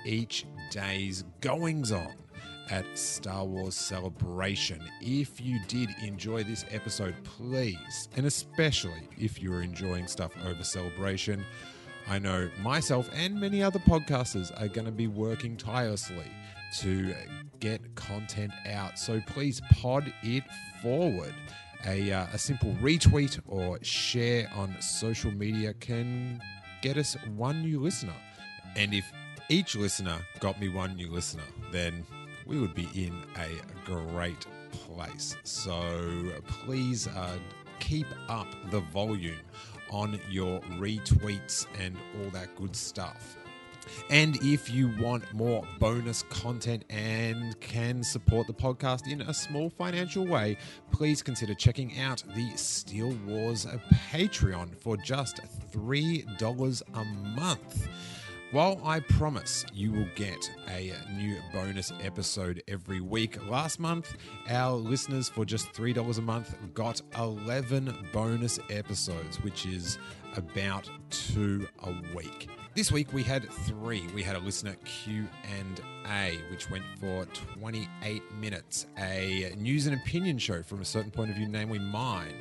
each 0.05 0.45
day's 0.69 1.23
goings 1.39 1.93
on 1.93 2.13
at 2.69 2.85
Star 2.97 3.45
Wars 3.45 3.73
Celebration. 3.73 4.81
If 4.99 5.39
you 5.39 5.61
did 5.69 5.89
enjoy 6.03 6.43
this 6.43 6.65
episode, 6.71 7.15
please, 7.23 8.09
and 8.17 8.25
especially 8.25 9.07
if 9.17 9.41
you're 9.41 9.61
enjoying 9.61 10.07
stuff 10.07 10.33
over 10.45 10.63
Celebration, 10.65 11.45
I 12.09 12.19
know 12.19 12.49
myself 12.61 13.09
and 13.13 13.39
many 13.39 13.63
other 13.63 13.79
podcasters 13.79 14.51
are 14.61 14.67
going 14.67 14.85
to 14.85 14.91
be 14.91 15.07
working 15.07 15.55
tirelessly 15.55 16.29
to 16.79 17.15
get 17.61 17.95
content 17.95 18.51
out. 18.67 18.99
So 18.99 19.21
please 19.25 19.61
pod 19.71 20.13
it 20.21 20.43
forward. 20.81 21.33
A, 21.85 22.11
uh, 22.11 22.27
a 22.33 22.37
simple 22.37 22.73
retweet 22.81 23.39
or 23.47 23.77
share 23.83 24.49
on 24.55 24.75
social 24.81 25.31
media 25.31 25.73
can 25.73 26.41
get 26.81 26.97
us 26.97 27.15
one 27.35 27.61
new 27.61 27.79
listener. 27.79 28.15
And 28.75 28.93
if 28.93 29.11
each 29.49 29.75
listener 29.75 30.17
got 30.39 30.59
me 30.59 30.69
one 30.69 30.95
new 30.95 31.11
listener, 31.11 31.43
then 31.71 32.05
we 32.45 32.59
would 32.59 32.73
be 32.73 32.87
in 32.95 33.13
a 33.37 33.49
great 33.85 34.45
place. 34.71 35.35
So 35.43 36.31
please 36.63 37.07
uh, 37.07 37.37
keep 37.79 38.07
up 38.29 38.47
the 38.71 38.79
volume 38.79 39.39
on 39.91 40.19
your 40.29 40.59
retweets 40.79 41.67
and 41.79 41.97
all 42.17 42.29
that 42.31 42.55
good 42.55 42.75
stuff. 42.75 43.37
And 44.09 44.37
if 44.41 44.69
you 44.69 44.91
want 44.99 45.31
more 45.33 45.63
bonus 45.79 46.23
content 46.23 46.85
and 46.89 47.59
can 47.59 48.03
support 48.03 48.47
the 48.47 48.53
podcast 48.53 49.07
in 49.11 49.21
a 49.21 49.33
small 49.33 49.69
financial 49.69 50.25
way, 50.25 50.57
please 50.91 51.21
consider 51.21 51.53
checking 51.53 51.99
out 51.99 52.23
the 52.35 52.49
Steele 52.55 53.17
Wars 53.27 53.65
Patreon 54.11 54.77
for 54.79 54.97
just 54.97 55.41
$3 55.71 56.81
a 56.93 57.05
month. 57.39 57.87
While 58.51 58.79
I 58.85 58.99
promise 58.99 59.65
you 59.73 59.91
will 59.91 60.09
get 60.13 60.51
a 60.67 60.93
new 61.11 61.39
bonus 61.51 61.91
episode 62.03 62.61
every 62.67 63.01
week, 63.01 63.43
last 63.49 63.79
month 63.79 64.15
our 64.47 64.75
listeners 64.75 65.27
for 65.27 65.43
just 65.43 65.73
$3 65.73 66.19
a 66.19 66.21
month 66.21 66.55
got 66.75 67.01
11 67.17 68.09
bonus 68.13 68.59
episodes, 68.69 69.41
which 69.41 69.65
is 69.65 69.97
about 70.37 70.87
two 71.09 71.67
a 71.81 71.95
week. 72.15 72.47
This 72.75 72.91
week 72.91 73.13
we 73.13 73.21
had 73.21 73.47
three. 73.51 74.07
We 74.15 74.23
had 74.23 74.35
a 74.35 74.39
listener 74.39 74.75
Q 74.83 75.27
and 75.59 75.79
A, 76.07 76.39
which 76.49 76.71
went 76.71 76.83
for 76.99 77.25
28 77.59 78.21
minutes, 78.39 78.87
a 78.97 79.53
news 79.57 79.85
and 79.85 79.95
opinion 79.95 80.39
show 80.39 80.63
from 80.63 80.81
a 80.81 80.85
certain 80.85 81.11
point 81.11 81.29
of 81.29 81.35
view, 81.35 81.47
namely 81.47 81.79
mine 81.79 82.33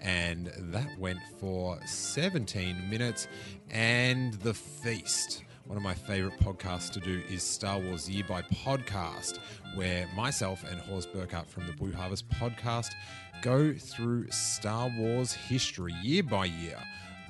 and 0.00 0.52
that 0.56 0.98
went 0.98 1.18
for 1.38 1.78
17 1.84 2.88
minutes. 2.88 3.28
And 3.70 4.34
The 4.34 4.54
Feast. 4.54 5.44
One 5.66 5.76
of 5.76 5.82
my 5.82 5.94
favorite 5.94 6.38
podcasts 6.40 6.90
to 6.92 7.00
do 7.00 7.22
is 7.28 7.42
Star 7.42 7.78
Wars 7.78 8.08
Year 8.08 8.24
by 8.26 8.40
Podcast, 8.42 9.38
where 9.74 10.08
myself 10.16 10.64
and 10.70 10.80
Horst 10.80 11.12
Burkhardt 11.12 11.50
from 11.50 11.66
the 11.66 11.74
Blue 11.74 11.92
Harvest 11.92 12.26
podcast 12.30 12.92
go 13.42 13.74
through 13.74 14.30
Star 14.30 14.90
Wars 14.96 15.32
history 15.32 15.92
year 16.02 16.22
by 16.22 16.46
year 16.46 16.78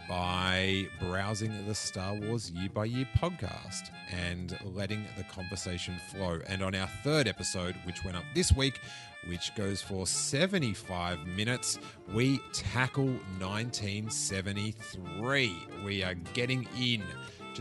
by 0.09 0.89
browsing 0.99 1.53
the 1.67 1.75
Star 1.75 2.15
Wars 2.15 2.51
Year 2.51 2.71
by 2.73 2.87
Year 2.87 3.07
podcast 3.19 3.91
and 4.11 4.59
letting 4.65 5.05
the 5.17 5.23
conversation 5.25 6.01
flow. 6.11 6.41
And 6.49 6.63
on 6.63 6.75
our 6.75 6.89
third 7.05 7.29
episode, 7.29 7.77
which 7.85 8.03
went 8.05 8.17
up 8.17 8.25
this 8.35 8.51
week, 8.53 8.81
which 9.27 9.55
goes 9.55 9.83
for 9.83 10.07
75 10.07 11.27
minutes, 11.27 11.79
we 12.15 12.41
tackle 12.53 13.09
1973. 13.39 15.57
We 15.85 16.03
are 16.03 16.15
getting 16.15 16.67
in 16.81 17.03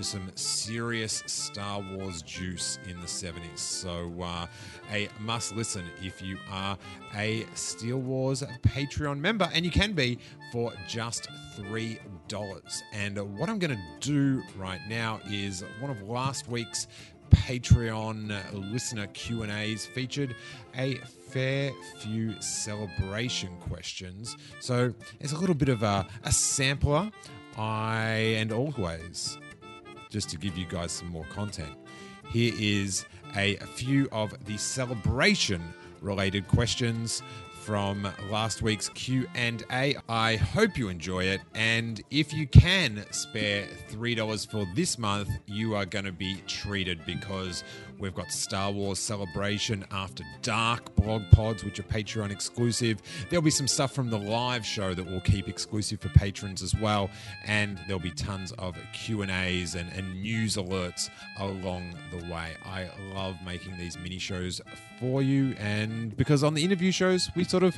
some 0.04 0.32
serious 0.36 1.24
Star 1.26 1.82
Wars 1.82 2.22
juice 2.22 2.80
in 2.88 3.00
the 3.00 3.08
70s. 3.08 3.58
So, 3.58 4.12
uh, 4.22 4.48
a 4.92 5.10
must 5.20 5.56
listen 5.56 5.86
if 6.02 6.22
you 6.22 6.38
are 6.50 6.78
a 7.16 7.46
Steele 7.54 8.00
Wars 8.00 8.44
Patreon 8.62 9.20
member, 9.20 9.50
and 9.54 9.66
you 9.66 9.72
can 9.72 9.94
be 9.94 10.20
for 10.52 10.74
just 10.88 11.28
$3. 11.58 12.84
And 12.94 13.38
what 13.38 13.50
I'm 13.50 13.60
going 13.60 13.76
to 13.76 13.84
do 14.00 14.44
right 14.58 14.82
now 14.88 15.20
is 15.30 15.64
one 15.80 15.92
of 15.92 16.02
last 16.04 16.48
week's 16.48 16.88
Patreon 17.30 18.72
listener 18.72 19.08
Q&As 19.08 19.86
featured 19.86 20.36
a 20.78 20.96
fair 21.30 21.72
few 22.00 22.40
celebration 22.42 23.58
questions. 23.60 24.38
So 24.60 24.94
it's 25.20 25.34
a 25.34 25.38
little 25.38 25.56
bit 25.56 25.70
of 25.70 25.84
a, 25.84 26.08
a 26.24 26.32
sampler. 26.32 27.12
I 27.58 28.36
and 28.38 28.52
always 28.52 29.38
just 30.10 30.30
to 30.30 30.38
give 30.38 30.58
you 30.58 30.66
guys 30.66 30.92
some 30.92 31.10
more 31.10 31.26
content. 31.26 31.74
Here 32.30 32.54
is 32.58 33.06
a 33.36 33.56
few 33.76 34.10
of 34.12 34.34
the 34.46 34.58
celebration 34.58 35.62
related 36.02 36.48
questions 36.48 37.22
from 37.62 38.08
last 38.30 38.62
week's 38.62 38.88
Q&A. 38.90 39.96
I 40.08 40.36
hope 40.38 40.78
you 40.78 40.88
enjoy 40.88 41.26
it 41.26 41.42
and 41.54 42.02
if 42.12 42.34
you 42.34 42.48
can 42.48 43.06
spare 43.12 43.68
$3 43.90 44.50
for 44.50 44.66
this 44.74 44.98
month, 44.98 45.30
you 45.48 45.76
are 45.76 45.86
going 45.86 46.06
to 46.06 46.14
be 46.14 46.42
treated 46.48 47.06
because 47.06 47.66
we've 48.00 48.16
got 48.16 48.32
Star 48.32 48.72
Wars 48.72 49.00
Celebration 49.00 49.86
After 49.92 50.24
Dark 50.42 50.96
blog 50.96 51.24
pods 51.32 51.64
which 51.64 51.80
are 51.80 51.84
Patreon 51.84 52.32
exclusive. 52.32 53.02
There'll 53.30 53.44
be 53.44 53.52
some 53.52 53.68
stuff 53.68 53.94
from 53.94 54.10
the 54.10 54.18
live 54.18 54.66
show 54.66 54.94
that 54.94 55.06
we'll 55.06 55.22
keep 55.22 55.48
exclusive 55.48 56.00
for 56.00 56.10
patrons 56.10 56.62
as 56.62 56.76
well 56.76 57.10
and 57.46 57.80
there'll 57.88 58.02
be 58.02 58.12
tons 58.12 58.52
of 58.54 58.76
Q&As 58.94 59.76
and, 59.76 59.92
and 59.94 60.22
news 60.22 60.58
alerts 60.58 61.10
along 61.40 61.96
the 62.12 62.26
way. 62.32 62.54
I 62.66 62.90
love 63.14 63.36
making 63.46 63.78
these 63.78 63.98
mini 63.98 64.20
shows 64.20 64.62
for 65.00 65.22
you 65.22 65.56
and 65.60 66.16
because 66.16 66.44
on 66.44 66.54
the 66.54 66.64
interview 66.64 66.92
shows 66.92 67.30
we 67.36 67.44
sort 67.44 67.64
of 67.64 67.78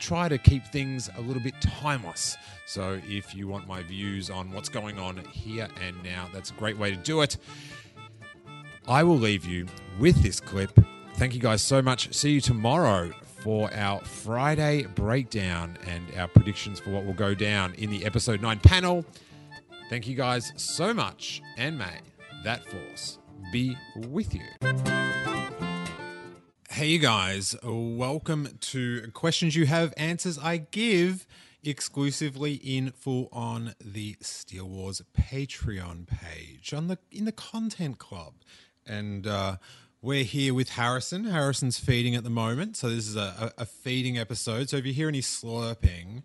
try 0.00 0.28
to 0.28 0.38
keep 0.38 0.64
things 0.66 1.10
a 1.16 1.20
little 1.20 1.42
bit 1.42 1.54
timeless. 1.60 2.36
So 2.66 3.00
if 3.08 3.34
you 3.34 3.48
want 3.48 3.66
my 3.66 3.82
views 3.82 4.30
on 4.30 4.52
what's 4.52 4.68
going 4.68 4.98
on 4.98 5.18
here 5.32 5.68
and 5.82 6.02
now, 6.02 6.28
that's 6.32 6.50
a 6.50 6.54
great 6.54 6.76
way 6.76 6.90
to 6.90 6.96
do 6.96 7.22
it. 7.22 7.36
I 8.88 9.02
will 9.02 9.18
leave 9.18 9.44
you 9.44 9.66
with 9.98 10.22
this 10.22 10.38
clip. 10.38 10.78
Thank 11.14 11.34
you 11.34 11.40
guys 11.40 11.60
so 11.60 11.82
much. 11.82 12.14
See 12.14 12.30
you 12.30 12.40
tomorrow 12.40 13.10
for 13.42 13.68
our 13.74 14.00
Friday 14.04 14.84
breakdown 14.84 15.76
and 15.88 16.06
our 16.16 16.28
predictions 16.28 16.78
for 16.78 16.90
what 16.90 17.04
will 17.04 17.12
go 17.12 17.34
down 17.34 17.74
in 17.74 17.90
the 17.90 18.04
episode 18.04 18.40
9 18.40 18.60
panel. 18.60 19.04
Thank 19.90 20.06
you 20.06 20.14
guys 20.14 20.52
so 20.54 20.94
much, 20.94 21.42
and 21.56 21.76
may 21.76 21.98
that 22.44 22.64
force 22.64 23.18
be 23.50 23.76
with 23.96 24.32
you. 24.32 24.44
Hey, 26.70 26.86
you 26.86 27.00
guys, 27.00 27.56
welcome 27.64 28.50
to 28.60 29.10
Questions 29.14 29.56
You 29.56 29.66
Have, 29.66 29.94
Answers 29.96 30.38
I 30.38 30.58
Give, 30.58 31.26
exclusively 31.64 32.54
in 32.54 32.92
full 32.92 33.28
on 33.32 33.74
the 33.84 34.14
Steele 34.20 34.68
Wars 34.68 35.02
Patreon 35.18 36.06
page 36.06 36.72
on 36.72 36.86
the 36.86 36.98
in 37.10 37.24
the 37.24 37.32
Content 37.32 37.98
Club. 37.98 38.34
And 38.86 39.26
uh, 39.26 39.56
we're 40.00 40.24
here 40.24 40.54
with 40.54 40.70
Harrison. 40.70 41.24
Harrison's 41.24 41.78
feeding 41.78 42.14
at 42.14 42.24
the 42.24 42.30
moment, 42.30 42.76
so 42.76 42.88
this 42.88 43.08
is 43.08 43.16
a, 43.16 43.52
a, 43.58 43.66
feeding 43.66 44.16
episode. 44.18 44.68
So 44.68 44.76
if 44.76 44.86
you 44.86 44.92
hear 44.92 45.08
any 45.08 45.20
slurping, 45.20 46.22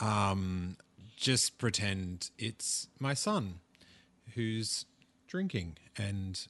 um, 0.00 0.76
just 1.16 1.58
pretend 1.58 2.30
it's 2.38 2.88
my 2.98 3.14
son 3.14 3.60
who's 4.34 4.86
drinking 5.28 5.76
and 5.96 6.46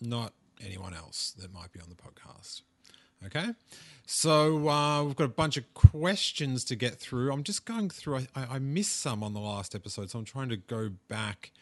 not 0.00 0.32
anyone 0.64 0.94
else 0.94 1.34
that 1.38 1.52
might 1.52 1.72
be 1.72 1.80
on 1.80 1.88
the 1.88 1.96
podcast. 1.96 2.62
Okay. 3.26 3.54
So 4.06 4.68
uh, 4.68 5.04
we've 5.04 5.16
got 5.16 5.24
a 5.24 5.28
bunch 5.28 5.56
of 5.56 5.72
questions 5.74 6.64
to 6.64 6.76
get 6.76 6.96
through. 6.96 7.32
I'm 7.32 7.44
just 7.44 7.64
going 7.64 7.88
through, 7.88 8.26
I, 8.34 8.44
I 8.50 8.58
missed 8.58 8.96
some 8.96 9.22
on 9.22 9.32
the 9.32 9.40
last 9.40 9.74
episode, 9.74 10.10
so 10.10 10.18
I'm 10.18 10.24
trying 10.24 10.48
to 10.50 10.56
go 10.56 10.90
back 11.08 11.52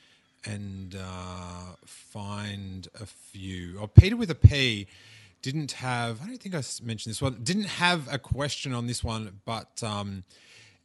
and 0.44 0.96
uh, 0.98 1.76
find 1.84 2.88
a 3.00 3.06
few. 3.06 3.78
Oh, 3.80 3.86
Peter 3.86 4.16
with 4.16 4.30
a 4.30 4.34
P 4.34 4.86
didn't 5.42 5.72
have. 5.72 6.22
I 6.22 6.26
don't 6.26 6.40
think 6.40 6.54
I 6.54 6.62
mentioned 6.82 7.12
this 7.12 7.22
one. 7.22 7.40
Didn't 7.42 7.64
have 7.64 8.12
a 8.12 8.18
question 8.18 8.72
on 8.72 8.86
this 8.86 9.02
one, 9.02 9.40
but 9.44 9.82
um, 9.82 10.24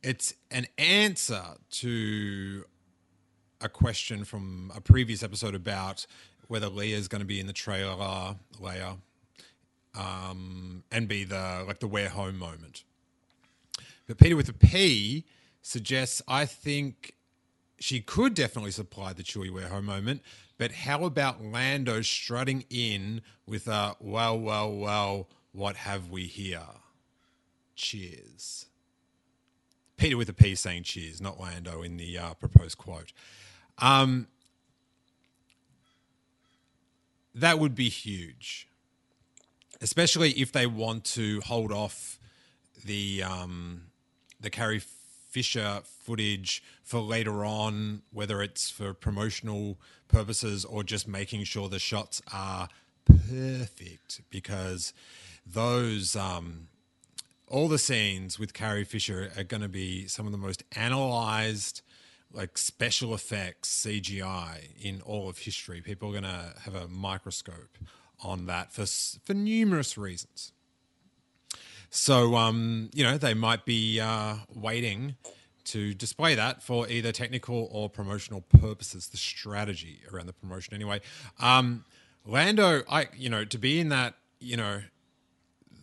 it's 0.03 0.33
an 0.51 0.67
answer 0.77 1.43
to 1.71 2.65
a 3.61 3.69
question 3.69 4.23
from 4.23 4.71
a 4.75 4.81
previous 4.81 5.23
episode 5.23 5.55
about 5.55 6.05
whether 6.47 6.67
Leia's 6.67 7.07
going 7.07 7.21
to 7.21 7.25
be 7.25 7.39
in 7.39 7.47
the 7.47 7.53
trailer, 7.53 8.35
Leia, 8.61 8.97
um, 9.97 10.83
and 10.91 11.07
be 11.07 11.23
the 11.23 11.63
like 11.67 11.79
the 11.79 11.87
where 11.87 12.09
home 12.09 12.37
moment. 12.37 12.83
But 14.07 14.17
Peter 14.17 14.35
with 14.35 14.49
a 14.49 14.53
P 14.53 15.25
suggests 15.61 16.21
I 16.27 16.45
think 16.45 17.13
she 17.79 18.01
could 18.01 18.33
definitely 18.33 18.71
supply 18.71 19.13
the 19.13 19.23
Chewie 19.23 19.51
where 19.51 19.67
home 19.67 19.85
moment, 19.85 20.21
but 20.57 20.71
how 20.71 21.03
about 21.03 21.43
Lando 21.43 22.01
strutting 22.01 22.65
in 22.69 23.21
with 23.45 23.67
a 23.67 23.95
well, 23.99 24.39
well, 24.39 24.71
well, 24.71 25.27
what 25.51 25.75
have 25.75 26.09
we 26.09 26.23
here? 26.25 26.61
Cheers. 27.75 28.67
Peter 29.97 30.17
with 30.17 30.29
a 30.29 30.33
P 30.33 30.55
saying 30.55 30.83
cheers, 30.83 31.21
not 31.21 31.39
Lando 31.39 31.81
in 31.81 31.97
the 31.97 32.17
uh, 32.17 32.33
proposed 32.33 32.77
quote. 32.77 33.13
Um, 33.79 34.27
that 37.33 37.59
would 37.59 37.75
be 37.75 37.89
huge, 37.89 38.67
especially 39.81 40.31
if 40.31 40.51
they 40.51 40.65
want 40.65 41.03
to 41.05 41.41
hold 41.41 41.71
off 41.71 42.19
the 42.83 43.23
um, 43.23 43.83
the 44.39 44.49
Carrie 44.49 44.81
Fisher 45.35 45.81
footage 45.83 46.63
for 46.81 47.01
later 47.01 47.43
on, 47.43 48.03
whether 48.13 48.41
it's 48.41 48.69
for 48.69 48.93
promotional 48.93 49.77
purposes 50.07 50.63
or 50.63 50.81
just 50.81 51.09
making 51.09 51.43
sure 51.43 51.67
the 51.67 51.77
shots 51.77 52.21
are 52.31 52.69
perfect, 53.03 54.21
because 54.29 54.93
those 55.45 56.15
um, 56.15 56.69
all 57.49 57.67
the 57.67 57.77
scenes 57.77 58.39
with 58.39 58.53
Carrie 58.53 58.85
Fisher 58.85 59.29
are 59.35 59.43
going 59.43 59.59
to 59.59 59.67
be 59.67 60.07
some 60.07 60.25
of 60.25 60.31
the 60.31 60.37
most 60.37 60.63
analyzed 60.71 61.81
like 62.31 62.57
special 62.57 63.13
effects 63.13 63.85
CGI 63.85 64.69
in 64.81 65.01
all 65.01 65.27
of 65.27 65.39
history. 65.39 65.81
People 65.81 66.07
are 66.07 66.21
going 66.21 66.23
to 66.23 66.53
have 66.63 66.75
a 66.75 66.87
microscope 66.87 67.77
on 68.21 68.45
that 68.45 68.71
for 68.71 68.85
for 68.85 69.33
numerous 69.33 69.97
reasons. 69.97 70.53
So, 71.89 72.35
um, 72.35 72.89
you 72.93 73.03
know, 73.03 73.17
they 73.17 73.33
might 73.33 73.65
be 73.65 73.99
uh, 73.99 74.35
waiting 74.53 75.15
to 75.65 75.93
display 75.93 76.35
that 76.35 76.61
for 76.61 76.87
either 76.87 77.11
technical 77.11 77.67
or 77.71 77.89
promotional 77.89 78.41
purposes. 78.41 79.07
The 79.07 79.17
strategy 79.17 80.01
around 80.11 80.27
the 80.27 80.33
promotion, 80.33 80.73
anyway. 80.73 81.01
Um, 81.39 81.85
Lando, 82.25 82.83
I 82.89 83.07
you 83.15 83.29
know, 83.29 83.45
to 83.45 83.57
be 83.57 83.79
in 83.79 83.89
that, 83.89 84.15
you 84.39 84.57
know, 84.57 84.81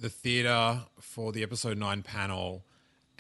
the 0.01 0.09
theater 0.09 0.83
for 1.01 1.33
the 1.33 1.43
episode 1.43 1.79
nine 1.79 2.03
panel 2.03 2.65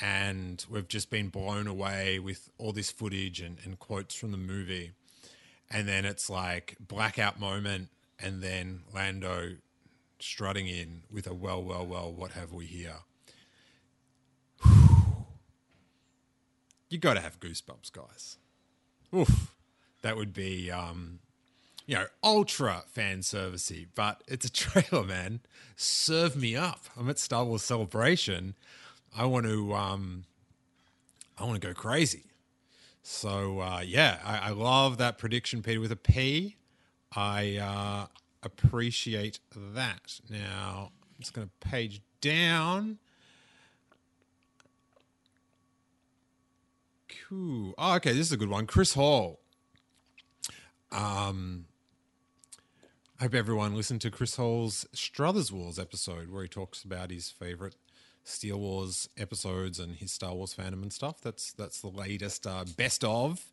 and 0.03 0.67
we've 0.69 0.89
just 0.89 1.11
been 1.11 1.29
blown 1.29 1.69
away 1.69 2.19
with 2.19 2.51
all 2.59 2.73
this 2.73 2.91
footage 2.91 3.41
and, 3.41 3.59
and 3.65 3.79
quotes 3.79 4.15
from 4.15 4.33
the 4.33 4.37
movie. 4.37 4.93
And 5.71 5.87
then 5.89 6.05
it's 6.05 6.29
like 6.29 6.77
blackout 6.81 7.39
moment, 7.41 7.89
and 8.19 8.43
then 8.43 8.83
Lando 8.93 9.57
strutting 10.23 10.67
in 10.67 11.03
with 11.11 11.27
a 11.27 11.35
well, 11.35 11.63
well, 11.63 11.87
well, 11.87 12.13
what 12.13 12.33
have 12.33 12.53
we 12.53 12.67
here? 12.67 12.97
You 16.89 16.99
got 16.99 17.15
to 17.15 17.21
have 17.21 17.41
goosebumps, 17.41 17.91
guys. 17.91 18.37
Oof, 19.17 19.55
that 20.03 20.15
would 20.15 20.35
be, 20.35 20.71
um, 20.71 21.21
you 21.87 21.95
know, 21.95 22.05
ultra 22.23 22.83
fan 22.87 23.21
servicey, 23.21 23.87
but 23.95 24.23
it's 24.29 24.45
a 24.45 24.53
trailer, 24.53 25.03
man. 25.03 25.41
Serve 25.75 26.37
me 26.37 26.55
up. 26.55 26.81
I'm 26.95 27.09
at 27.09 27.19
Star 27.19 27.47
Wars 27.47 27.63
Celebration. 27.63 28.55
I 29.17 29.25
want 29.25 29.47
to 29.47 29.75
um, 29.75 30.25
I 31.39 31.45
want 31.45 31.61
to 31.61 31.67
go 31.67 31.73
crazy. 31.73 32.25
So 33.03 33.61
uh, 33.61 33.83
yeah, 33.85 34.19
I, 34.25 34.49
I, 34.49 34.51
love 34.51 34.99
that 34.99 35.19
prediction, 35.19 35.63
Peter, 35.63 35.81
with 35.81 35.93
a 35.93 35.97
P. 35.97 36.57
I 37.15 37.57
uh, 37.57 38.07
appreciate 38.43 39.41
that. 39.55 40.21
Now 40.29 40.91
I'm 40.93 41.21
just 41.21 41.35
going 41.35 41.49
to 41.49 41.69
page 41.69 42.01
down. 42.21 42.99
Cool. 47.29 47.75
Oh, 47.79 47.95
okay, 47.97 48.13
this 48.13 48.27
is 48.27 48.33
a 48.33 48.37
good 48.37 48.49
one. 48.49 48.67
Chris 48.67 48.95
Hall. 48.95 49.41
Um, 50.91 51.67
I 53.19 53.25
hope 53.25 53.35
everyone 53.35 53.75
listened 53.75 54.01
to 54.03 54.11
Chris 54.11 54.37
Hall's 54.37 54.87
Struthers 54.93 55.53
Wars 55.53 55.79
episode 55.79 56.31
where 56.31 56.43
he 56.43 56.49
talks 56.49 56.83
about 56.83 57.11
his 57.11 57.31
favorite 57.31 57.77
Steele 58.25 58.59
Wars 58.59 59.09
episodes 59.17 59.79
and 59.79 59.97
his 59.97 60.13
Star 60.13 60.35
Wars 60.35 60.55
fandom 60.55 60.83
and 60.83 60.93
stuff. 60.93 61.21
That's 61.21 61.53
that's 61.53 61.81
the 61.81 61.89
latest 61.89 62.47
uh, 62.47 62.65
best 62.77 63.05
of 63.05 63.52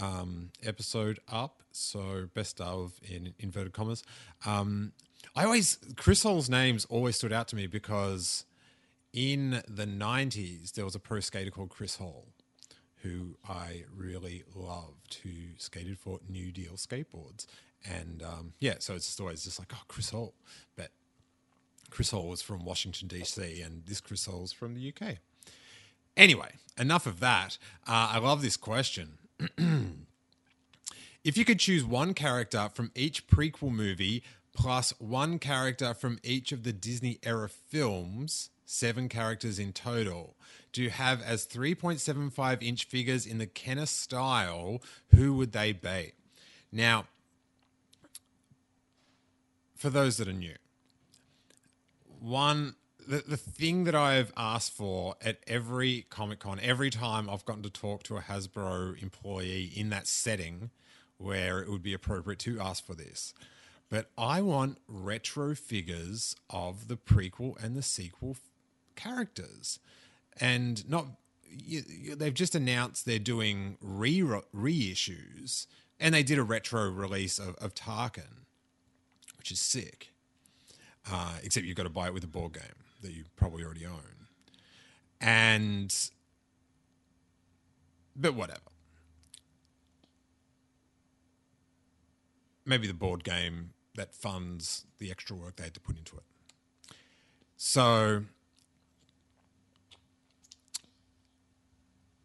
um, 0.00 0.50
episode 0.62 1.18
up. 1.30 1.62
So 1.72 2.28
best 2.34 2.60
of 2.60 3.00
in 3.02 3.34
inverted 3.38 3.72
commas. 3.72 4.02
Um, 4.44 4.92
I 5.36 5.44
always 5.44 5.78
Chris 5.96 6.22
Hall's 6.22 6.48
names 6.48 6.84
always 6.86 7.16
stood 7.16 7.32
out 7.32 7.48
to 7.48 7.56
me 7.56 7.66
because 7.66 8.44
in 9.12 9.62
the 9.68 9.86
'90s 9.86 10.72
there 10.72 10.84
was 10.84 10.94
a 10.94 10.98
pro 10.98 11.20
skater 11.20 11.50
called 11.50 11.70
Chris 11.70 11.96
Hall 11.96 12.26
who 13.02 13.36
I 13.48 13.84
really 13.96 14.44
loved, 14.54 15.18
who 15.22 15.30
skated 15.56 15.98
for 15.98 16.20
New 16.28 16.52
Deal 16.52 16.74
skateboards. 16.74 17.46
And 17.84 18.22
um, 18.22 18.52
yeah, 18.60 18.74
so 18.78 18.94
it's 18.94 19.06
just 19.06 19.20
always 19.20 19.44
just 19.44 19.58
like, 19.58 19.72
oh, 19.74 19.82
Chris 19.88 20.10
Hall. 20.10 20.34
But 20.76 20.90
Chris 21.88 22.10
Hall 22.10 22.28
was 22.28 22.42
from 22.42 22.64
Washington, 22.64 23.08
D.C., 23.08 23.62
and 23.62 23.84
this 23.86 24.00
Chris 24.00 24.26
Hall's 24.26 24.52
from 24.52 24.74
the 24.74 24.92
UK. 24.94 25.16
Anyway, 26.16 26.52
enough 26.78 27.06
of 27.06 27.20
that. 27.20 27.56
Uh, 27.86 28.10
I 28.12 28.18
love 28.18 28.42
this 28.42 28.56
question. 28.56 29.18
if 31.24 31.36
you 31.36 31.44
could 31.44 31.58
choose 31.58 31.84
one 31.84 32.14
character 32.14 32.68
from 32.72 32.90
each 32.94 33.26
prequel 33.26 33.72
movie 33.72 34.22
plus 34.52 34.92
one 34.98 35.38
character 35.38 35.94
from 35.94 36.18
each 36.22 36.52
of 36.52 36.64
the 36.64 36.72
Disney 36.72 37.18
era 37.22 37.48
films, 37.48 38.50
seven 38.66 39.08
characters 39.08 39.58
in 39.58 39.72
total, 39.72 40.36
to 40.72 40.88
have 40.88 41.22
as 41.22 41.46
3.75 41.46 42.62
inch 42.62 42.84
figures 42.84 43.26
in 43.26 43.38
the 43.38 43.46
Kenner 43.46 43.86
style, 43.86 44.82
who 45.14 45.34
would 45.34 45.52
they 45.52 45.72
be? 45.72 46.12
Now, 46.72 47.06
for 49.74 49.90
those 49.90 50.18
that 50.18 50.28
are 50.28 50.32
new, 50.32 50.56
one 52.20 52.74
the, 53.06 53.24
the 53.26 53.36
thing 53.36 53.84
that 53.84 53.94
I've 53.94 54.32
asked 54.36 54.72
for 54.72 55.14
at 55.22 55.38
every 55.46 56.06
Comic 56.10 56.40
Con, 56.40 56.58
every 56.62 56.90
time 56.90 57.28
I've 57.28 57.44
gotten 57.44 57.62
to 57.62 57.70
talk 57.70 58.02
to 58.04 58.16
a 58.16 58.20
Hasbro 58.20 59.00
employee 59.02 59.72
in 59.74 59.90
that 59.90 60.06
setting 60.06 60.70
where 61.18 61.60
it 61.60 61.70
would 61.70 61.82
be 61.82 61.92
appropriate 61.92 62.38
to 62.40 62.60
ask 62.60 62.84
for 62.84 62.94
this, 62.94 63.34
but 63.90 64.10
I 64.16 64.40
want 64.40 64.78
retro 64.88 65.54
figures 65.54 66.34
of 66.48 66.88
the 66.88 66.96
prequel 66.96 67.62
and 67.62 67.76
the 67.76 67.82
sequel 67.82 68.36
characters, 68.96 69.78
and 70.40 70.88
not. 70.88 71.06
They've 72.16 72.32
just 72.32 72.54
announced 72.54 73.06
they're 73.06 73.18
doing 73.18 73.76
re 73.80 74.20
reissues, 74.20 75.66
and 75.98 76.14
they 76.14 76.22
did 76.22 76.38
a 76.38 76.44
retro 76.44 76.88
release 76.88 77.40
of, 77.40 77.56
of 77.56 77.74
Tarkin, 77.74 78.44
which 79.36 79.50
is 79.50 79.58
sick. 79.58 80.12
Uh, 81.10 81.38
except 81.42 81.66
you've 81.66 81.76
got 81.76 81.84
to 81.84 81.90
buy 81.90 82.06
it 82.06 82.14
with 82.14 82.22
a 82.22 82.28
board 82.28 82.52
game 82.52 82.79
that 83.02 83.12
you 83.12 83.24
probably 83.36 83.64
already 83.64 83.86
own. 83.86 84.26
And, 85.20 85.94
but 88.16 88.34
whatever. 88.34 88.60
Maybe 92.64 92.86
the 92.86 92.94
board 92.94 93.24
game 93.24 93.70
that 93.96 94.14
funds 94.14 94.86
the 94.98 95.10
extra 95.10 95.34
work 95.36 95.56
they 95.56 95.64
had 95.64 95.74
to 95.74 95.80
put 95.80 95.98
into 95.98 96.16
it. 96.16 96.22
So, 97.56 98.24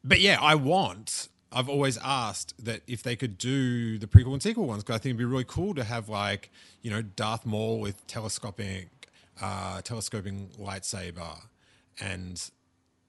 but 0.03 0.19
yeah, 0.21 0.37
I 0.39 0.55
want 0.55 1.29
I've 1.55 1.69
always 1.69 1.97
asked 2.03 2.53
that 2.65 2.81
if 2.85 3.01
they 3.01 3.15
could 3.15 3.37
do 3.37 3.97
the 3.97 4.07
prequel 4.07 4.33
and 4.33 4.43
sequel 4.43 4.65
ones, 4.65 4.83
because 4.83 4.95
I 4.95 4.97
think 4.97 5.11
it'd 5.11 5.19
be 5.19 5.25
really 5.25 5.45
cool 5.45 5.73
to 5.75 5.85
have 5.85 6.09
like 6.09 6.51
you 6.81 6.91
know 6.91 7.01
Darth 7.01 7.45
Maul 7.45 7.79
with 7.79 8.05
telescoping, 8.05 8.89
uh, 9.41 9.81
telescoping 9.81 10.49
lightsaber, 10.59 11.41
and 11.99 12.49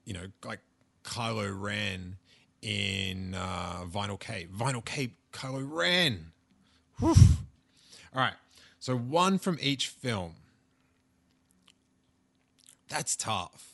you 0.05 0.13
know 0.13 0.25
like 0.45 0.59
Kylo 1.03 1.55
Ren 1.59 2.17
in 2.61 3.35
uh, 3.35 3.85
Vinyl 3.85 4.19
Cape, 4.19 4.51
Vinyl 4.51 4.83
Cape, 4.83 5.15
Kylo 5.31 5.67
Ren. 5.69 6.31
Whew. 6.99 7.15
All 8.13 8.21
right, 8.21 8.33
so 8.79 8.95
one 8.95 9.37
from 9.37 9.57
each 9.61 9.87
film. 9.87 10.35
That's 12.89 13.15
tough. 13.15 13.73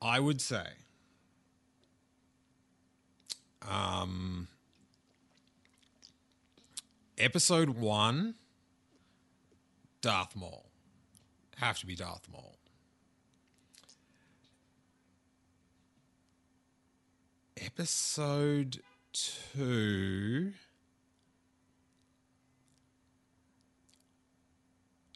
I 0.00 0.20
would 0.20 0.40
say 0.40 0.66
um, 3.68 4.48
episode 7.18 7.70
one 7.70 8.34
Darth 10.06 10.36
Maul. 10.36 10.66
Have 11.56 11.80
to 11.80 11.86
be 11.86 11.96
Darth 11.96 12.28
Maul. 12.30 12.58
Episode 17.56 18.78
two. 19.12 20.52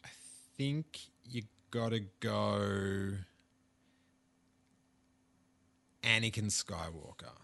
I 0.03 0.09
think 0.57 0.99
you 1.23 1.43
gotta 1.69 2.01
go 2.19 3.13
Anakin 6.03 6.51
Skywalker. 6.51 7.37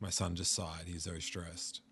My 0.00 0.10
son 0.10 0.34
just 0.34 0.54
sighed. 0.54 0.86
He's 0.86 1.06
very 1.06 1.22
stressed. 1.22 1.82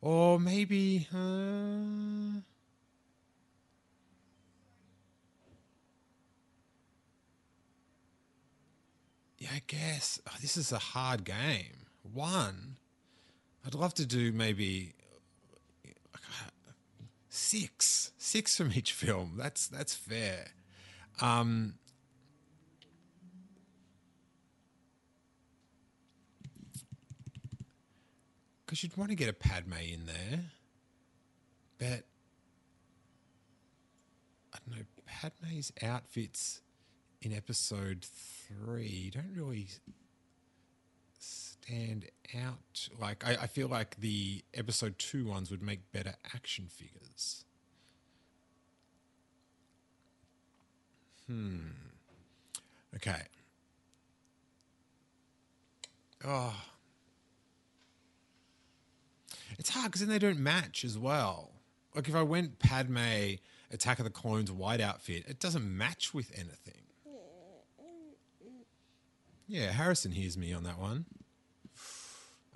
Or 0.00 0.38
maybe. 0.38 1.08
Uh, 1.12 2.40
yeah, 9.38 9.48
I 9.54 9.62
guess. 9.66 10.20
Oh, 10.28 10.34
this 10.40 10.56
is 10.56 10.72
a 10.72 10.78
hard 10.78 11.24
game. 11.24 11.86
One. 12.02 12.76
I'd 13.66 13.74
love 13.74 13.94
to 13.94 14.06
do 14.06 14.32
maybe 14.32 14.94
six. 17.28 18.12
Six 18.18 18.56
from 18.56 18.72
each 18.72 18.92
film. 19.02 19.34
That's 19.36 19.66
that's 19.66 19.94
fair. 19.94 20.48
Um, 21.20 21.74
because 28.68 28.82
you'd 28.82 28.94
want 28.98 29.08
to 29.08 29.16
get 29.16 29.30
a 29.30 29.32
Padme 29.32 29.72
in 29.72 30.04
there, 30.04 30.44
but 31.78 32.04
I 34.52 34.58
don't 34.66 34.76
know. 34.76 34.84
Padme's 35.06 35.72
outfits 35.82 36.60
in 37.22 37.32
episode 37.32 38.04
three 38.04 39.10
don't 39.14 39.32
really 39.34 39.68
stand 41.18 42.04
out. 42.36 42.88
Like 43.00 43.26
I, 43.26 43.44
I 43.44 43.46
feel 43.46 43.68
like 43.68 43.96
the 43.96 44.44
episode 44.52 44.98
two 44.98 45.24
ones 45.24 45.50
would 45.50 45.62
make 45.62 45.90
better 45.90 46.14
action 46.34 46.66
figures. 46.68 47.46
Hmm. 51.26 51.68
Okay. 52.94 53.22
Oh. 56.22 56.54
It's 59.58 59.70
hard 59.70 59.86
because 59.86 60.00
then 60.00 60.08
they 60.08 60.18
don't 60.18 60.38
match 60.38 60.84
as 60.84 60.96
well. 60.96 61.50
Like 61.94 62.08
if 62.08 62.14
I 62.14 62.22
went 62.22 62.58
Padme 62.58 63.34
Attack 63.72 63.98
of 63.98 64.04
the 64.04 64.10
Clones 64.10 64.52
white 64.52 64.80
outfit, 64.80 65.24
it 65.26 65.40
doesn't 65.40 65.64
match 65.64 66.14
with 66.14 66.30
anything. 66.34 66.82
Yeah, 69.48 69.72
Harrison 69.72 70.12
hears 70.12 70.36
me 70.36 70.52
on 70.52 70.64
that 70.64 70.78
one. 70.78 71.06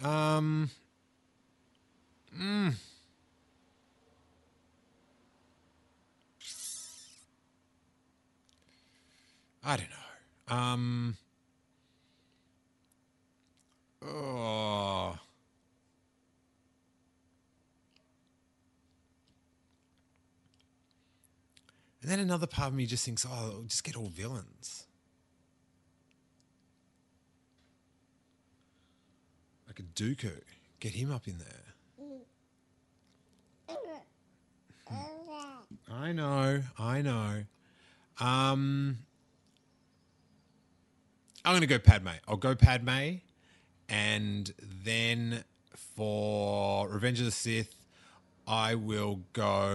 Um. 0.05 0.71
Mm. 2.39 2.75
I 9.65 9.77
don't 9.77 9.89
know. 9.89 10.55
Um. 10.55 11.17
Oh. 14.05 15.19
And 22.03 22.11
then 22.11 22.19
another 22.19 22.49
part 22.49 22.69
of 22.69 22.75
me 22.75 22.85
just 22.85 23.05
thinks, 23.05 23.25
oh, 23.29 23.63
just 23.69 23.85
get 23.85 23.97
all 23.97 24.09
villains. 24.09 24.87
Like 29.69 29.79
a 29.79 29.83
Dooku. 29.83 30.41
Get 30.81 30.93
him 30.95 31.13
up 31.13 31.29
in 31.29 31.39
there. 31.39 31.47
I 35.91 36.13
know, 36.13 36.63
I 36.79 37.03
know. 37.03 37.45
Um, 38.19 38.99
I'm 41.45 41.53
going 41.53 41.61
to 41.61 41.67
go 41.67 41.79
Padme. 41.79 42.09
I'll 42.27 42.37
go 42.37 42.55
Padme. 42.55 43.19
And 43.89 44.53
then 44.59 45.45
for 45.97 46.89
Revenge 46.89 47.21
of 47.21 47.27
the 47.27 47.31
Sith, 47.31 47.75
I 48.47 48.75
will 48.75 49.21
go 49.33 49.69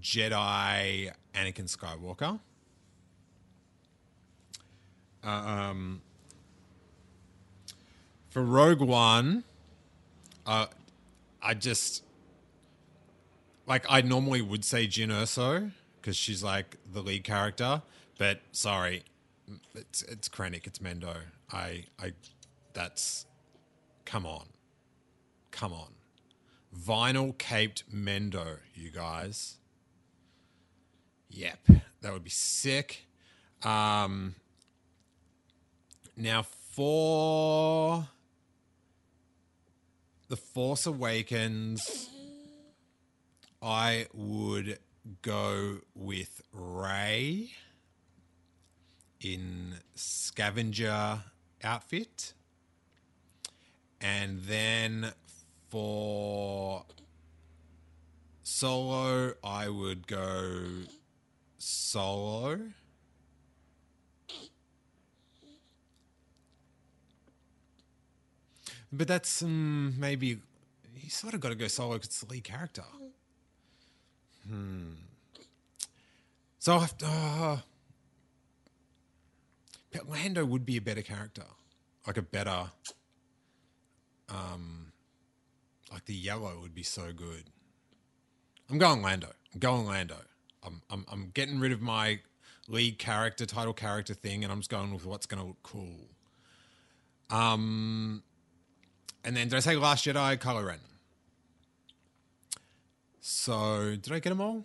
Jedi 0.00 1.10
Anakin 1.34 1.68
Skywalker. 1.74 2.40
Uh, 5.24 5.28
um, 5.28 6.02
for 8.28 8.42
Rogue 8.42 8.80
One, 8.80 9.44
uh, 10.46 10.66
I 11.42 11.54
just 11.54 12.04
like 13.66 13.84
I 13.88 14.02
normally 14.02 14.42
would 14.42 14.64
say 14.64 14.86
Jyn 14.86 15.08
Erso 15.08 15.72
because 16.00 16.16
she's 16.16 16.42
like 16.42 16.76
the 16.92 17.02
lead 17.02 17.24
character, 17.24 17.82
but 18.18 18.40
sorry, 18.52 19.02
it's 19.74 20.02
it's 20.02 20.28
Krennic, 20.28 20.66
it's 20.66 20.78
Mendo. 20.78 21.16
I 21.52 21.84
I 22.00 22.12
that's 22.74 23.26
come 24.04 24.24
on, 24.24 24.46
come 25.50 25.72
on 25.72 25.97
vinyl 26.76 27.36
caped 27.36 27.90
Mendo, 27.92 28.58
you 28.74 28.90
guys. 28.90 29.56
Yep, 31.30 31.58
that 32.00 32.12
would 32.12 32.24
be 32.24 32.30
sick. 32.30 33.06
Um, 33.62 34.34
now 36.16 36.42
for 36.42 38.08
the 40.28 40.36
Force 40.36 40.86
Awakens, 40.86 42.08
I 43.60 44.06
would 44.12 44.78
go 45.22 45.78
with 45.94 46.42
Rey 46.52 47.50
in 49.20 49.74
scavenger 49.94 51.24
outfit. 51.64 52.34
And 54.00 54.42
then 54.42 55.12
for 55.68 56.84
solo, 58.42 59.34
I 59.44 59.68
would 59.68 60.06
go 60.06 60.64
solo. 61.58 62.60
But 68.90 69.06
that's 69.06 69.42
um, 69.42 69.94
maybe 69.98 70.38
you 70.96 71.10
sort 71.10 71.34
of 71.34 71.40
got 71.40 71.50
to 71.50 71.54
go 71.54 71.68
solo 71.68 71.94
because 71.94 72.08
it's 72.08 72.20
the 72.20 72.32
lead 72.32 72.44
character. 72.44 72.84
Hmm. 74.48 74.92
So 76.58 76.76
I 76.76 76.80
have 76.80 76.98
to. 76.98 77.06
Uh, 77.06 77.58
Lando 80.06 80.44
would 80.44 80.64
be 80.64 80.76
a 80.76 80.80
better 80.80 81.02
character, 81.02 81.44
like 82.06 82.16
a 82.16 82.22
better 82.22 82.70
um, 84.28 84.87
like 85.92 86.04
the 86.04 86.14
yellow 86.14 86.58
would 86.60 86.74
be 86.74 86.82
so 86.82 87.12
good. 87.14 87.44
I'm 88.70 88.78
going 88.78 89.02
Lando. 89.02 89.28
I'm 89.52 89.60
going 89.60 89.86
Lando. 89.86 90.16
I'm, 90.62 90.82
I'm, 90.90 91.06
I'm 91.10 91.30
getting 91.34 91.58
rid 91.58 91.72
of 91.72 91.80
my 91.80 92.20
lead 92.68 92.98
character, 92.98 93.46
title 93.46 93.72
character 93.72 94.14
thing, 94.14 94.44
and 94.44 94.52
I'm 94.52 94.60
just 94.60 94.70
going 94.70 94.92
with 94.92 95.06
what's 95.06 95.26
going 95.26 95.40
to 95.40 95.46
look 95.48 95.62
cool. 95.62 96.08
Um, 97.30 98.22
and 99.24 99.36
then 99.36 99.48
did 99.48 99.56
I 99.56 99.60
say 99.60 99.76
Last 99.76 100.06
Jedi, 100.06 100.36
Kylo 100.38 100.66
Ren? 100.66 100.78
So 103.20 103.96
did 104.00 104.12
I 104.12 104.18
get 104.18 104.30
them 104.30 104.40
all? 104.40 104.64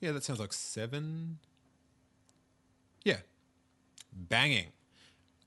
Yeah, 0.00 0.12
that 0.12 0.24
sounds 0.24 0.40
like 0.40 0.52
seven. 0.52 1.38
Yeah, 3.04 3.18
banging 4.12 4.72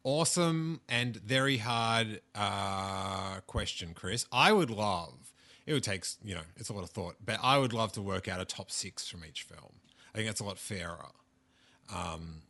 awesome 0.04 0.82
and 0.90 1.16
very 1.18 1.58
hard 1.58 2.22
uh, 2.36 3.40
question, 3.48 3.94
Chris. 3.94 4.26
I 4.32 4.52
would 4.52 4.70
love. 4.70 5.34
It 5.66 5.74
would 5.74 5.84
take 5.84 6.06
you 6.24 6.36
know 6.36 6.42
it's 6.58 6.70
a 6.70 6.74
lot 6.74 6.84
of 6.84 6.90
thought, 6.90 7.16
but 7.26 7.40
I 7.42 7.58
would 7.58 7.74
love 7.74 7.94
to 7.94 8.02
work 8.02 8.28
out 8.28 8.42
a 8.42 8.46
top 8.46 8.70
six 8.72 9.08
from 9.08 9.24
each 9.26 9.44
film. 9.44 9.74
I 10.14 10.18
think 10.18 10.28
that's 10.28 10.42
a 10.42 10.46
lot 10.46 10.60
fairer. 10.60 11.08
Um, 11.94 12.44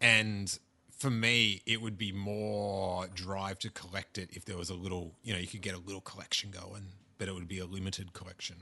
and 0.00 0.58
for 1.02 1.10
me, 1.10 1.62
it 1.66 1.80
would 1.80 1.96
be 1.96 2.12
more 2.12 3.06
drive 3.14 3.58
to 3.60 3.70
collect 3.70 4.18
it 4.18 4.30
if 4.32 4.44
there 4.44 4.56
was 4.56 4.70
a 4.70 4.74
little, 4.74 5.14
you 5.22 5.32
know, 5.32 5.38
you 5.38 5.46
could 5.46 5.62
get 5.62 5.74
a 5.74 5.78
little 5.78 6.00
collection 6.00 6.50
going, 6.50 6.84
but 7.18 7.28
it 7.28 7.34
would 7.34 7.48
be 7.48 7.58
a 7.58 7.64
limited 7.64 8.12
collection. 8.12 8.56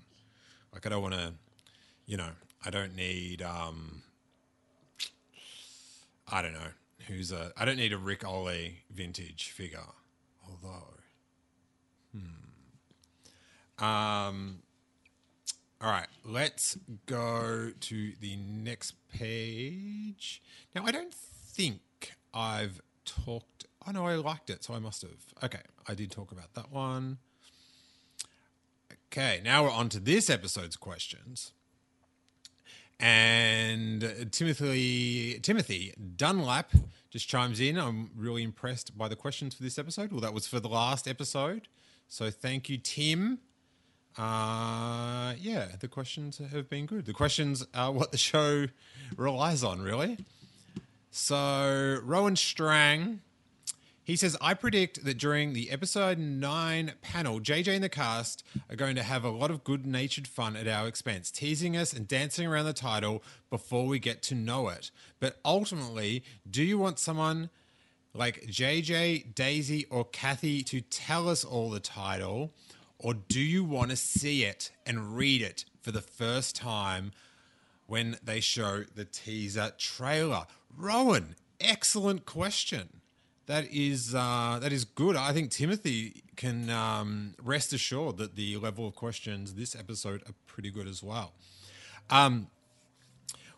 Like 0.72 0.86
I 0.86 0.90
don't 0.90 1.02
want 1.02 1.14
to, 1.14 1.34
you 2.06 2.16
know, 2.16 2.30
I 2.64 2.70
don't 2.70 2.94
need, 2.94 3.42
um, 3.42 4.02
I 6.30 6.42
don't 6.42 6.52
know, 6.52 6.70
who's 7.06 7.32
a. 7.32 7.52
I 7.56 7.64
don't 7.64 7.76
need 7.76 7.92
a 7.92 7.98
Ric 7.98 8.20
Olié 8.20 8.74
vintage 8.90 9.50
figure, 9.50 9.80
although. 10.46 10.94
Hmm. 12.12 13.84
Um, 13.84 14.62
all 15.80 15.90
right, 15.90 16.08
let's 16.24 16.76
go 17.06 17.72
to 17.80 18.12
the 18.20 18.36
next 18.36 18.94
page. 19.12 20.42
Now, 20.74 20.84
I 20.84 20.90
don't 20.90 21.14
think 21.14 21.80
I've 22.34 22.80
talked. 23.04 23.64
Oh 23.86 23.92
no, 23.92 24.06
I 24.06 24.16
liked 24.16 24.50
it, 24.50 24.62
so 24.64 24.74
I 24.74 24.78
must 24.78 25.02
have. 25.02 25.10
Okay, 25.42 25.62
I 25.88 25.94
did 25.94 26.10
talk 26.10 26.32
about 26.32 26.52
that 26.54 26.70
one. 26.70 27.18
Okay, 29.12 29.40
now 29.42 29.64
we're 29.64 29.70
on 29.70 29.88
to 29.88 29.98
this 29.98 30.30
episode's 30.30 30.76
questions. 30.76 31.52
And 33.00 34.28
Timothy 34.30 35.40
Timothy 35.40 35.94
Dunlap 36.16 36.72
just 37.10 37.28
chimes 37.28 37.58
in. 37.58 37.78
I'm 37.78 38.10
really 38.14 38.42
impressed 38.42 38.96
by 38.96 39.08
the 39.08 39.16
questions 39.16 39.54
for 39.54 39.62
this 39.62 39.78
episode. 39.78 40.12
Well, 40.12 40.20
that 40.20 40.34
was 40.34 40.46
for 40.46 40.60
the 40.60 40.68
last 40.68 41.08
episode. 41.08 41.68
So 42.08 42.30
thank 42.30 42.68
you, 42.68 42.76
Tim. 42.76 43.38
Uh, 44.18 45.34
yeah, 45.38 45.68
the 45.80 45.88
questions 45.88 46.38
have 46.38 46.68
been 46.68 46.84
good. 46.84 47.06
The 47.06 47.12
questions 47.12 47.66
are 47.74 47.90
what 47.90 48.12
the 48.12 48.18
show 48.18 48.66
relies 49.16 49.64
on, 49.64 49.80
really. 49.80 50.18
So 51.10 52.00
Rowan 52.04 52.36
Strang, 52.36 53.20
he 54.10 54.16
says, 54.16 54.36
I 54.40 54.54
predict 54.54 55.04
that 55.04 55.18
during 55.18 55.52
the 55.52 55.70
episode 55.70 56.18
nine 56.18 56.94
panel, 57.00 57.38
JJ 57.38 57.76
and 57.76 57.84
the 57.84 57.88
cast 57.88 58.42
are 58.68 58.74
going 58.74 58.96
to 58.96 59.04
have 59.04 59.22
a 59.22 59.30
lot 59.30 59.52
of 59.52 59.62
good 59.62 59.86
natured 59.86 60.26
fun 60.26 60.56
at 60.56 60.66
our 60.66 60.88
expense, 60.88 61.30
teasing 61.30 61.76
us 61.76 61.92
and 61.92 62.08
dancing 62.08 62.44
around 62.44 62.64
the 62.64 62.72
title 62.72 63.22
before 63.50 63.86
we 63.86 64.00
get 64.00 64.20
to 64.22 64.34
know 64.34 64.66
it. 64.66 64.90
But 65.20 65.38
ultimately, 65.44 66.24
do 66.50 66.64
you 66.64 66.76
want 66.76 66.98
someone 66.98 67.50
like 68.12 68.46
JJ, 68.46 69.32
Daisy, 69.36 69.86
or 69.90 70.04
Kathy 70.04 70.64
to 70.64 70.80
tell 70.80 71.28
us 71.28 71.44
all 71.44 71.70
the 71.70 71.78
title? 71.78 72.52
Or 72.98 73.14
do 73.14 73.38
you 73.38 73.62
want 73.62 73.90
to 73.90 73.96
see 73.96 74.42
it 74.42 74.72
and 74.84 75.16
read 75.16 75.40
it 75.40 75.66
for 75.82 75.92
the 75.92 76.02
first 76.02 76.56
time 76.56 77.12
when 77.86 78.16
they 78.24 78.40
show 78.40 78.82
the 78.92 79.04
teaser 79.04 79.70
trailer? 79.78 80.46
Rowan, 80.76 81.36
excellent 81.60 82.26
question. 82.26 82.99
That 83.50 83.72
is 83.72 84.14
uh, 84.14 84.60
that 84.62 84.72
is 84.72 84.84
good. 84.84 85.16
I 85.16 85.32
think 85.32 85.50
Timothy 85.50 86.22
can 86.36 86.70
um, 86.70 87.34
rest 87.42 87.72
assured 87.72 88.16
that 88.18 88.36
the 88.36 88.56
level 88.58 88.86
of 88.86 88.94
questions 88.94 89.54
this 89.54 89.74
episode 89.74 90.22
are 90.28 90.34
pretty 90.46 90.70
good 90.70 90.86
as 90.86 91.02
well. 91.02 91.32
Um, 92.10 92.46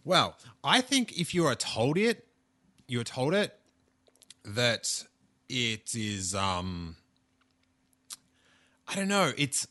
well, 0.02 0.38
I 0.64 0.80
think 0.80 1.20
if 1.20 1.34
you 1.34 1.44
are 1.44 1.54
told 1.54 1.98
it, 1.98 2.26
you 2.88 3.00
are 3.00 3.04
told 3.04 3.34
it 3.34 3.58
that 4.46 5.04
it 5.50 5.94
is. 5.94 6.34
Um, 6.34 6.96
I 8.88 8.94
don't 8.94 9.08
know. 9.08 9.32
It's 9.36 9.68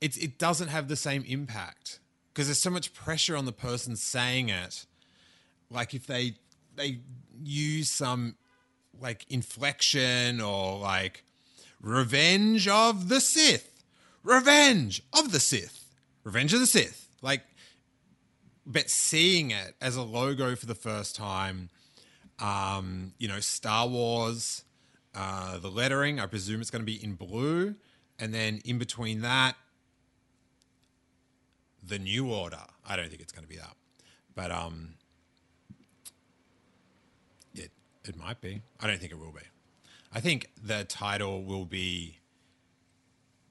it's 0.00 0.16
it 0.16 0.38
doesn't 0.38 0.68
have 0.68 0.86
the 0.86 0.94
same 0.94 1.24
impact 1.26 1.98
because 2.32 2.46
there's 2.46 2.62
so 2.62 2.70
much 2.70 2.94
pressure 2.94 3.36
on 3.36 3.46
the 3.46 3.52
person 3.52 3.96
saying 3.96 4.48
it. 4.48 4.86
Like 5.72 5.92
if 5.92 6.06
they 6.06 6.34
they 6.76 7.00
use 7.42 7.90
some 7.90 8.36
like 9.00 9.24
inflection 9.28 10.40
or 10.40 10.78
like 10.78 11.24
revenge 11.80 12.68
of 12.68 13.08
the 13.08 13.20
Sith, 13.20 13.82
revenge 14.22 15.02
of 15.12 15.32
the 15.32 15.40
Sith, 15.40 15.86
revenge 16.24 16.52
of 16.52 16.60
the 16.60 16.66
Sith. 16.66 17.08
Like, 17.22 17.42
but 18.66 18.90
seeing 18.90 19.50
it 19.50 19.74
as 19.80 19.96
a 19.96 20.02
logo 20.02 20.54
for 20.54 20.66
the 20.66 20.74
first 20.74 21.16
time, 21.16 21.70
um, 22.38 23.12
you 23.18 23.28
know, 23.28 23.40
Star 23.40 23.86
Wars, 23.86 24.64
uh, 25.14 25.58
the 25.58 25.70
lettering, 25.70 26.20
I 26.20 26.26
presume 26.26 26.60
it's 26.60 26.70
going 26.70 26.82
to 26.82 26.86
be 26.86 27.02
in 27.02 27.14
blue. 27.14 27.74
And 28.18 28.34
then 28.34 28.60
in 28.64 28.78
between 28.78 29.22
that, 29.22 29.56
the 31.82 31.98
New 31.98 32.30
Order. 32.30 32.60
I 32.86 32.96
don't 32.96 33.08
think 33.08 33.20
it's 33.20 33.32
going 33.32 33.44
to 33.44 33.48
be 33.48 33.56
that. 33.56 33.76
But 34.34 34.50
um, 34.50 34.94
it 38.10 38.16
might 38.16 38.40
be. 38.40 38.60
I 38.78 38.86
don't 38.86 38.98
think 38.98 39.12
it 39.12 39.18
will 39.18 39.32
be. 39.32 39.40
I 40.12 40.20
think 40.20 40.50
the 40.62 40.84
title 40.84 41.42
will 41.42 41.64
be 41.64 42.18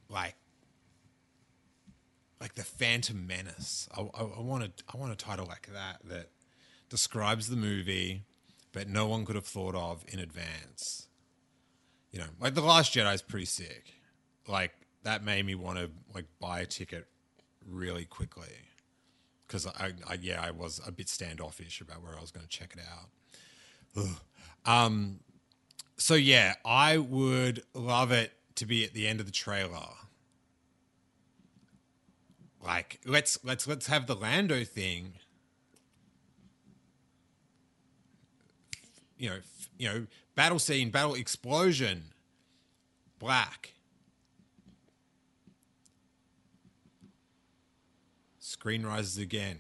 like 0.10 0.36
like 2.40 2.56
the 2.56 2.64
Phantom 2.64 3.28
Menace. 3.28 3.90
I, 3.96 4.02
I, 4.02 4.22
I 4.24 4.42
want 4.42 4.64
a, 4.64 4.72
I 4.94 4.98
want 4.98 5.12
a 5.12 5.16
title 5.16 5.46
like 5.46 5.70
that 5.74 6.00
that 6.06 6.30
describes 6.90 7.50
the 7.50 7.58
movie, 7.58 8.24
but 8.72 8.88
no 8.88 9.08
one 9.08 9.26
could 9.26 9.36
have 9.36 9.46
thought 9.46 9.76
of 9.76 10.06
in 10.08 10.20
advance. 10.20 11.08
You 12.12 12.20
know, 12.20 12.28
like 12.40 12.56
the 12.56 12.62
Last 12.62 12.94
Jedi 12.94 13.14
is 13.14 13.22
pretty 13.22 13.46
sick. 13.46 13.94
Like 14.48 14.72
that 15.04 15.24
made 15.24 15.46
me 15.46 15.56
want 15.56 15.80
to 15.80 15.92
like 16.14 16.26
buy 16.40 16.62
a 16.62 16.66
ticket 16.66 17.08
really 17.66 18.06
quickly 18.06 18.70
because 19.48 19.68
I, 19.68 19.94
I 20.08 20.18
yeah 20.22 20.42
I 20.42 20.52
was 20.52 20.82
a 20.86 20.92
bit 20.92 21.10
standoffish 21.10 21.82
about 21.82 22.02
where 22.02 22.18
I 22.18 22.22
was 22.22 22.32
going 22.32 22.46
to 22.46 22.50
check 22.50 22.74
it 22.74 22.82
out. 22.82 23.10
Um, 24.66 25.20
so 25.98 26.16
yeah, 26.16 26.56
I 26.66 26.98
would 26.98 27.64
love 27.74 28.12
it 28.12 28.34
to 28.56 28.66
be 28.66 28.84
at 28.84 28.94
the 28.94 29.08
end 29.08 29.20
of 29.20 29.26
the 29.26 29.32
trailer. 29.32 29.88
Like 32.62 33.00
let's 33.06 33.40
let's 33.44 33.68
let's 33.68 33.88
have 33.88 34.06
the 34.06 34.16
Lando 34.16 34.64
thing. 34.64 35.14
You 39.18 39.30
know, 39.30 39.38
you 39.78 39.90
know, 39.90 40.08
battle 40.36 40.60
scene, 40.60 40.90
battle 40.90 41.16
explosion, 41.16 42.06
black. 43.18 43.74
Screen 48.40 48.86
rises 48.86 49.18
again. 49.18 49.60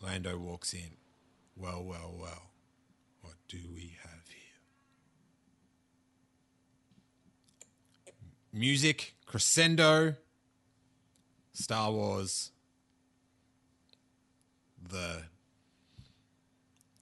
Lando 0.00 0.38
walks 0.38 0.72
in. 0.72 0.96
Well, 1.56 1.82
well, 1.82 2.14
well 2.18 2.47
do 3.48 3.58
we 3.72 3.96
have 4.02 4.28
here? 4.28 4.62
Music, 8.52 9.14
crescendo, 9.26 10.14
Star 11.52 11.90
Wars, 11.90 12.52
the 14.88 15.24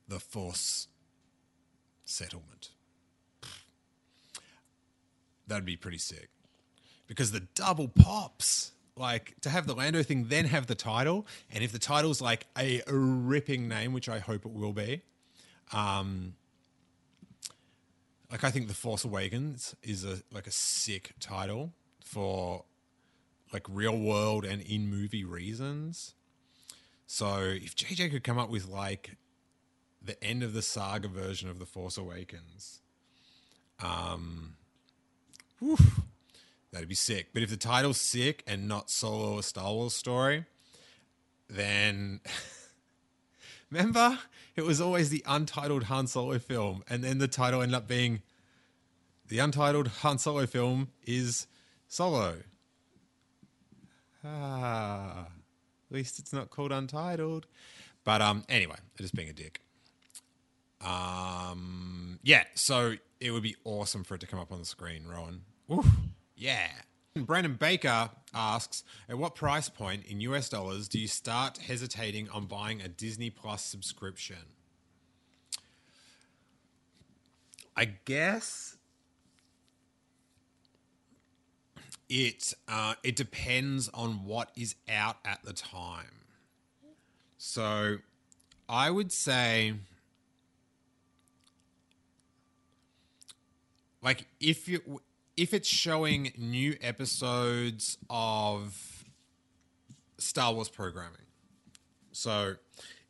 the 0.08 0.20
Force 0.20 0.88
settlement. 2.04 2.70
That'd 5.46 5.64
be 5.64 5.76
pretty 5.76 5.98
sick. 5.98 6.28
Because 7.06 7.32
the 7.32 7.40
double 7.54 7.88
pops, 7.88 8.72
like 8.96 9.34
to 9.42 9.50
have 9.50 9.66
the 9.66 9.74
Lando 9.74 10.02
thing, 10.02 10.26
then 10.28 10.46
have 10.46 10.66
the 10.66 10.74
title, 10.74 11.26
and 11.50 11.62
if 11.62 11.72
the 11.72 11.78
title's 11.78 12.20
like 12.20 12.46
a 12.56 12.82
ripping 12.88 13.68
name, 13.68 13.92
which 13.92 14.08
I 14.08 14.18
hope 14.18 14.46
it 14.46 14.52
will 14.52 14.72
be, 14.72 15.02
um, 15.72 16.34
like 18.30 18.44
I 18.44 18.50
think 18.50 18.68
The 18.68 18.74
Force 18.74 19.04
Awakens 19.04 19.74
is 19.82 20.04
a 20.04 20.18
like 20.32 20.46
a 20.46 20.52
sick 20.52 21.14
title 21.20 21.72
for 22.04 22.64
like 23.52 23.66
real 23.68 23.98
world 23.98 24.44
and 24.44 24.62
in 24.62 24.88
movie 24.88 25.24
reasons. 25.24 26.14
So 27.06 27.38
if 27.38 27.76
JJ 27.76 28.10
could 28.10 28.24
come 28.24 28.38
up 28.38 28.50
with 28.50 28.68
like 28.68 29.16
the 30.02 30.22
end 30.22 30.42
of 30.42 30.52
the 30.52 30.62
saga 30.62 31.08
version 31.08 31.48
of 31.48 31.58
The 31.58 31.66
Force 31.66 31.96
Awakens, 31.96 32.80
um, 33.82 34.56
that'd 36.72 36.88
be 36.88 36.94
sick. 36.94 37.28
But 37.32 37.42
if 37.42 37.50
the 37.50 37.56
title's 37.56 38.00
sick 38.00 38.42
and 38.46 38.66
not 38.68 38.90
solo 38.90 39.38
a 39.38 39.42
Star 39.42 39.72
Wars 39.72 39.94
story, 39.94 40.44
then 41.48 42.20
Remember? 43.70 44.18
It 44.54 44.62
was 44.62 44.80
always 44.80 45.10
the 45.10 45.24
untitled 45.26 45.84
Han 45.84 46.06
Solo 46.06 46.38
film, 46.38 46.84
and 46.88 47.02
then 47.02 47.18
the 47.18 47.28
title 47.28 47.62
ended 47.62 47.74
up 47.74 47.88
being 47.88 48.22
the 49.28 49.38
untitled 49.38 49.88
Han 49.88 50.18
Solo 50.18 50.46
film 50.46 50.88
is 51.04 51.46
Solo. 51.88 52.42
Ah, 54.24 55.26
at 55.90 55.94
least 55.94 56.18
it's 56.18 56.32
not 56.32 56.50
called 56.50 56.72
Untitled. 56.72 57.46
But 58.04 58.22
um, 58.22 58.44
anyway, 58.48 58.76
just 58.98 59.14
being 59.14 59.28
a 59.28 59.32
dick. 59.32 59.60
Um, 60.80 62.20
yeah, 62.22 62.44
so 62.54 62.94
it 63.20 63.32
would 63.32 63.42
be 63.42 63.56
awesome 63.64 64.04
for 64.04 64.14
it 64.14 64.20
to 64.20 64.26
come 64.26 64.38
up 64.38 64.52
on 64.52 64.60
the 64.60 64.64
screen, 64.64 65.06
Rowan. 65.06 65.42
Yeah. 66.36 66.68
Brandon 67.24 67.54
Baker 67.54 68.10
asks, 68.34 68.84
at 69.08 69.16
what 69.16 69.34
price 69.34 69.68
point 69.68 70.04
in 70.06 70.20
US 70.20 70.48
dollars 70.48 70.88
do 70.88 70.98
you 70.98 71.08
start 71.08 71.58
hesitating 71.58 72.28
on 72.28 72.46
buying 72.46 72.82
a 72.82 72.88
Disney 72.88 73.30
Plus 73.30 73.64
subscription? 73.64 74.36
I 77.76 77.86
guess 77.86 78.76
it 82.08 82.54
uh, 82.68 82.94
it 83.02 83.16
depends 83.16 83.88
on 83.90 84.24
what 84.24 84.50
is 84.56 84.74
out 84.88 85.16
at 85.24 85.40
the 85.44 85.52
time. 85.52 86.22
So, 87.38 87.98
I 88.68 88.90
would 88.90 89.12
say, 89.12 89.74
like, 94.02 94.26
if 94.40 94.68
you 94.68 95.00
if 95.36 95.52
it's 95.52 95.68
showing 95.68 96.32
new 96.38 96.76
episodes 96.80 97.98
of 98.08 99.04
Star 100.18 100.52
Wars 100.54 100.68
programming. 100.68 101.26
So 102.12 102.54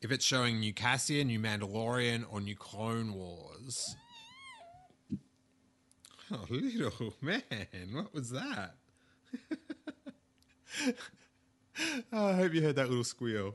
if 0.02 0.10
it's 0.10 0.24
showing 0.24 0.58
new 0.58 0.72
Cassian, 0.72 1.28
new 1.28 1.38
Mandalorian, 1.38 2.24
or 2.30 2.40
new 2.40 2.56
Clone 2.56 3.14
Wars. 3.14 3.96
Oh, 6.32 6.44
little 6.50 7.14
man, 7.20 7.42
what 7.92 8.12
was 8.12 8.30
that? 8.30 8.74
oh, 12.12 12.26
I 12.28 12.32
hope 12.32 12.52
you 12.52 12.62
heard 12.62 12.74
that 12.76 12.88
little 12.88 13.04
squeal. 13.04 13.54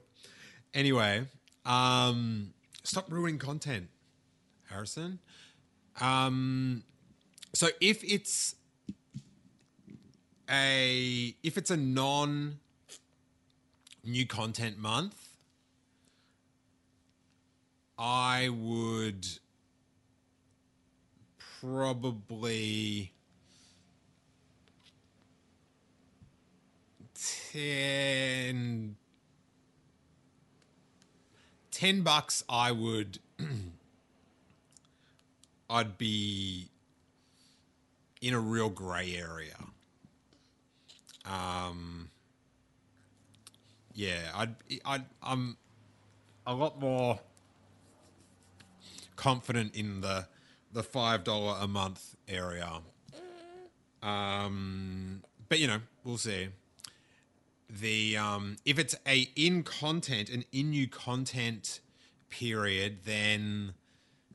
Anyway, 0.73 1.25
um, 1.65 2.53
stop 2.83 3.11
ruining 3.11 3.39
content, 3.39 3.89
Harrison. 4.69 5.19
Um, 5.99 6.83
so 7.53 7.67
if 7.81 8.01
it's 8.05 8.55
a 10.51 11.35
if 11.43 11.57
it's 11.57 11.71
a 11.71 11.77
non 11.77 12.59
new 14.03 14.25
content 14.27 14.77
month, 14.77 15.37
I 17.97 18.49
would 18.49 19.27
probably 21.61 23.13
ten 27.13 28.95
ten 31.71 32.01
bucks 32.01 32.43
I 32.49 32.71
would 32.71 33.19
I'd 35.69 35.97
be 35.97 36.67
in 38.21 38.33
a 38.33 38.39
real 38.39 38.69
grey 38.69 39.15
area. 39.15 39.55
Um 41.25 42.09
yeah, 43.93 44.31
I'd 44.35 44.55
I'd 44.85 45.05
I'm 45.21 45.57
a 46.45 46.53
lot 46.53 46.79
more 46.79 47.19
confident 49.15 49.75
in 49.75 50.01
the 50.01 50.27
the 50.73 50.83
five 50.83 51.23
dollar 51.23 51.57
a 51.59 51.67
month 51.67 52.15
area. 52.27 52.81
Um, 54.01 55.21
but 55.49 55.59
you 55.59 55.67
know, 55.67 55.81
we'll 56.03 56.17
see. 56.17 56.49
The 57.69 58.17
um, 58.17 58.57
if 58.65 58.79
it's 58.79 58.95
a 59.07 59.29
in 59.35 59.63
content, 59.63 60.29
an 60.29 60.45
in 60.51 60.71
new 60.71 60.87
content 60.87 61.81
period, 62.29 62.99
then 63.05 63.73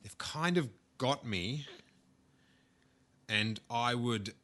they've 0.02 0.16
kind 0.18 0.56
of 0.56 0.68
got 0.98 1.26
me, 1.26 1.66
and 3.28 3.60
I 3.70 3.94
would. 3.94 4.34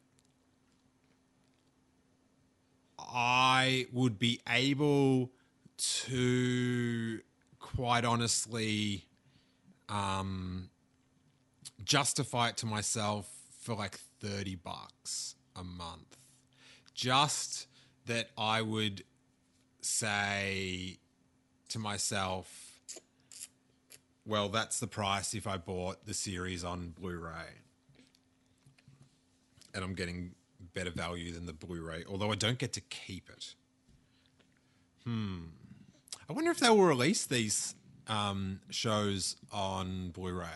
I 3.13 3.85
would 3.91 4.17
be 4.17 4.39
able 4.49 5.31
to 5.77 7.19
quite 7.59 8.05
honestly 8.05 9.05
um, 9.87 10.69
justify 11.83 12.49
it 12.49 12.57
to 12.57 12.65
myself 12.65 13.29
for 13.61 13.75
like 13.75 13.99
30 14.19 14.55
bucks 14.55 15.35
a 15.55 15.63
month. 15.63 16.17
Just 16.93 17.67
that 18.07 18.29
I 18.37 18.61
would 18.61 19.03
say 19.81 20.97
to 21.69 21.79
myself, 21.79 22.79
well, 24.25 24.49
that's 24.49 24.79
the 24.79 24.87
price 24.87 25.33
if 25.33 25.45
I 25.45 25.57
bought 25.57 26.05
the 26.05 26.13
series 26.13 26.63
on 26.63 26.89
Blu 26.99 27.17
ray. 27.17 27.59
And 29.75 29.83
I'm 29.83 29.95
getting 29.95 30.35
better 30.73 30.91
value 30.91 31.31
than 31.31 31.45
the 31.45 31.53
Blu 31.53 31.81
ray, 31.81 32.03
although 32.09 32.31
I 32.31 32.35
don't 32.35 32.57
get 32.57 32.73
to 32.73 32.81
keep 32.81 33.29
it. 33.29 33.55
Hmm. 35.03 35.45
I 36.29 36.33
wonder 36.33 36.51
if 36.51 36.59
they 36.59 36.69
will 36.69 36.83
release 36.83 37.25
these 37.25 37.75
um, 38.07 38.61
shows 38.69 39.35
on 39.51 40.09
Blu-ray. 40.09 40.47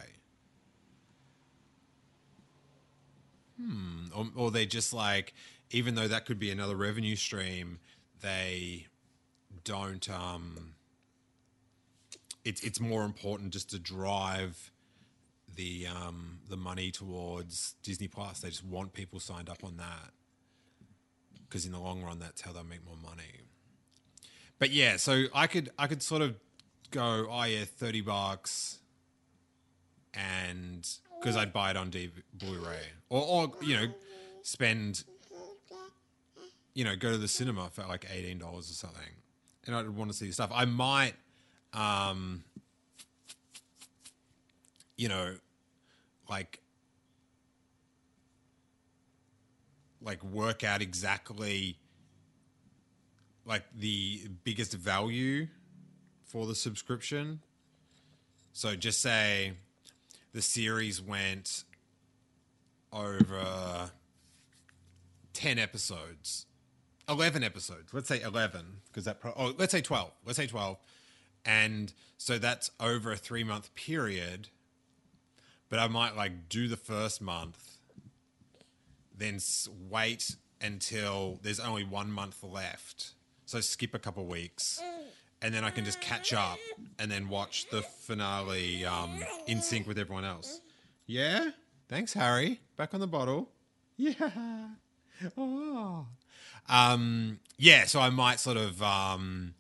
Hmm. 3.60 4.06
Or, 4.16 4.28
or 4.36 4.52
they 4.52 4.66
just 4.66 4.94
like, 4.94 5.34
even 5.72 5.96
though 5.96 6.08
that 6.08 6.26
could 6.26 6.40
be 6.40 6.52
another 6.52 6.76
revenue 6.76 7.16
stream, 7.16 7.80
they 8.22 8.88
don't. 9.64 10.10
Um, 10.10 10.76
it's 12.46 12.64
it's 12.64 12.80
more 12.80 13.04
important 13.04 13.52
just 13.52 13.70
to 13.72 13.80
drive 13.80 14.72
the 15.58 15.88
um, 15.88 16.40
the 16.48 16.56
money 16.56 16.92
towards 16.92 17.76
Disney 17.84 18.08
Plus. 18.08 18.40
They 18.40 18.50
just 18.50 18.64
want 18.64 18.94
people 18.94 19.20
signed 19.20 19.50
up 19.50 19.64
on 19.64 19.76
that 19.78 20.12
because 21.48 21.66
in 21.66 21.72
the 21.72 21.80
long 21.80 22.02
run, 22.04 22.20
that's 22.20 22.42
how 22.42 22.52
they'll 22.52 22.64
make 22.64 22.86
more 22.86 22.98
money. 23.04 23.42
But 24.60 24.72
yeah, 24.72 24.98
so 24.98 25.26
I 25.34 25.48
could 25.48 25.70
I 25.78 25.88
could 25.88 26.02
sort 26.02 26.22
of 26.22 26.36
go, 26.92 27.28
oh 27.30 27.44
yeah, 27.44 27.66
thirty 27.66 28.02
bucks, 28.02 28.80
and 30.14 30.88
because 31.20 31.36
I'd 31.36 31.54
buy 31.54 31.72
it 31.72 31.78
on 31.78 31.90
D- 31.90 32.12
Blu-ray, 32.34 32.82
or 33.10 33.22
or 33.22 33.52
you 33.62 33.76
know, 33.76 33.88
spend, 34.42 35.04
you 36.74 36.84
know, 36.84 36.96
go 36.96 37.12
to 37.12 37.18
the 37.18 37.28
cinema 37.28 37.70
for 37.72 37.84
like 37.84 38.08
eighteen 38.12 38.40
dollars 38.40 38.70
or 38.70 38.74
something, 38.74 39.12
and 39.66 39.76
I'd 39.76 39.90
want 39.90 40.12
to 40.12 40.18
see 40.18 40.28
the 40.28 40.34
stuff. 40.34 40.52
I 40.54 40.66
might, 40.66 41.14
um, 41.74 42.44
you 44.98 45.08
know, 45.08 45.36
like 46.30 46.60
like 50.02 50.24
work 50.24 50.64
out 50.64 50.82
exactly 50.82 51.78
like 53.46 53.64
the 53.76 54.28
biggest 54.44 54.74
value 54.74 55.48
for 56.26 56.46
the 56.46 56.56
subscription. 56.56 57.40
So 58.52 58.76
just 58.76 59.02
say 59.02 59.54
the 60.34 60.42
series 60.42 61.02
went 61.02 61.64
over 62.92 63.92
10 65.34 65.60
episodes, 65.60 66.46
11 67.08 67.44
episodes. 67.44 67.94
Let's 67.94 68.08
say 68.08 68.22
11 68.22 68.66
because 68.88 69.06
that 69.06 69.22
pro- 69.22 69.34
oh, 69.38 69.54
let's 69.58 69.72
say 69.72 69.82
12. 69.82 70.12
Let's 70.26 70.38
say 70.38 70.48
12. 70.48 70.78
And 71.46 71.94
so 72.18 72.38
that's 72.38 72.72
over 72.80 73.12
a 73.14 73.18
3 73.18 73.44
month 73.44 73.74
period. 73.76 74.50
But 75.70 75.80
I 75.80 75.88
might 75.88 76.16
like 76.16 76.50
do 76.50 76.68
the 76.68 76.78
first 76.78 77.22
month 77.22 77.78
then 79.18 79.40
wait 79.90 80.36
until 80.62 81.40
there's 81.42 81.60
only 81.60 81.84
1 81.84 82.12
month 82.12 82.44
left. 82.44 83.14
So 83.46 83.60
skip 83.62 83.94
a 83.94 84.00
couple 84.00 84.26
weeks 84.26 84.82
and 85.42 85.54
then 85.54 85.64
I 85.64 85.70
can 85.70 85.86
just 85.86 86.02
catch 86.02 86.34
up 86.34 86.60
and 87.00 87.10
then 87.10 87.30
watch 87.30 87.70
the 87.70 87.82
finale 87.82 88.86
um, 88.86 89.20
in 89.48 89.62
sync 89.62 89.88
with 89.88 89.98
everyone 89.98 90.26
else. 90.26 90.62
Yeah, 91.06 91.52
thanks, 91.88 92.14
Harry. 92.14 92.60
Back 92.76 92.94
on 92.94 93.00
the 93.00 93.08
bottle. 93.08 93.50
Yeah. 93.98 94.14
Oh. 95.36 96.06
Um, 96.70 97.40
yeah, 97.58 97.86
so 97.86 98.00
I 98.00 98.12
might 98.12 98.40
sort 98.40 98.56
of 98.56 98.84
um, 98.84 99.56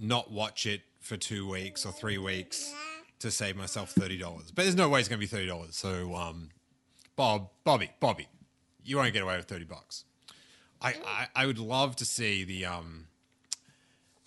not 0.00 0.32
watch 0.32 0.66
it 0.66 0.80
for 0.98 1.16
two 1.16 1.48
weeks 1.48 1.86
or 1.86 1.92
three 1.92 2.18
weeks 2.18 2.74
to 3.20 3.30
save 3.30 3.56
myself 3.56 3.90
thirty 3.90 4.18
dollars. 4.18 4.50
But 4.50 4.62
there's 4.62 4.76
no 4.76 4.88
way 4.88 5.00
it's 5.00 5.08
going 5.08 5.20
to 5.20 5.26
be 5.26 5.26
thirty 5.26 5.46
dollars. 5.46 5.76
So, 5.76 6.14
um, 6.14 6.50
Bob, 7.16 7.50
Bobby, 7.64 7.90
Bobby, 8.00 8.28
you 8.84 8.96
won't 8.96 9.12
get 9.12 9.22
away 9.22 9.36
with 9.36 9.46
thirty 9.46 9.64
bucks. 9.64 10.04
I, 10.80 10.94
I, 11.06 11.28
I 11.34 11.46
would 11.46 11.58
love 11.58 11.96
to 11.96 12.04
see 12.04 12.44
the 12.44 12.66
um, 12.66 13.08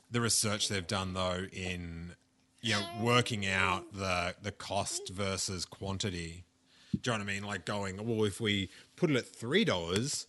the 0.10 0.22
research 0.22 0.68
they've 0.68 0.86
done 0.86 1.14
though 1.14 1.46
in 1.52 2.16
you 2.62 2.74
know 2.74 2.86
working 3.02 3.48
out 3.48 3.94
the 3.94 4.36
the 4.42 4.52
cost 4.52 5.10
versus 5.10 5.66
quantity. 5.66 6.44
Do 6.92 7.12
you 7.12 7.18
know 7.18 7.24
what 7.24 7.32
I 7.32 7.34
mean? 7.34 7.44
Like 7.44 7.66
going, 7.66 8.06
well, 8.06 8.26
if 8.26 8.42
we 8.42 8.70
put 8.98 9.10
it 9.10 9.16
at 9.16 9.26
three 9.26 9.64
dollars, 9.64 10.28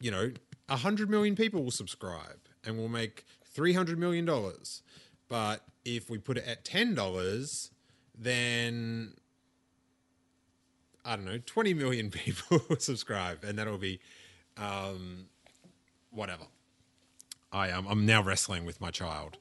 you 0.00 0.10
know, 0.10 0.32
a 0.68 0.76
hundred 0.76 1.08
million 1.08 1.36
people 1.36 1.62
will 1.62 1.70
subscribe, 1.70 2.40
and 2.64 2.76
we'll 2.76 2.88
make 2.88 3.24
three 3.44 3.72
hundred 3.72 3.98
million 3.98 4.24
dollars. 4.24 4.82
But 5.28 5.62
if 5.84 6.10
we 6.10 6.18
put 6.18 6.36
it 6.36 6.46
at 6.46 6.64
ten 6.64 6.94
dollars, 6.94 7.70
then 8.16 9.14
I 11.04 11.16
don't 11.16 11.24
know, 11.24 11.38
twenty 11.44 11.74
million 11.74 12.10
people 12.12 12.62
will 12.68 12.78
subscribe, 12.78 13.44
and 13.44 13.58
that'll 13.58 13.78
be 13.78 14.00
um, 14.56 15.26
whatever. 16.10 16.44
I 17.52 17.68
am. 17.68 17.86
I'm 17.86 18.04
now 18.04 18.22
wrestling 18.22 18.64
with 18.64 18.80
my 18.80 18.90
child. 18.90 19.36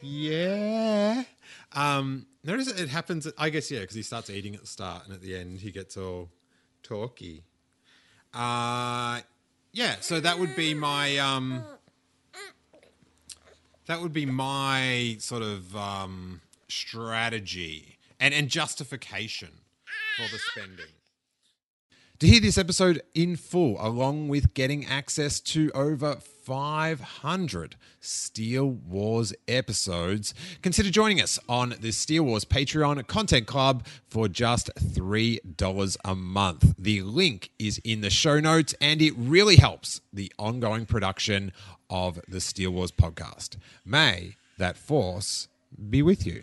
Yeah. 0.00 1.24
Um, 1.72 2.26
notice 2.44 2.68
it 2.68 2.88
happens. 2.88 3.28
I 3.36 3.50
guess 3.50 3.70
yeah, 3.70 3.80
because 3.80 3.96
he 3.96 4.02
starts 4.02 4.30
eating 4.30 4.54
at 4.54 4.62
the 4.62 4.66
start, 4.66 5.04
and 5.04 5.14
at 5.14 5.22
the 5.22 5.36
end 5.36 5.60
he 5.60 5.70
gets 5.70 5.96
all 5.96 6.30
talky. 6.82 7.44
Uh, 8.34 9.20
yeah. 9.72 9.96
So 10.00 10.20
that 10.20 10.38
would 10.38 10.56
be 10.56 10.74
my 10.74 11.18
um, 11.18 11.64
that 13.86 14.00
would 14.00 14.12
be 14.12 14.26
my 14.26 15.16
sort 15.18 15.42
of 15.42 15.74
um, 15.76 16.40
strategy 16.68 17.98
and 18.20 18.34
and 18.34 18.48
justification 18.48 19.50
for 20.16 20.30
the 20.30 20.38
spending. 20.38 20.86
To 22.20 22.26
hear 22.26 22.40
this 22.40 22.58
episode 22.58 23.00
in 23.14 23.36
full, 23.36 23.76
along 23.78 24.26
with 24.26 24.52
getting 24.52 24.84
access 24.84 25.38
to 25.38 25.70
over 25.72 26.16
500 26.16 27.76
Steele 28.00 28.70
Wars 28.70 29.32
episodes, 29.46 30.34
consider 30.60 30.90
joining 30.90 31.20
us 31.20 31.38
on 31.48 31.76
the 31.80 31.92
Steele 31.92 32.24
Wars 32.24 32.44
Patreon 32.44 33.06
Content 33.06 33.46
Club 33.46 33.86
for 34.08 34.26
just 34.26 34.68
$3 34.74 35.96
a 36.04 36.14
month. 36.16 36.74
The 36.76 37.02
link 37.02 37.50
is 37.56 37.78
in 37.84 38.00
the 38.00 38.10
show 38.10 38.40
notes, 38.40 38.74
and 38.80 39.00
it 39.00 39.14
really 39.16 39.54
helps 39.54 40.00
the 40.12 40.32
ongoing 40.40 40.86
production 40.86 41.52
of 41.88 42.18
the 42.26 42.40
Steele 42.40 42.72
Wars 42.72 42.90
podcast. 42.90 43.58
May 43.84 44.34
that 44.58 44.76
force 44.76 45.46
be 45.88 46.02
with 46.02 46.26
you. 46.26 46.42